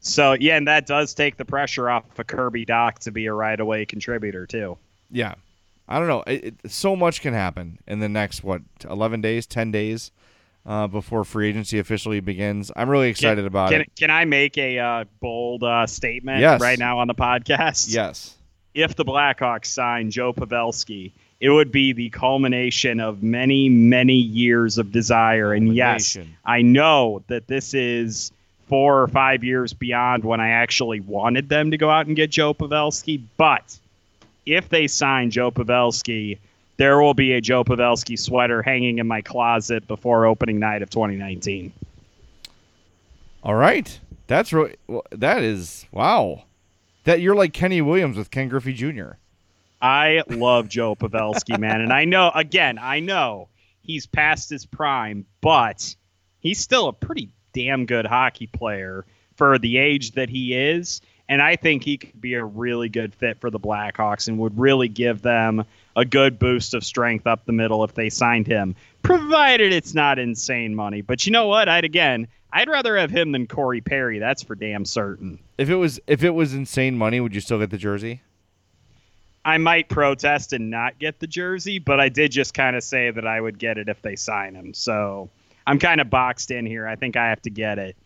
So 0.00 0.34
yeah, 0.34 0.56
and 0.56 0.68
that 0.68 0.86
does 0.86 1.14
take 1.14 1.36
the 1.36 1.44
pressure 1.44 1.90
off 1.90 2.18
of 2.18 2.26
Kirby 2.26 2.64
Dach 2.64 2.98
to 3.00 3.10
be 3.10 3.26
a 3.26 3.32
right 3.32 3.58
away 3.58 3.84
contributor 3.84 4.46
too. 4.46 4.78
Yeah, 5.10 5.34
I 5.88 5.98
don't 5.98 6.08
know. 6.08 6.22
It, 6.26 6.54
it, 6.62 6.70
so 6.70 6.94
much 6.94 7.20
can 7.20 7.34
happen 7.34 7.78
in 7.86 7.98
the 7.98 8.08
next 8.08 8.44
what 8.44 8.62
eleven 8.88 9.20
days, 9.20 9.46
ten 9.46 9.72
days 9.72 10.10
uh, 10.66 10.86
before 10.88 11.24
free 11.24 11.48
agency 11.48 11.78
officially 11.78 12.20
begins. 12.20 12.72
I'm 12.74 12.90
really 12.90 13.08
excited 13.08 13.42
can, 13.42 13.46
about 13.46 13.70
can, 13.70 13.80
it. 13.82 13.92
Can 13.96 14.10
I 14.10 14.24
make 14.24 14.58
a 14.58 14.78
uh, 14.78 15.04
bold 15.20 15.62
uh, 15.62 15.86
statement 15.86 16.40
Yes. 16.40 16.60
right 16.60 16.78
now 16.78 16.98
on 16.98 17.08
the 17.08 17.14
podcast? 17.14 17.92
Yes. 17.92 18.34
If 18.74 18.96
the 18.96 19.04
Blackhawks 19.04 19.66
sign 19.66 20.10
Joe 20.10 20.32
Pavelski, 20.32 21.12
it 21.40 21.50
would 21.50 21.70
be 21.70 21.92
the 21.92 22.10
culmination 22.10 23.00
of 23.00 23.22
many, 23.22 23.68
many 23.68 24.16
years 24.16 24.76
of 24.78 24.92
desire. 24.92 25.52
And 25.52 25.74
yes, 25.74 26.18
I 26.44 26.62
know 26.62 27.22
that 27.28 27.46
this 27.46 27.72
is 27.72 28.32
four 28.68 29.00
or 29.00 29.08
five 29.08 29.44
years 29.44 29.72
beyond 29.72 30.24
when 30.24 30.40
I 30.40 30.50
actually 30.50 31.00
wanted 31.00 31.48
them 31.48 31.70
to 31.70 31.78
go 31.78 31.88
out 31.88 32.06
and 32.06 32.16
get 32.16 32.30
Joe 32.30 32.52
Pavelski. 32.52 33.22
But 33.36 33.78
if 34.44 34.68
they 34.68 34.88
sign 34.88 35.30
Joe 35.30 35.50
Pavelski, 35.50 36.38
there 36.76 37.00
will 37.00 37.14
be 37.14 37.32
a 37.32 37.40
Joe 37.40 37.64
Pavelski 37.64 38.18
sweater 38.18 38.62
hanging 38.62 38.98
in 38.98 39.06
my 39.06 39.22
closet 39.22 39.86
before 39.86 40.26
opening 40.26 40.58
night 40.58 40.82
of 40.82 40.90
2019. 40.90 41.72
All 43.42 43.54
right. 43.54 43.98
That's 44.26 44.52
really 44.52 44.76
that 45.12 45.42
is 45.42 45.86
wow. 45.92 46.44
That 47.04 47.20
you're 47.20 47.36
like 47.36 47.52
Kenny 47.52 47.80
Williams 47.80 48.16
with 48.16 48.30
Ken 48.30 48.48
Griffey 48.48 48.72
Jr. 48.72 49.12
I 49.80 50.22
love 50.28 50.68
Joe 50.68 50.96
Pavelski, 50.96 51.58
man. 51.60 51.80
And 51.80 51.92
I 51.92 52.04
know, 52.04 52.32
again, 52.34 52.78
I 52.78 53.00
know 53.00 53.48
he's 53.82 54.06
past 54.06 54.50
his 54.50 54.66
prime, 54.66 55.26
but 55.40 55.94
he's 56.40 56.58
still 56.58 56.88
a 56.88 56.92
pretty 56.92 57.30
damn 57.52 57.86
good 57.86 58.06
hockey 58.06 58.48
player 58.48 59.06
for 59.36 59.58
the 59.58 59.78
age 59.78 60.12
that 60.12 60.28
he 60.28 60.54
is. 60.54 61.00
And 61.28 61.42
I 61.42 61.56
think 61.56 61.84
he 61.84 61.98
could 61.98 62.20
be 62.20 62.34
a 62.34 62.44
really 62.44 62.88
good 62.88 63.14
fit 63.14 63.40
for 63.40 63.50
the 63.50 63.60
Blackhawks 63.60 64.28
and 64.28 64.38
would 64.38 64.58
really 64.58 64.88
give 64.88 65.22
them 65.22 65.64
a 65.96 66.04
good 66.04 66.38
boost 66.38 66.74
of 66.74 66.84
strength 66.84 67.26
up 67.26 67.44
the 67.46 67.52
middle 67.52 67.82
if 67.82 67.94
they 67.94 68.10
signed 68.10 68.46
him, 68.46 68.76
provided 69.02 69.72
it's 69.72 69.94
not 69.94 70.18
insane 70.18 70.74
money. 70.74 71.00
But 71.00 71.26
you 71.26 71.32
know 71.32 71.46
what? 71.48 71.68
I'd 71.68 71.84
again, 71.84 72.28
I'd 72.52 72.68
rather 72.68 72.96
have 72.96 73.10
him 73.10 73.32
than 73.32 73.46
Corey 73.46 73.80
Perry. 73.80 74.18
That's 74.18 74.42
for 74.42 74.54
damn 74.54 74.84
certain. 74.84 75.40
If 75.58 75.70
it 75.70 75.76
was 75.76 75.98
if 76.06 76.22
it 76.22 76.30
was 76.30 76.54
insane 76.54 76.96
money, 76.96 77.18
would 77.18 77.34
you 77.34 77.40
still 77.40 77.58
get 77.58 77.70
the 77.70 77.78
jersey? 77.78 78.20
I 79.44 79.58
might 79.58 79.88
protest 79.88 80.52
and 80.52 80.70
not 80.70 80.98
get 80.98 81.20
the 81.20 81.28
jersey, 81.28 81.78
but 81.78 82.00
I 82.00 82.08
did 82.08 82.32
just 82.32 82.52
kind 82.52 82.74
of 82.74 82.82
say 82.82 83.10
that 83.10 83.26
I 83.26 83.40
would 83.40 83.58
get 83.58 83.78
it 83.78 83.88
if 83.88 84.02
they 84.02 84.16
sign 84.16 84.56
him. 84.56 84.74
So 84.74 85.30
I'm 85.64 85.78
kind 85.78 86.00
of 86.00 86.10
boxed 86.10 86.50
in 86.50 86.66
here. 86.66 86.86
I 86.86 86.96
think 86.96 87.16
I 87.16 87.28
have 87.28 87.40
to 87.42 87.50
get 87.50 87.78
it. 87.78 87.96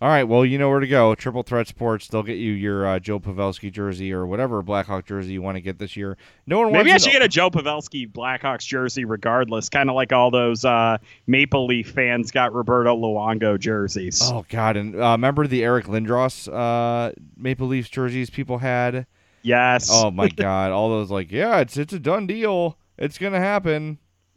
All 0.00 0.08
right, 0.08 0.22
well, 0.22 0.44
you 0.44 0.58
know 0.58 0.68
where 0.70 0.78
to 0.78 0.86
go. 0.86 1.16
Triple 1.16 1.42
Threat 1.42 1.66
Sports. 1.66 2.06
They'll 2.06 2.22
get 2.22 2.36
you 2.36 2.52
your 2.52 2.86
uh, 2.86 2.98
Joe 3.00 3.18
Pavelski 3.18 3.72
jersey 3.72 4.12
or 4.12 4.26
whatever 4.26 4.62
Blackhawk 4.62 5.04
jersey 5.04 5.32
you 5.32 5.42
want 5.42 5.56
to 5.56 5.60
get 5.60 5.80
this 5.80 5.96
year. 5.96 6.16
No 6.46 6.60
one 6.60 6.72
Maybe 6.72 6.92
I 6.92 6.98
should 6.98 7.10
get 7.10 7.22
a 7.22 7.26
Joe 7.28 7.50
Pavelski 7.50 8.08
Blackhawks 8.08 8.64
jersey 8.64 9.04
regardless, 9.04 9.68
kind 9.68 9.90
of 9.90 9.96
like 9.96 10.12
all 10.12 10.30
those 10.30 10.64
uh, 10.64 10.98
Maple 11.26 11.66
Leaf 11.66 11.90
fans 11.90 12.30
got 12.30 12.54
Roberto 12.54 12.96
Luongo 12.96 13.58
jerseys. 13.58 14.20
Oh 14.22 14.46
God! 14.48 14.76
And 14.76 14.94
uh, 14.94 15.10
remember 15.12 15.48
the 15.48 15.64
Eric 15.64 15.86
Lindros 15.86 16.46
uh, 16.52 17.12
Maple 17.36 17.66
Leafs 17.66 17.88
jerseys 17.88 18.30
people 18.30 18.58
had? 18.58 19.04
Yes. 19.42 19.88
Oh 19.92 20.12
my 20.12 20.28
God! 20.36 20.70
All 20.70 20.90
those 20.90 21.10
like, 21.10 21.32
yeah, 21.32 21.58
it's 21.58 21.76
it's 21.76 21.92
a 21.92 21.98
done 21.98 22.28
deal. 22.28 22.78
It's 22.98 23.18
gonna 23.18 23.40
happen. 23.40 23.98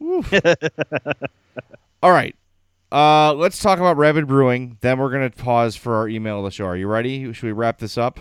All 2.02 2.10
right. 2.10 2.34
Uh, 2.92 3.32
let's 3.32 3.58
talk 3.58 3.78
about 3.78 3.96
Rabid 3.96 4.26
Brewing. 4.26 4.76
Then 4.82 4.98
we're 4.98 5.10
gonna 5.10 5.30
pause 5.30 5.74
for 5.74 5.94
our 5.94 6.08
email 6.08 6.40
of 6.40 6.44
the 6.44 6.50
show. 6.50 6.66
Are 6.66 6.76
you 6.76 6.86
ready? 6.86 7.32
Should 7.32 7.46
we 7.46 7.52
wrap 7.52 7.78
this 7.78 7.96
up? 7.96 8.20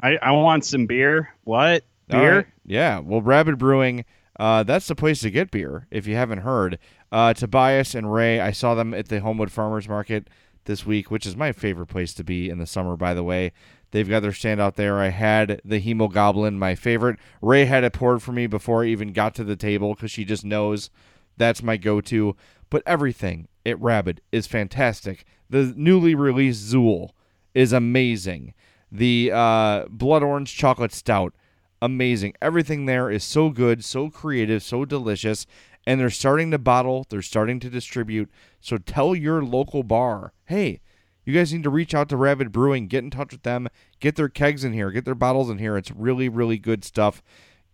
I, 0.00 0.16
I 0.22 0.30
want 0.30 0.64
some 0.64 0.86
beer. 0.86 1.34
What? 1.42 1.82
Beer? 2.08 2.36
right. 2.36 2.46
Yeah. 2.64 3.00
Well, 3.00 3.20
Rabid 3.20 3.58
Brewing, 3.58 4.04
uh, 4.38 4.62
that's 4.62 4.86
the 4.86 4.94
place 4.94 5.20
to 5.22 5.30
get 5.30 5.50
beer 5.50 5.88
if 5.90 6.06
you 6.06 6.14
haven't 6.14 6.38
heard. 6.38 6.78
Uh, 7.10 7.34
Tobias 7.34 7.96
and 7.96 8.12
Ray, 8.12 8.38
I 8.38 8.52
saw 8.52 8.76
them 8.76 8.94
at 8.94 9.08
the 9.08 9.20
Homewood 9.20 9.50
Farmers 9.50 9.88
Market 9.88 10.28
this 10.66 10.86
week, 10.86 11.10
which 11.10 11.26
is 11.26 11.36
my 11.36 11.50
favorite 11.50 11.86
place 11.86 12.14
to 12.14 12.22
be 12.22 12.48
in 12.48 12.58
the 12.58 12.66
summer, 12.66 12.96
by 12.96 13.12
the 13.12 13.24
way. 13.24 13.50
They've 13.90 14.08
got 14.08 14.20
their 14.20 14.32
stand 14.32 14.60
out 14.60 14.76
there. 14.76 14.98
I 14.98 15.08
had 15.08 15.60
the 15.64 15.80
Hemo 15.80 16.12
Goblin, 16.12 16.60
my 16.60 16.76
favorite. 16.76 17.18
Ray 17.42 17.64
had 17.64 17.82
it 17.82 17.92
poured 17.92 18.22
for 18.22 18.30
me 18.30 18.46
before 18.46 18.84
I 18.84 18.88
even 18.88 19.12
got 19.12 19.34
to 19.36 19.44
the 19.44 19.56
table 19.56 19.94
because 19.94 20.12
she 20.12 20.24
just 20.24 20.44
knows 20.44 20.90
that's 21.36 21.62
my 21.62 21.76
go 21.76 22.00
to. 22.02 22.36
But 22.70 22.82
everything 22.86 23.48
at 23.64 23.80
Rabid 23.80 24.20
is 24.32 24.46
fantastic. 24.46 25.24
The 25.48 25.72
newly 25.76 26.14
released 26.14 26.72
Zool 26.72 27.10
is 27.54 27.72
amazing. 27.72 28.54
The 28.90 29.30
uh, 29.32 29.86
Blood 29.88 30.22
Orange 30.22 30.54
Chocolate 30.54 30.92
Stout, 30.92 31.34
amazing. 31.80 32.34
Everything 32.40 32.86
there 32.86 33.10
is 33.10 33.24
so 33.24 33.50
good, 33.50 33.84
so 33.84 34.10
creative, 34.10 34.62
so 34.62 34.84
delicious. 34.84 35.46
And 35.86 36.00
they're 36.00 36.10
starting 36.10 36.50
to 36.50 36.58
bottle, 36.58 37.06
they're 37.08 37.22
starting 37.22 37.60
to 37.60 37.70
distribute. 37.70 38.28
So 38.60 38.76
tell 38.78 39.14
your 39.14 39.44
local 39.44 39.84
bar, 39.84 40.32
hey, 40.46 40.80
you 41.24 41.32
guys 41.32 41.52
need 41.52 41.62
to 41.64 41.70
reach 41.70 41.94
out 41.94 42.08
to 42.08 42.16
Rabid 42.16 42.52
Brewing, 42.52 42.86
get 42.86 43.04
in 43.04 43.10
touch 43.10 43.32
with 43.32 43.42
them, 43.42 43.68
get 44.00 44.16
their 44.16 44.28
kegs 44.28 44.64
in 44.64 44.72
here, 44.72 44.90
get 44.90 45.04
their 45.04 45.14
bottles 45.14 45.50
in 45.50 45.58
here. 45.58 45.76
It's 45.76 45.90
really, 45.90 46.28
really 46.28 46.58
good 46.58 46.84
stuff. 46.84 47.22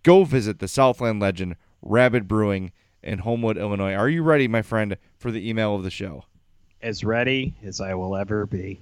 Go 0.03 0.24
visit 0.24 0.59
the 0.59 0.68
Southland 0.68 1.20
legend, 1.20 1.57
Rabid 1.80 2.26
Brewing 2.26 2.72
in 3.03 3.20
Homewood, 3.20 3.57
Illinois. 3.57 3.94
Are 3.94 4.09
you 4.09 4.22
ready, 4.22 4.48
my 4.48 4.62
friend, 4.62 4.96
for 5.18 5.30
the 5.30 5.48
email 5.48 5.74
of 5.74 5.82
the 5.82 5.90
show? 5.90 6.24
As 6.80 7.05
ready 7.05 7.55
as 7.64 7.80
I 7.80 7.94
will 7.94 8.16
ever 8.16 8.46
be. 8.46 8.80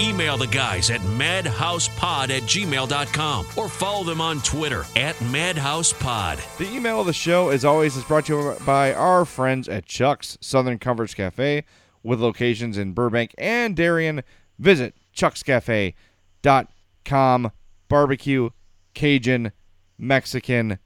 Email 0.00 0.36
the 0.36 0.48
guys 0.48 0.90
at 0.90 1.00
madhousepod 1.00 2.30
at 2.30 2.42
gmail.com 2.42 3.46
or 3.56 3.68
follow 3.68 4.04
them 4.04 4.20
on 4.20 4.40
Twitter 4.40 4.84
at 4.96 5.14
madhousepod. 5.16 6.58
The 6.58 6.68
email 6.68 7.00
of 7.00 7.06
the 7.06 7.12
show, 7.12 7.48
as 7.48 7.64
always, 7.64 7.96
is 7.96 8.04
brought 8.04 8.26
to 8.26 8.36
you 8.36 8.56
by 8.66 8.92
our 8.92 9.24
friends 9.24 9.68
at 9.68 9.86
Chuck's 9.86 10.36
Southern 10.40 10.78
Comforts 10.78 11.14
Cafe 11.14 11.64
with 12.02 12.20
locations 12.20 12.76
in 12.76 12.92
Burbank 12.92 13.34
and 13.38 13.76
Darien. 13.76 14.22
Visit 14.58 14.94
chuckscafe.com. 15.16 17.52
Barbecue, 17.88 18.50
Cajun, 18.94 19.52
Mexican, 19.98 20.78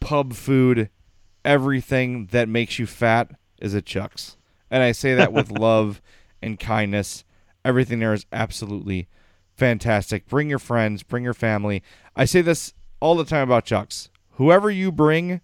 pub 0.00 0.34
food, 0.34 0.90
everything 1.44 2.26
that 2.26 2.48
makes 2.48 2.78
you 2.78 2.86
fat 2.86 3.30
is 3.60 3.74
at 3.74 3.86
Chuck's. 3.86 4.36
And 4.70 4.82
I 4.82 4.92
say 4.92 5.14
that 5.14 5.32
with 5.32 5.50
love 5.58 6.00
and 6.42 6.58
kindness. 6.58 7.24
Everything 7.64 7.98
there 7.98 8.12
is 8.12 8.26
absolutely 8.32 9.08
fantastic. 9.56 10.26
Bring 10.26 10.50
your 10.50 10.58
friends, 10.58 11.02
bring 11.02 11.24
your 11.24 11.34
family. 11.34 11.82
I 12.14 12.24
say 12.24 12.42
this 12.42 12.74
all 13.00 13.16
the 13.16 13.24
time 13.24 13.42
about 13.42 13.64
Chuck's. 13.64 14.10
Whoever 14.32 14.70
you 14.70 14.92
bring, 14.92 15.40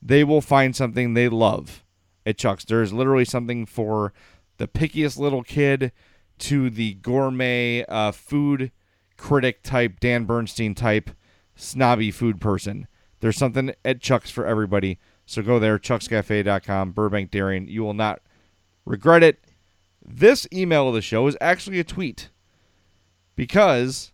they 0.00 0.24
will 0.24 0.40
find 0.40 0.74
something 0.74 1.14
they 1.14 1.28
love 1.28 1.84
at 2.24 2.38
Chuck's. 2.38 2.64
There's 2.64 2.92
literally 2.92 3.24
something 3.24 3.66
for 3.66 4.12
the 4.58 4.68
pickiest 4.68 5.18
little 5.18 5.42
kid 5.42 5.92
to 6.38 6.70
the 6.70 6.94
gourmet 6.94 7.84
uh, 7.86 8.12
food 8.12 8.70
critic 9.16 9.62
type, 9.62 9.98
Dan 10.00 10.24
Bernstein 10.24 10.74
type, 10.74 11.10
snobby 11.58 12.10
food 12.10 12.40
person. 12.40 12.86
There's 13.20 13.36
something 13.36 13.74
at 13.84 14.00
Chuck's 14.00 14.30
for 14.30 14.46
everybody. 14.46 14.98
So 15.26 15.42
go 15.42 15.58
there, 15.58 15.78
chuckscafe.com, 15.78 16.92
Burbank 16.92 17.30
Darien. 17.30 17.68
You 17.68 17.82
will 17.82 17.94
not 17.94 18.20
regret 18.86 19.22
it. 19.22 19.44
This 20.02 20.46
email 20.52 20.88
of 20.88 20.94
the 20.94 21.02
show 21.02 21.26
is 21.26 21.36
actually 21.40 21.78
a 21.78 21.84
tweet 21.84 22.30
because 23.36 24.12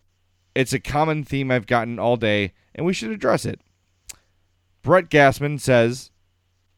it's 0.54 0.72
a 0.72 0.80
common 0.80 1.22
theme 1.22 1.50
I've 1.50 1.66
gotten 1.66 1.98
all 1.98 2.16
day, 2.16 2.52
and 2.74 2.84
we 2.84 2.92
should 2.92 3.10
address 3.10 3.44
it. 3.44 3.60
Brett 4.82 5.08
Gassman 5.08 5.60
says 5.60 6.10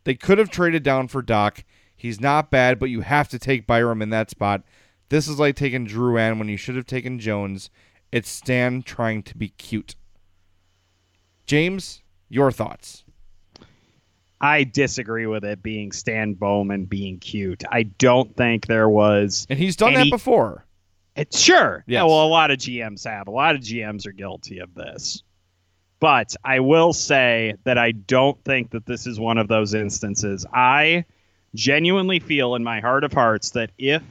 they 0.05 0.15
could 0.15 0.39
have 0.39 0.51
traded 0.51 0.83
down 0.83 1.09
for 1.09 1.23
Dach. 1.23 1.65
He's 1.97 2.21
not 2.21 2.51
bad, 2.51 2.79
but 2.79 2.91
you 2.91 3.01
have 3.01 3.29
to 3.31 3.39
take 3.39 3.67
Byram 3.67 4.03
in 4.03 4.11
that 4.11 4.31
spot. 4.31 4.63
This 5.09 5.29
is 5.29 5.39
like 5.39 5.57
taking 5.57 5.87
Drouin 5.87 6.39
when 6.39 6.49
you 6.49 6.57
should 6.57 6.77
have 6.77 6.87
taken 6.87 7.19
Jones. 7.19 7.71
It's 8.13 8.29
Stan 8.29 8.83
trying 8.83 9.23
to 9.25 9.37
be 9.37 9.49
cute. 9.49 9.97
James, 11.47 12.03
your 12.29 12.51
thoughts? 12.51 13.05
I 14.41 14.65
disagree 14.65 15.27
with 15.27 15.45
it 15.45 15.63
being 15.63 15.93
Stan 15.93 16.35
Bowman 16.35 16.85
being 16.85 17.19
cute. 17.19 17.63
I 17.71 17.85
don't 17.85 18.37
think 18.37 18.67
there 18.67 18.89
was. 18.89 19.47
And 19.49 19.59
he's 19.59 19.77
done 19.77 19.95
any, 19.95 20.05
that 20.05 20.11
before. 20.11 20.67
It's 21.15 21.41
sure. 21.41 21.85
Yes. 21.87 22.01
Yeah, 22.01 22.03
well, 22.05 22.27
a 22.27 22.29
lot 22.29 22.51
of 22.51 22.59
GMs 22.59 23.05
have. 23.05 23.29
A 23.29 23.31
lot 23.31 23.55
of 23.55 23.63
GMs 23.63 24.07
are 24.07 24.13
guilty 24.13 24.59
of 24.59 24.75
this. 24.75 25.23
But 25.99 26.37
I 26.45 26.61
will 26.61 26.93
say 26.93 27.55
that 27.65 27.79
I 27.79 27.93
don't 27.93 28.43
think 28.45 28.73
that 28.73 28.85
this 28.85 29.07
is 29.07 29.19
one 29.19 29.39
of 29.39 29.49
those 29.49 29.73
instances. 29.73 30.45
I 30.53 31.07
genuinely 31.55 32.21
feel 32.21 32.55
in 32.55 32.63
my 32.63 32.81
heart 32.81 33.03
of 33.03 33.15
hearts 33.15 33.51
that 33.51 33.71
if 33.79 34.03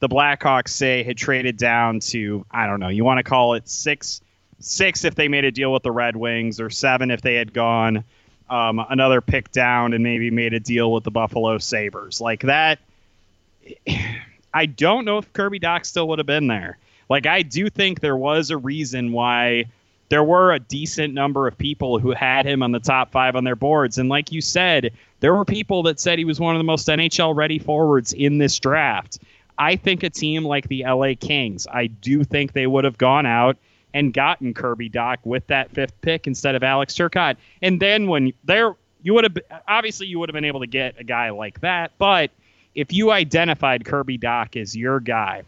the 0.00 0.08
Blackhawks 0.08 0.68
say 0.68 1.02
had 1.02 1.16
traded 1.16 1.56
down 1.56 2.00
to 2.00 2.44
I 2.50 2.66
don't 2.66 2.80
know, 2.80 2.88
you 2.88 3.04
want 3.04 3.18
to 3.18 3.22
call 3.22 3.54
it 3.54 3.66
six, 3.66 4.20
six 4.64 5.04
if 5.04 5.14
they 5.14 5.28
made 5.28 5.44
a 5.44 5.50
deal 5.50 5.72
with 5.72 5.82
the 5.82 5.92
Red 5.92 6.16
Wings, 6.16 6.60
or 6.60 6.70
seven 6.70 7.10
if 7.10 7.22
they 7.22 7.34
had 7.34 7.52
gone 7.52 8.04
um, 8.50 8.84
another 8.90 9.20
pick 9.20 9.50
down 9.50 9.92
and 9.92 10.02
maybe 10.02 10.30
made 10.30 10.52
a 10.52 10.60
deal 10.60 10.92
with 10.92 11.04
the 11.04 11.10
Buffalo 11.10 11.58
Sabres 11.58 12.20
like 12.20 12.42
that. 12.42 12.78
I 14.54 14.66
don't 14.66 15.06
know 15.06 15.16
if 15.16 15.32
Kirby 15.32 15.60
Dach 15.60 15.86
still 15.86 16.08
would 16.08 16.18
have 16.18 16.26
been 16.26 16.46
there. 16.46 16.76
Like 17.08 17.26
I 17.26 17.42
do 17.42 17.70
think 17.70 18.00
there 18.00 18.16
was 18.16 18.50
a 18.50 18.56
reason 18.56 19.12
why 19.12 19.64
there 20.10 20.22
were 20.22 20.52
a 20.52 20.58
decent 20.58 21.14
number 21.14 21.46
of 21.46 21.56
people 21.56 21.98
who 21.98 22.10
had 22.10 22.44
him 22.44 22.62
on 22.62 22.70
the 22.70 22.78
top 22.78 23.12
five 23.12 23.34
on 23.34 23.44
their 23.44 23.56
boards. 23.56 23.96
And 23.96 24.10
like 24.10 24.30
you 24.30 24.42
said, 24.42 24.92
there 25.20 25.34
were 25.34 25.46
people 25.46 25.84
that 25.84 25.98
said 25.98 26.18
he 26.18 26.26
was 26.26 26.38
one 26.38 26.54
of 26.54 26.60
the 26.60 26.64
most 26.64 26.86
NHL 26.88 27.34
ready 27.34 27.58
forwards 27.58 28.12
in 28.12 28.36
this 28.36 28.58
draft. 28.58 29.18
I 29.58 29.76
think 29.76 30.02
a 30.02 30.10
team 30.10 30.44
like 30.44 30.68
the 30.68 30.84
LA 30.84 31.12
Kings, 31.18 31.66
I 31.66 31.86
do 31.86 32.24
think 32.24 32.52
they 32.52 32.66
would 32.66 32.84
have 32.84 32.98
gone 32.98 33.24
out 33.24 33.56
and 33.94 34.12
gotten 34.12 34.54
Kirby 34.54 34.90
Dach 34.90 35.18
with 35.24 35.46
that 35.48 35.70
fifth 35.70 36.00
pick 36.00 36.26
instead 36.26 36.54
of 36.54 36.62
Alex 36.62 36.94
Turcotte. 36.94 37.36
And 37.60 37.80
then 37.80 38.06
when 38.06 38.32
there, 38.44 38.74
you 39.02 39.14
would 39.14 39.24
have 39.24 39.36
obviously 39.68 40.06
you 40.06 40.18
would 40.18 40.28
have 40.28 40.34
been 40.34 40.44
able 40.44 40.60
to 40.60 40.66
get 40.66 40.98
a 40.98 41.04
guy 41.04 41.30
like 41.30 41.60
that. 41.60 41.92
But 41.98 42.30
if 42.74 42.92
you 42.92 43.10
identified 43.10 43.84
Kirby 43.84 44.18
Dach 44.18 44.60
as 44.60 44.76
your 44.76 45.00
guy, 45.00 45.42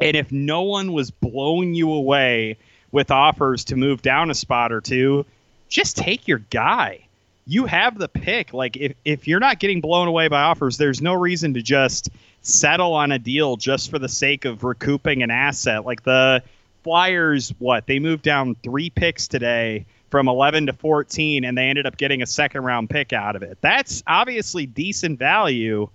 and 0.00 0.16
if 0.16 0.32
no 0.32 0.62
one 0.62 0.92
was 0.92 1.10
blowing 1.10 1.74
you 1.74 1.92
away 1.92 2.58
with 2.90 3.10
offers 3.10 3.64
to 3.66 3.76
move 3.76 4.02
down 4.02 4.30
a 4.30 4.34
spot 4.34 4.72
or 4.72 4.80
two, 4.80 5.24
just 5.68 5.96
take 5.96 6.28
your 6.28 6.38
guy. 6.38 7.06
You 7.46 7.66
have 7.66 7.98
the 7.98 8.08
pick. 8.08 8.52
Like 8.52 8.76
if, 8.76 8.94
if 9.04 9.26
you're 9.26 9.40
not 9.40 9.58
getting 9.58 9.80
blown 9.80 10.08
away 10.08 10.28
by 10.28 10.42
offers, 10.42 10.76
there's 10.76 11.00
no 11.00 11.14
reason 11.14 11.54
to 11.54 11.62
just 11.62 12.10
settle 12.42 12.92
on 12.94 13.12
a 13.12 13.18
deal 13.18 13.56
just 13.56 13.90
for 13.90 13.98
the 13.98 14.08
sake 14.08 14.44
of 14.44 14.64
recouping 14.64 15.22
an 15.22 15.30
asset. 15.30 15.84
Like 15.84 16.02
the 16.02 16.42
Flyers, 16.82 17.54
what 17.58 17.86
they 17.86 17.98
moved 17.98 18.22
down 18.22 18.56
three 18.62 18.90
picks 18.90 19.28
today 19.28 19.86
from 20.10 20.28
11 20.28 20.66
to 20.66 20.72
14, 20.72 21.44
and 21.44 21.56
they 21.56 21.68
ended 21.68 21.86
up 21.86 21.96
getting 21.96 22.22
a 22.22 22.26
second 22.26 22.64
round 22.64 22.90
pick 22.90 23.12
out 23.12 23.34
of 23.34 23.42
it. 23.42 23.58
That's 23.60 24.02
obviously 24.06 24.66
decent 24.66 25.18
value, 25.18 25.88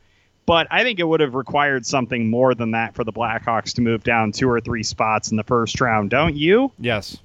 but 0.46 0.68
I 0.72 0.84
think 0.84 1.00
it 1.00 1.04
would 1.04 1.20
have 1.20 1.36
required 1.36 1.86
something 1.86 2.30
more 2.30 2.56
than 2.56 2.72
that 2.72 2.96
for 2.96 3.04
the 3.04 3.14
Blackhawks 3.14 3.74
to 3.76 3.82
move 3.82 4.04
down 4.04 4.32
two 4.32 4.50
or 4.50 4.60
three 4.60 4.84
spots 4.84 5.30
in 5.30 5.38
the 5.38 5.44
first 5.44 5.80
round, 5.80 6.10
don't 6.10 6.36
you? 6.36 6.72
Yes. 6.80 7.18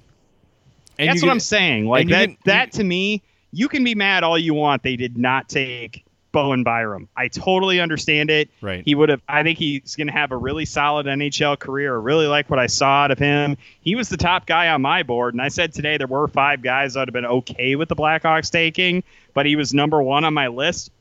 And 0.99 1.09
That's 1.09 1.21
what 1.21 1.27
get, 1.27 1.31
I'm 1.31 1.39
saying. 1.39 1.87
Like 1.87 2.09
that, 2.09 2.27
can, 2.27 2.37
that 2.45 2.71
to 2.73 2.83
me, 2.83 3.23
you 3.51 3.67
can 3.67 3.83
be 3.83 3.95
mad 3.95 4.23
all 4.23 4.37
you 4.37 4.53
want. 4.53 4.83
They 4.83 4.95
did 4.95 5.17
not 5.17 5.49
take 5.49 6.05
Bowen 6.33 6.63
Byram. 6.63 7.07
I 7.15 7.29
totally 7.29 7.79
understand 7.79 8.29
it. 8.29 8.49
Right. 8.59 8.83
He 8.83 8.95
would 8.95 9.07
have. 9.07 9.21
I 9.29 9.43
think 9.43 9.57
he's 9.57 9.95
going 9.95 10.07
to 10.07 10.13
have 10.13 10.31
a 10.31 10.37
really 10.37 10.65
solid 10.65 11.05
NHL 11.05 11.57
career. 11.57 11.95
I 11.95 12.01
really 12.01 12.27
like 12.27 12.49
what 12.49 12.59
I 12.59 12.67
saw 12.67 13.03
out 13.03 13.11
of 13.11 13.19
him. 13.19 13.55
He 13.79 13.95
was 13.95 14.09
the 14.09 14.17
top 14.17 14.45
guy 14.45 14.67
on 14.67 14.81
my 14.81 15.03
board, 15.03 15.33
and 15.33 15.41
I 15.41 15.47
said 15.47 15.73
today 15.73 15.95
there 15.95 16.07
were 16.07 16.27
five 16.27 16.61
guys 16.61 16.95
that 16.95 17.01
would 17.01 17.09
have 17.09 17.13
been 17.13 17.25
okay 17.25 17.77
with 17.77 17.87
the 17.87 17.95
Blackhawks 17.95 18.51
taking, 18.51 19.03
but 19.33 19.45
he 19.45 19.55
was 19.55 19.73
number 19.73 20.03
one 20.03 20.25
on 20.25 20.33
my 20.33 20.47
list. 20.49 20.91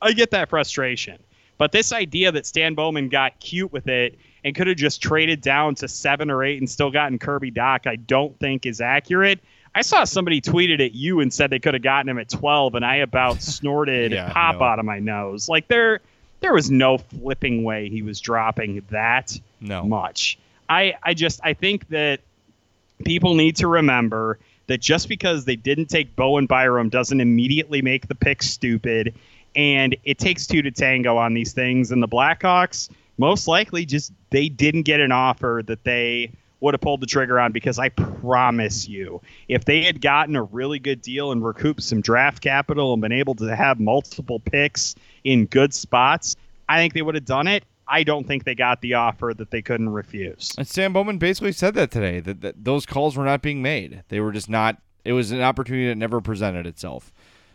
I 0.00 0.12
get 0.12 0.30
that 0.30 0.48
frustration. 0.50 1.18
But 1.58 1.72
this 1.72 1.92
idea 1.92 2.30
that 2.32 2.46
Stan 2.46 2.74
Bowman 2.74 3.08
got 3.08 3.40
cute 3.40 3.72
with 3.72 3.88
it 3.88 4.18
and 4.44 4.54
could 4.54 4.66
have 4.66 4.76
just 4.76 5.02
traded 5.02 5.40
down 5.40 5.74
to 5.76 5.88
seven 5.88 6.30
or 6.30 6.44
eight 6.44 6.58
and 6.58 6.68
still 6.68 6.90
gotten 6.90 7.18
Kirby 7.18 7.50
Dach, 7.50 7.86
I 7.86 7.96
don't 7.96 8.38
think 8.38 8.66
is 8.66 8.80
accurate. 8.80 9.40
I 9.76 9.82
saw 9.82 10.04
somebody 10.04 10.40
tweeted 10.40 10.84
at 10.84 10.94
you 10.94 11.20
and 11.20 11.32
said 11.32 11.50
they 11.50 11.58
could 11.58 11.74
have 11.74 11.82
gotten 11.82 12.08
him 12.08 12.18
at 12.18 12.30
12, 12.30 12.74
and 12.76 12.84
I 12.84 12.96
about 12.96 13.42
snorted 13.42 14.10
Yeah, 14.10 14.32
pop 14.32 14.56
no. 14.56 14.62
out 14.62 14.78
of 14.78 14.86
my 14.86 14.98
nose. 15.00 15.48
Like 15.50 15.68
there, 15.68 16.00
there 16.40 16.54
was 16.54 16.70
no 16.70 16.96
flipping 16.98 17.62
way 17.62 17.90
he 17.90 18.00
was 18.02 18.18
dropping 18.18 18.82
that 18.90 19.38
No. 19.60 19.84
much. 19.84 20.38
I, 20.68 20.94
I 21.02 21.12
just, 21.12 21.40
I 21.44 21.52
think 21.52 21.88
that 21.90 22.20
people 23.04 23.34
need 23.34 23.56
to 23.56 23.68
remember 23.68 24.38
that 24.66 24.80
just 24.80 25.08
because 25.10 25.44
they 25.44 25.56
didn't 25.56 25.86
take 25.86 26.16
Bowen 26.16 26.46
Byram 26.46 26.88
doesn't 26.88 27.20
immediately 27.20 27.82
make 27.82 28.08
the 28.08 28.14
pick 28.14 28.42
stupid. 28.42 29.14
And 29.54 29.94
it 30.04 30.18
takes 30.18 30.46
two 30.46 30.62
to 30.62 30.70
tango 30.70 31.16
on 31.18 31.34
these 31.34 31.52
things. 31.52 31.92
And 31.92 32.02
the 32.02 32.08
Blackhawks, 32.08 32.88
most 33.18 33.46
likely, 33.46 33.84
just 33.86 34.12
they 34.30 34.48
didn't 34.48 34.82
get 34.82 35.00
an 35.00 35.12
offer 35.12 35.62
that 35.66 35.84
they 35.84 36.32
would 36.60 36.74
have 36.74 36.80
pulled 36.80 37.00
the 37.00 37.06
trigger 37.06 37.38
on 37.38 37.52
because 37.52 37.78
I 37.78 37.90
promise 37.90 38.88
you, 38.88 39.20
if 39.48 39.64
they 39.64 39.82
had 39.82 40.00
gotten 40.00 40.36
a 40.36 40.42
really 40.42 40.78
good 40.78 41.02
deal 41.02 41.32
and 41.32 41.44
recouped 41.44 41.82
some 41.82 42.00
draft 42.00 42.42
capital 42.42 42.92
and 42.92 43.02
been 43.02 43.12
able 43.12 43.34
to 43.36 43.54
have 43.54 43.78
multiple 43.78 44.40
picks 44.40 44.94
in 45.24 45.46
good 45.46 45.74
spots, 45.74 46.36
I 46.68 46.78
think 46.78 46.94
they 46.94 47.02
would 47.02 47.14
have 47.14 47.24
done 47.26 47.46
it. 47.46 47.64
I 47.88 48.02
don't 48.02 48.26
think 48.26 48.44
they 48.44 48.54
got 48.54 48.80
the 48.80 48.94
offer 48.94 49.32
that 49.36 49.50
they 49.50 49.62
couldn't 49.62 49.90
refuse. 49.90 50.54
And 50.58 50.66
Stan 50.66 50.92
Bowman 50.92 51.18
basically 51.18 51.52
said 51.52 51.74
that 51.74 51.90
today 51.90 52.20
that, 52.20 52.40
that 52.40 52.64
those 52.64 52.84
calls 52.84 53.16
were 53.16 53.24
not 53.24 53.42
being 53.42 53.62
made. 53.62 54.02
They 54.08 54.20
were 54.20 54.32
just 54.32 54.48
not. 54.48 54.78
It 55.04 55.12
was 55.12 55.30
an 55.30 55.40
opportunity 55.40 55.86
that 55.86 55.94
never 55.96 56.20
presented 56.20 56.66
itself. 56.66 57.12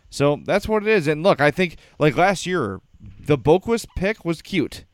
So 0.08 0.40
that's 0.44 0.66
what 0.66 0.82
it 0.82 0.88
is. 0.88 1.06
And 1.06 1.22
look, 1.22 1.40
I 1.40 1.50
think 1.50 1.76
like 1.98 2.16
last 2.16 2.46
year, 2.46 2.80
the 3.20 3.36
Boqvist 3.36 3.86
pick 3.96 4.24
was 4.24 4.40
cute. 4.40 4.84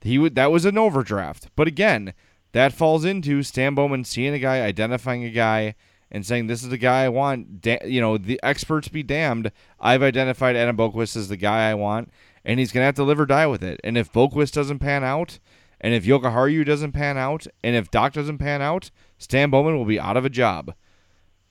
He 0.00 0.16
would 0.16 0.34
that 0.36 0.50
was 0.50 0.64
an 0.64 0.78
overdraft. 0.78 1.48
But 1.54 1.68
again, 1.68 2.14
that 2.52 2.72
falls 2.72 3.04
into 3.04 3.42
Stan 3.42 3.74
Bowman 3.74 4.04
seeing 4.04 4.34
a 4.34 4.38
guy, 4.38 4.62
identifying 4.62 5.24
a 5.24 5.30
guy, 5.30 5.74
and 6.10 6.24
saying 6.24 6.46
this 6.46 6.62
is 6.62 6.70
the 6.70 6.78
guy 6.78 7.04
I 7.04 7.08
want. 7.08 7.60
Da- 7.60 7.84
you 7.84 8.00
know, 8.00 8.16
the 8.16 8.40
experts 8.42 8.88
be 8.88 9.02
damned. 9.02 9.52
I've 9.78 10.02
identified 10.02 10.56
Adam 10.56 10.76
Boqvist 10.76 11.16
as 11.16 11.28
the 11.28 11.36
guy 11.36 11.70
I 11.70 11.74
want, 11.74 12.10
and 12.44 12.58
he's 12.58 12.72
gonna 12.72 12.86
have 12.86 12.94
to 12.96 13.04
live 13.04 13.20
or 13.20 13.26
die 13.26 13.46
with 13.46 13.62
it. 13.62 13.80
And 13.84 13.98
if 13.98 14.12
Boqvist 14.12 14.52
doesn't 14.52 14.78
pan 14.78 15.04
out, 15.04 15.38
and 15.80 15.94
if 15.94 16.04
Jokiharju 16.04 16.64
doesn't 16.64 16.92
pan 16.92 17.16
out, 17.16 17.46
and 17.62 17.76
if 17.76 17.90
Dach 17.90 18.12
doesn't 18.12 18.38
pan 18.38 18.62
out, 18.62 18.90
Stan 19.18 19.50
Bowman 19.50 19.76
will 19.76 19.84
be 19.84 20.00
out 20.00 20.16
of 20.16 20.24
a 20.24 20.30
job. 20.30 20.74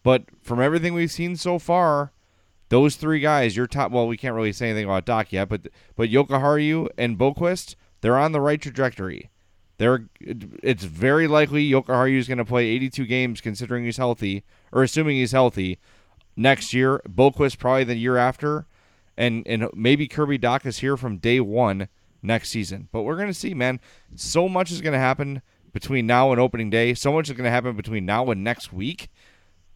But 0.03 0.23
from 0.41 0.61
everything 0.61 0.93
we've 0.93 1.11
seen 1.11 1.35
so 1.35 1.59
far, 1.59 2.11
those 2.69 2.95
three 2.95 3.19
guys, 3.19 3.55
your 3.55 3.67
top. 3.67 3.91
Well, 3.91 4.07
we 4.07 4.17
can't 4.17 4.35
really 4.35 4.51
say 4.51 4.69
anything 4.69 4.85
about 4.85 5.05
Dach 5.05 5.31
yet, 5.31 5.49
but 5.49 5.67
but 5.95 6.09
Jokiharju 6.09 6.89
and 6.97 7.17
Boqvist, 7.17 7.75
they're 8.01 8.17
on 8.17 8.33
the 8.33 8.41
right 8.41 8.61
trajectory. 8.61 9.29
They're. 9.77 10.05
It's 10.19 10.83
very 10.83 11.27
likely 11.27 11.69
Jokiharju 11.69 12.17
is 12.17 12.27
going 12.27 12.37
to 12.39 12.45
play 12.45 12.65
82 12.67 13.05
games, 13.05 13.41
considering 13.41 13.85
he's 13.85 13.97
healthy, 13.97 14.43
or 14.71 14.83
assuming 14.83 15.17
he's 15.17 15.31
healthy, 15.33 15.77
next 16.35 16.73
year. 16.73 17.01
Boqvist 17.07 17.59
probably 17.59 17.83
the 17.83 17.95
year 17.95 18.17
after, 18.17 18.65
and 19.17 19.43
and 19.45 19.67
maybe 19.73 20.07
Kirby 20.07 20.39
Dach 20.39 20.65
is 20.65 20.79
here 20.79 20.97
from 20.97 21.17
day 21.17 21.39
one 21.39 21.87
next 22.23 22.49
season. 22.49 22.87
But 22.91 23.03
we're 23.03 23.15
going 23.15 23.27
to 23.27 23.33
see, 23.33 23.53
man. 23.53 23.79
So 24.15 24.49
much 24.49 24.71
is 24.71 24.81
going 24.81 24.93
to 24.93 24.99
happen 24.99 25.41
between 25.73 26.07
now 26.07 26.31
and 26.31 26.41
opening 26.41 26.69
day. 26.71 26.95
So 26.95 27.13
much 27.13 27.29
is 27.29 27.35
going 27.35 27.45
to 27.45 27.51
happen 27.51 27.75
between 27.75 28.05
now 28.05 28.29
and 28.31 28.43
next 28.43 28.73
week. 28.73 29.09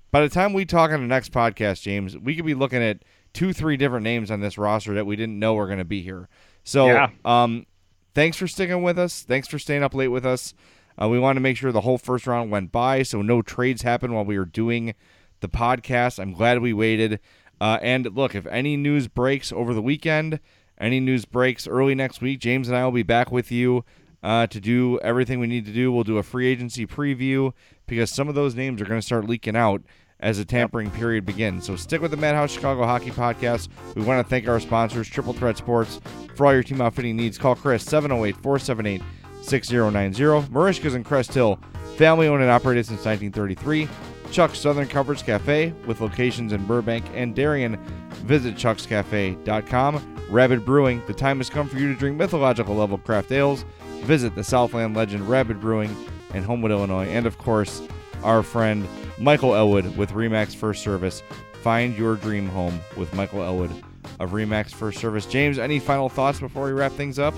By 0.09 0.21
the 0.21 0.29
time 0.29 0.51
we 0.53 0.65
talk 0.65 0.91
on 0.91 0.99
the 1.01 1.07
next 1.07 1.31
podcast, 1.31 1.83
James, 1.83 2.17
we 2.17 2.35
could 2.35 2.45
be 2.45 2.53
looking 2.55 2.81
at 2.83 3.03
two, 3.33 3.53
three 3.53 3.77
different 3.77 4.03
names 4.03 4.29
on 4.31 4.41
this 4.41 4.57
roster 4.57 4.93
that 4.95 5.05
we 5.05 5.15
didn't 5.15 5.39
know 5.39 5.53
were 5.53 5.67
going 5.67 5.77
to 5.79 5.85
be 5.85 6.01
here. 6.01 6.27
So, 6.63 6.87
Yeah. 6.87 7.09
um, 7.23 7.65
thanks 8.13 8.37
for 8.37 8.47
sticking 8.47 8.83
with 8.83 8.97
us. 8.97 9.23
Thanks 9.23 9.47
for 9.47 9.59
staying 9.59 9.83
up 9.83 9.93
late 9.93 10.09
with 10.09 10.25
us. 10.25 10.53
Uh, 11.01 11.07
we 11.07 11.19
want 11.19 11.37
to 11.37 11.41
make 11.41 11.57
sure 11.57 11.71
the 11.71 11.81
whole 11.81 11.97
first 11.97 12.27
round 12.27 12.51
went 12.51 12.71
by, 12.71 13.03
so 13.03 13.21
no 13.21 13.41
trades 13.41 13.81
happened 13.81 14.13
while 14.13 14.25
we 14.25 14.37
were 14.37 14.45
doing 14.45 14.93
the 15.39 15.49
podcast. 15.49 16.19
I'm 16.19 16.33
glad 16.33 16.61
we 16.61 16.73
waited. 16.73 17.19
Uh, 17.59 17.77
and 17.81 18.05
look, 18.15 18.35
if 18.35 18.45
any 18.47 18.75
news 18.75 19.07
breaks 19.07 19.51
over 19.51 19.73
the 19.73 19.81
weekend, 19.81 20.39
any 20.79 20.99
news 20.99 21.25
breaks 21.25 21.67
early 21.67 21.95
next 21.95 22.21
week, 22.21 22.39
James 22.39 22.67
and 22.67 22.77
I 22.77 22.83
will 22.83 22.91
be 22.91 23.03
back 23.03 23.31
with 23.31 23.51
you 23.51 23.85
uh, 24.23 24.47
to 24.47 24.59
do 24.59 24.99
everything 24.99 25.39
we 25.39 25.47
need 25.47 25.65
to 25.65 25.73
do. 25.73 25.91
We'll 25.91 26.03
do 26.03 26.17
a 26.17 26.23
free 26.23 26.47
agency 26.47 26.85
preview 26.85 27.53
because 27.87 28.09
some 28.09 28.27
of 28.27 28.35
those 28.35 28.55
names 28.55 28.81
are 28.81 28.85
going 28.85 28.99
to 28.99 29.05
start 29.05 29.27
leaking 29.27 29.55
out 29.55 29.81
as 30.21 30.37
the 30.37 30.45
tampering 30.45 30.87
yep. 30.87 30.95
period 30.95 31.25
begins. 31.25 31.65
So 31.65 31.75
stick 31.75 32.01
with 32.01 32.11
the 32.11 32.17
Madhouse 32.17 32.51
Chicago 32.51 32.85
Hockey 32.85 33.11
Podcast. 33.11 33.69
We 33.95 34.03
want 34.03 34.25
to 34.25 34.29
thank 34.29 34.47
our 34.47 34.59
sponsors, 34.59 35.09
Triple 35.09 35.33
Threat 35.33 35.57
Sports. 35.57 35.99
For 36.35 36.45
all 36.45 36.53
your 36.53 36.63
team 36.63 36.81
outfitting 36.81 37.15
needs, 37.15 37.37
call 37.37 37.55
Chris 37.55 37.83
708 37.83 38.37
478 38.37 39.01
6090. 39.41 40.51
Merichka's 40.53 40.93
and 40.93 41.05
Crest 41.05 41.33
Hill, 41.33 41.59
family 41.97 42.27
owned 42.27 42.41
and 42.41 42.51
operated 42.51 42.85
since 42.85 43.05
1933. 43.05 43.87
Chuck's 44.31 44.59
Southern 44.59 44.87
Comforts 44.87 45.21
Cafe 45.21 45.73
with 45.85 45.99
locations 45.99 46.53
in 46.53 46.65
Burbank 46.65 47.05
and 47.13 47.35
Darien. 47.35 47.77
Visit 48.23 48.55
chuckscafe.com. 48.55 50.17
Rabid 50.29 50.63
Brewing, 50.63 51.01
the 51.07 51.13
time 51.13 51.37
has 51.37 51.49
come 51.49 51.67
for 51.67 51.77
you 51.77 51.91
to 51.91 51.99
drink 51.99 52.17
mythological 52.17 52.75
level 52.75 52.97
craft 52.97 53.31
ales. 53.31 53.65
Visit 54.03 54.33
the 54.35 54.43
Southland 54.43 54.95
legend 54.95 55.27
Rabid 55.27 55.59
Brewing 55.59 55.93
in 56.33 56.43
Homewood, 56.43 56.71
Illinois. 56.71 57.07
And 57.07 57.25
of 57.25 57.37
course, 57.37 57.81
our 58.23 58.43
friend 58.43 58.87
Michael 59.17 59.55
Elwood 59.55 59.97
with 59.97 60.11
Remax 60.11 60.55
First 60.55 60.83
Service. 60.83 61.23
Find 61.61 61.97
your 61.97 62.15
dream 62.15 62.47
home 62.47 62.79
with 62.97 63.13
Michael 63.13 63.43
Elwood 63.43 63.71
of 64.19 64.31
Remax 64.31 64.71
First 64.71 64.99
Service. 64.99 65.25
James, 65.25 65.59
any 65.59 65.79
final 65.79 66.09
thoughts 66.09 66.39
before 66.39 66.65
we 66.65 66.71
wrap 66.71 66.91
things 66.93 67.19
up? 67.19 67.33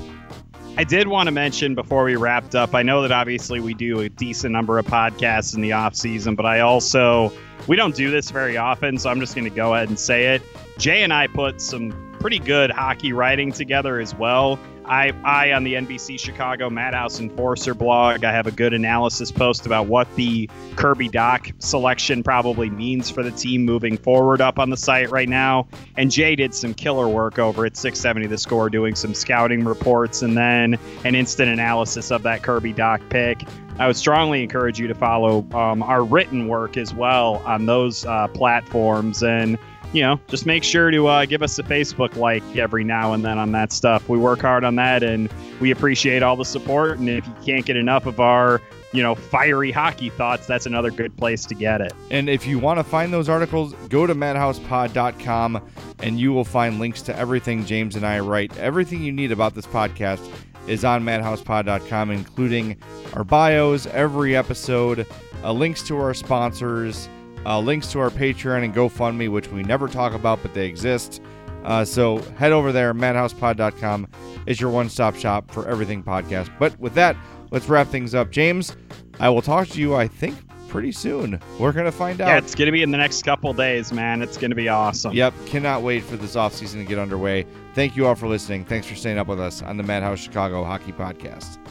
I 0.76 0.84
did 0.84 1.08
want 1.08 1.28
to 1.28 1.32
mention 1.32 1.76
before 1.76 2.04
we 2.04 2.16
wrapped 2.16 2.56
up. 2.56 2.74
I 2.74 2.82
know 2.82 3.04
that 3.04 3.12
obviously 3.12 3.60
we 3.60 3.76
do 3.76 4.00
a 4.00 4.10
decent 4.10 4.52
number 4.52 4.80
of 4.80 4.88
podcasts 4.88 5.54
in 5.56 5.62
the 5.62 5.72
off 5.72 5.96
season, 5.96 6.36
but 6.36 6.48
I 6.48 6.62
also 6.62 7.32
we 7.68 7.76
don't 7.76 7.96
do 7.96 8.10
this 8.10 8.32
very 8.32 8.58
often, 8.58 8.98
so 8.98 9.10
I'm 9.10 9.20
just 9.20 9.36
going 9.36 9.46
to 9.50 9.56
go 9.56 9.76
ahead 9.76 9.90
and 9.90 10.00
say 10.00 10.34
it. 10.34 10.42
Jay 10.78 11.04
and 11.04 11.14
I 11.14 11.28
put 11.28 11.62
some 11.62 12.12
pretty 12.24 12.39
good 12.39 12.71
hockey 12.71 13.11
writing 13.11 13.51
together 13.51 13.99
as 13.99 14.15
well. 14.15 14.57
I, 14.86 15.11
I 15.26 15.51
on 15.51 15.65
the 15.65 15.74
NBC 15.74 16.17
Chicago 16.17 16.69
Madhouse 16.69 17.19
Enforcer 17.19 17.74
blog, 17.74 18.24
I 18.24 18.32
have 18.32 18.47
a 18.47 18.51
good 18.51 18.74
analysis 18.74 19.30
post 19.30 19.65
about 19.65 19.88
what 19.88 20.07
the 20.15 20.49
Kirby 20.78 21.09
Dach 21.09 21.53
selection 21.61 22.24
probably 22.24 22.69
means 22.69 23.09
for 23.09 23.24
the 23.24 23.32
team 23.32 23.65
moving 23.65 23.97
forward 23.97 24.39
up 24.39 24.57
on 24.57 24.69
the 24.69 24.78
site 24.78 25.09
right 25.11 25.28
now. 25.28 25.67
And 25.97 26.09
Jay 26.09 26.38
did 26.38 26.55
some 26.55 26.74
killer 26.74 27.09
work 27.09 27.39
over 27.39 27.65
at 27.65 27.76
670 27.76 28.28
The 28.28 28.38
Score, 28.38 28.69
doing 28.69 28.95
some 28.95 29.13
scouting 29.13 29.65
reports 29.65 30.21
and 30.21 30.38
then 30.38 30.80
an 31.03 31.15
instant 31.15 31.49
analysis 31.49 32.09
of 32.09 32.24
that 32.24 32.41
Kirby 32.41 32.74
Dach 32.74 33.01
pick. 33.09 33.43
I 33.80 33.88
would 33.88 33.97
strongly 33.97 34.43
encourage 34.43 34.80
you 34.80 34.88
to 34.88 34.95
follow 34.95 35.45
um, 35.53 35.84
our 35.84 36.05
written 36.05 36.47
work 36.47 36.78
as 36.78 36.93
well 36.93 37.41
on 37.45 37.65
those 37.65 38.05
uh, 38.05 38.30
platforms 38.30 39.24
and 39.24 39.57
you 39.94 40.02
know, 40.02 40.20
just 40.28 40.46
make 40.46 40.64
sure 40.64 40.89
to 40.89 41.08
uh, 41.08 41.26
give 41.26 41.44
us 41.44 41.58
a 41.60 41.64
Facebook 41.64 42.16
like 42.16 42.44
every 42.58 42.84
now 42.84 43.14
and 43.14 43.24
then 43.24 43.38
on 43.38 43.52
that 43.52 43.72
stuff. 43.72 44.10
We 44.10 44.18
work 44.18 44.41
hard 44.41 44.64
on 44.64 44.76
that 44.76 45.04
and 45.04 45.32
we 45.60 45.70
appreciate 45.70 46.24
all 46.24 46.36
the 46.36 46.46
support. 46.46 46.98
And 46.98 47.08
if 47.08 47.26
you 47.26 47.36
can't 47.46 47.66
get 47.66 47.78
enough 47.78 48.08
of 48.08 48.20
our, 48.20 48.60
you 48.91 49.04
know, 49.04 49.14
fiery 49.14 49.72
hockey 49.72 50.10
thoughts, 50.10 50.48
that's 50.48 50.66
another 50.66 50.89
good 50.89 51.16
place 51.16 51.46
to 51.46 51.56
get 51.56 51.80
it. 51.80 51.94
And 52.10 52.28
if 52.28 52.48
you 52.48 52.58
want 52.58 52.80
to 52.80 52.84
find 52.84 53.14
those 53.14 53.30
articles, 53.30 53.74
go 53.89 54.08
to 54.08 54.16
madhousepod.com 54.16 55.62
and 56.00 56.20
you 56.20 56.34
will 56.34 56.46
find 56.46 56.80
links 56.80 57.04
to 57.04 57.16
everything 57.16 57.64
James 57.64 57.96
and 57.96 58.06
I 58.06 58.20
write. 58.20 58.58
Everything 58.58 59.04
you 59.04 59.12
need 59.12 59.32
about 59.32 59.54
this 59.54 59.68
podcast 59.68 60.28
is 60.68 60.84
on 60.84 61.04
madhousepod.com, 61.04 62.10
including 62.10 62.78
our 63.14 63.24
bios, 63.24 63.86
every 63.88 64.36
episode, 64.36 65.06
uh, 65.44 65.52
links 65.52 65.84
to 65.84 65.98
our 65.98 66.16
sponsors 66.16 67.08
uh, 67.46 67.60
links 67.60 67.91
to 67.91 68.00
our 68.00 68.10
Patreon 68.10 68.64
and 68.64 68.74
GoFundMe, 68.74 69.30
which 69.30 69.50
we 69.50 69.64
never 69.64 69.88
talk 69.88 70.14
about, 70.14 70.41
but 70.41 70.54
they 70.54 70.66
exist. 70.66 71.22
Uh, 71.64 71.86
so 71.86 72.18
head 72.38 72.52
over 72.52 72.72
there, 72.72 72.94
madhousepod.com 72.94 74.08
is 74.46 74.60
your 74.60 74.70
one 74.70 74.89
stop 74.89 75.16
shop 75.16 75.50
for 75.52 75.68
everything 75.68 76.04
podcast. 76.04 76.50
But 76.60 76.78
with 76.80 76.94
that, 76.96 77.16
let's 77.52 77.70
wrap 77.70 77.88
things 77.88 78.14
up. 78.14 78.32
James, 78.32 78.76
I 79.20 79.30
will 79.30 79.41
talk 79.41 79.68
to 79.70 79.80
you, 79.80 79.96
I 79.96 80.08
think, 80.08 80.36
pretty 80.68 80.91
soon. 80.91 81.39
We're 81.60 81.72
going 81.72 81.86
to 81.86 81.91
find 81.91 82.20
out. 82.20 82.28
Yeah, 82.28 82.38
it's 82.38 82.56
going 82.56 82.66
to 82.66 82.72
be 82.72 82.82
in 82.82 82.91
the 82.91 82.98
next 82.98 83.22
couple 83.24 83.54
days, 83.54 83.94
man. 83.94 84.22
It's 84.22 84.38
going 84.38 84.52
to 84.52 84.56
be 84.56 84.68
awesome. 84.68 85.14
Yep. 85.14 85.34
Cannot 85.46 85.84
wait 85.84 86.04
for 86.04 86.18
this 86.18 86.36
offseason 86.36 86.74
to 86.74 86.84
get 86.84 87.00
underway. 87.00 87.46
Thank 87.76 87.96
you 87.96 88.08
all 88.08 88.16
for 88.16 88.28
listening. 88.28 88.66
Thanks 88.66 88.88
for 88.88 88.96
staying 88.96 89.18
up 89.18 89.28
with 89.28 89.39
us 89.39 89.62
on 89.62 89.78
the 89.78 89.84
Madhouse 89.84 90.20
Chicago 90.20 90.64
Hockey 90.64 90.91
Podcast. 90.91 91.62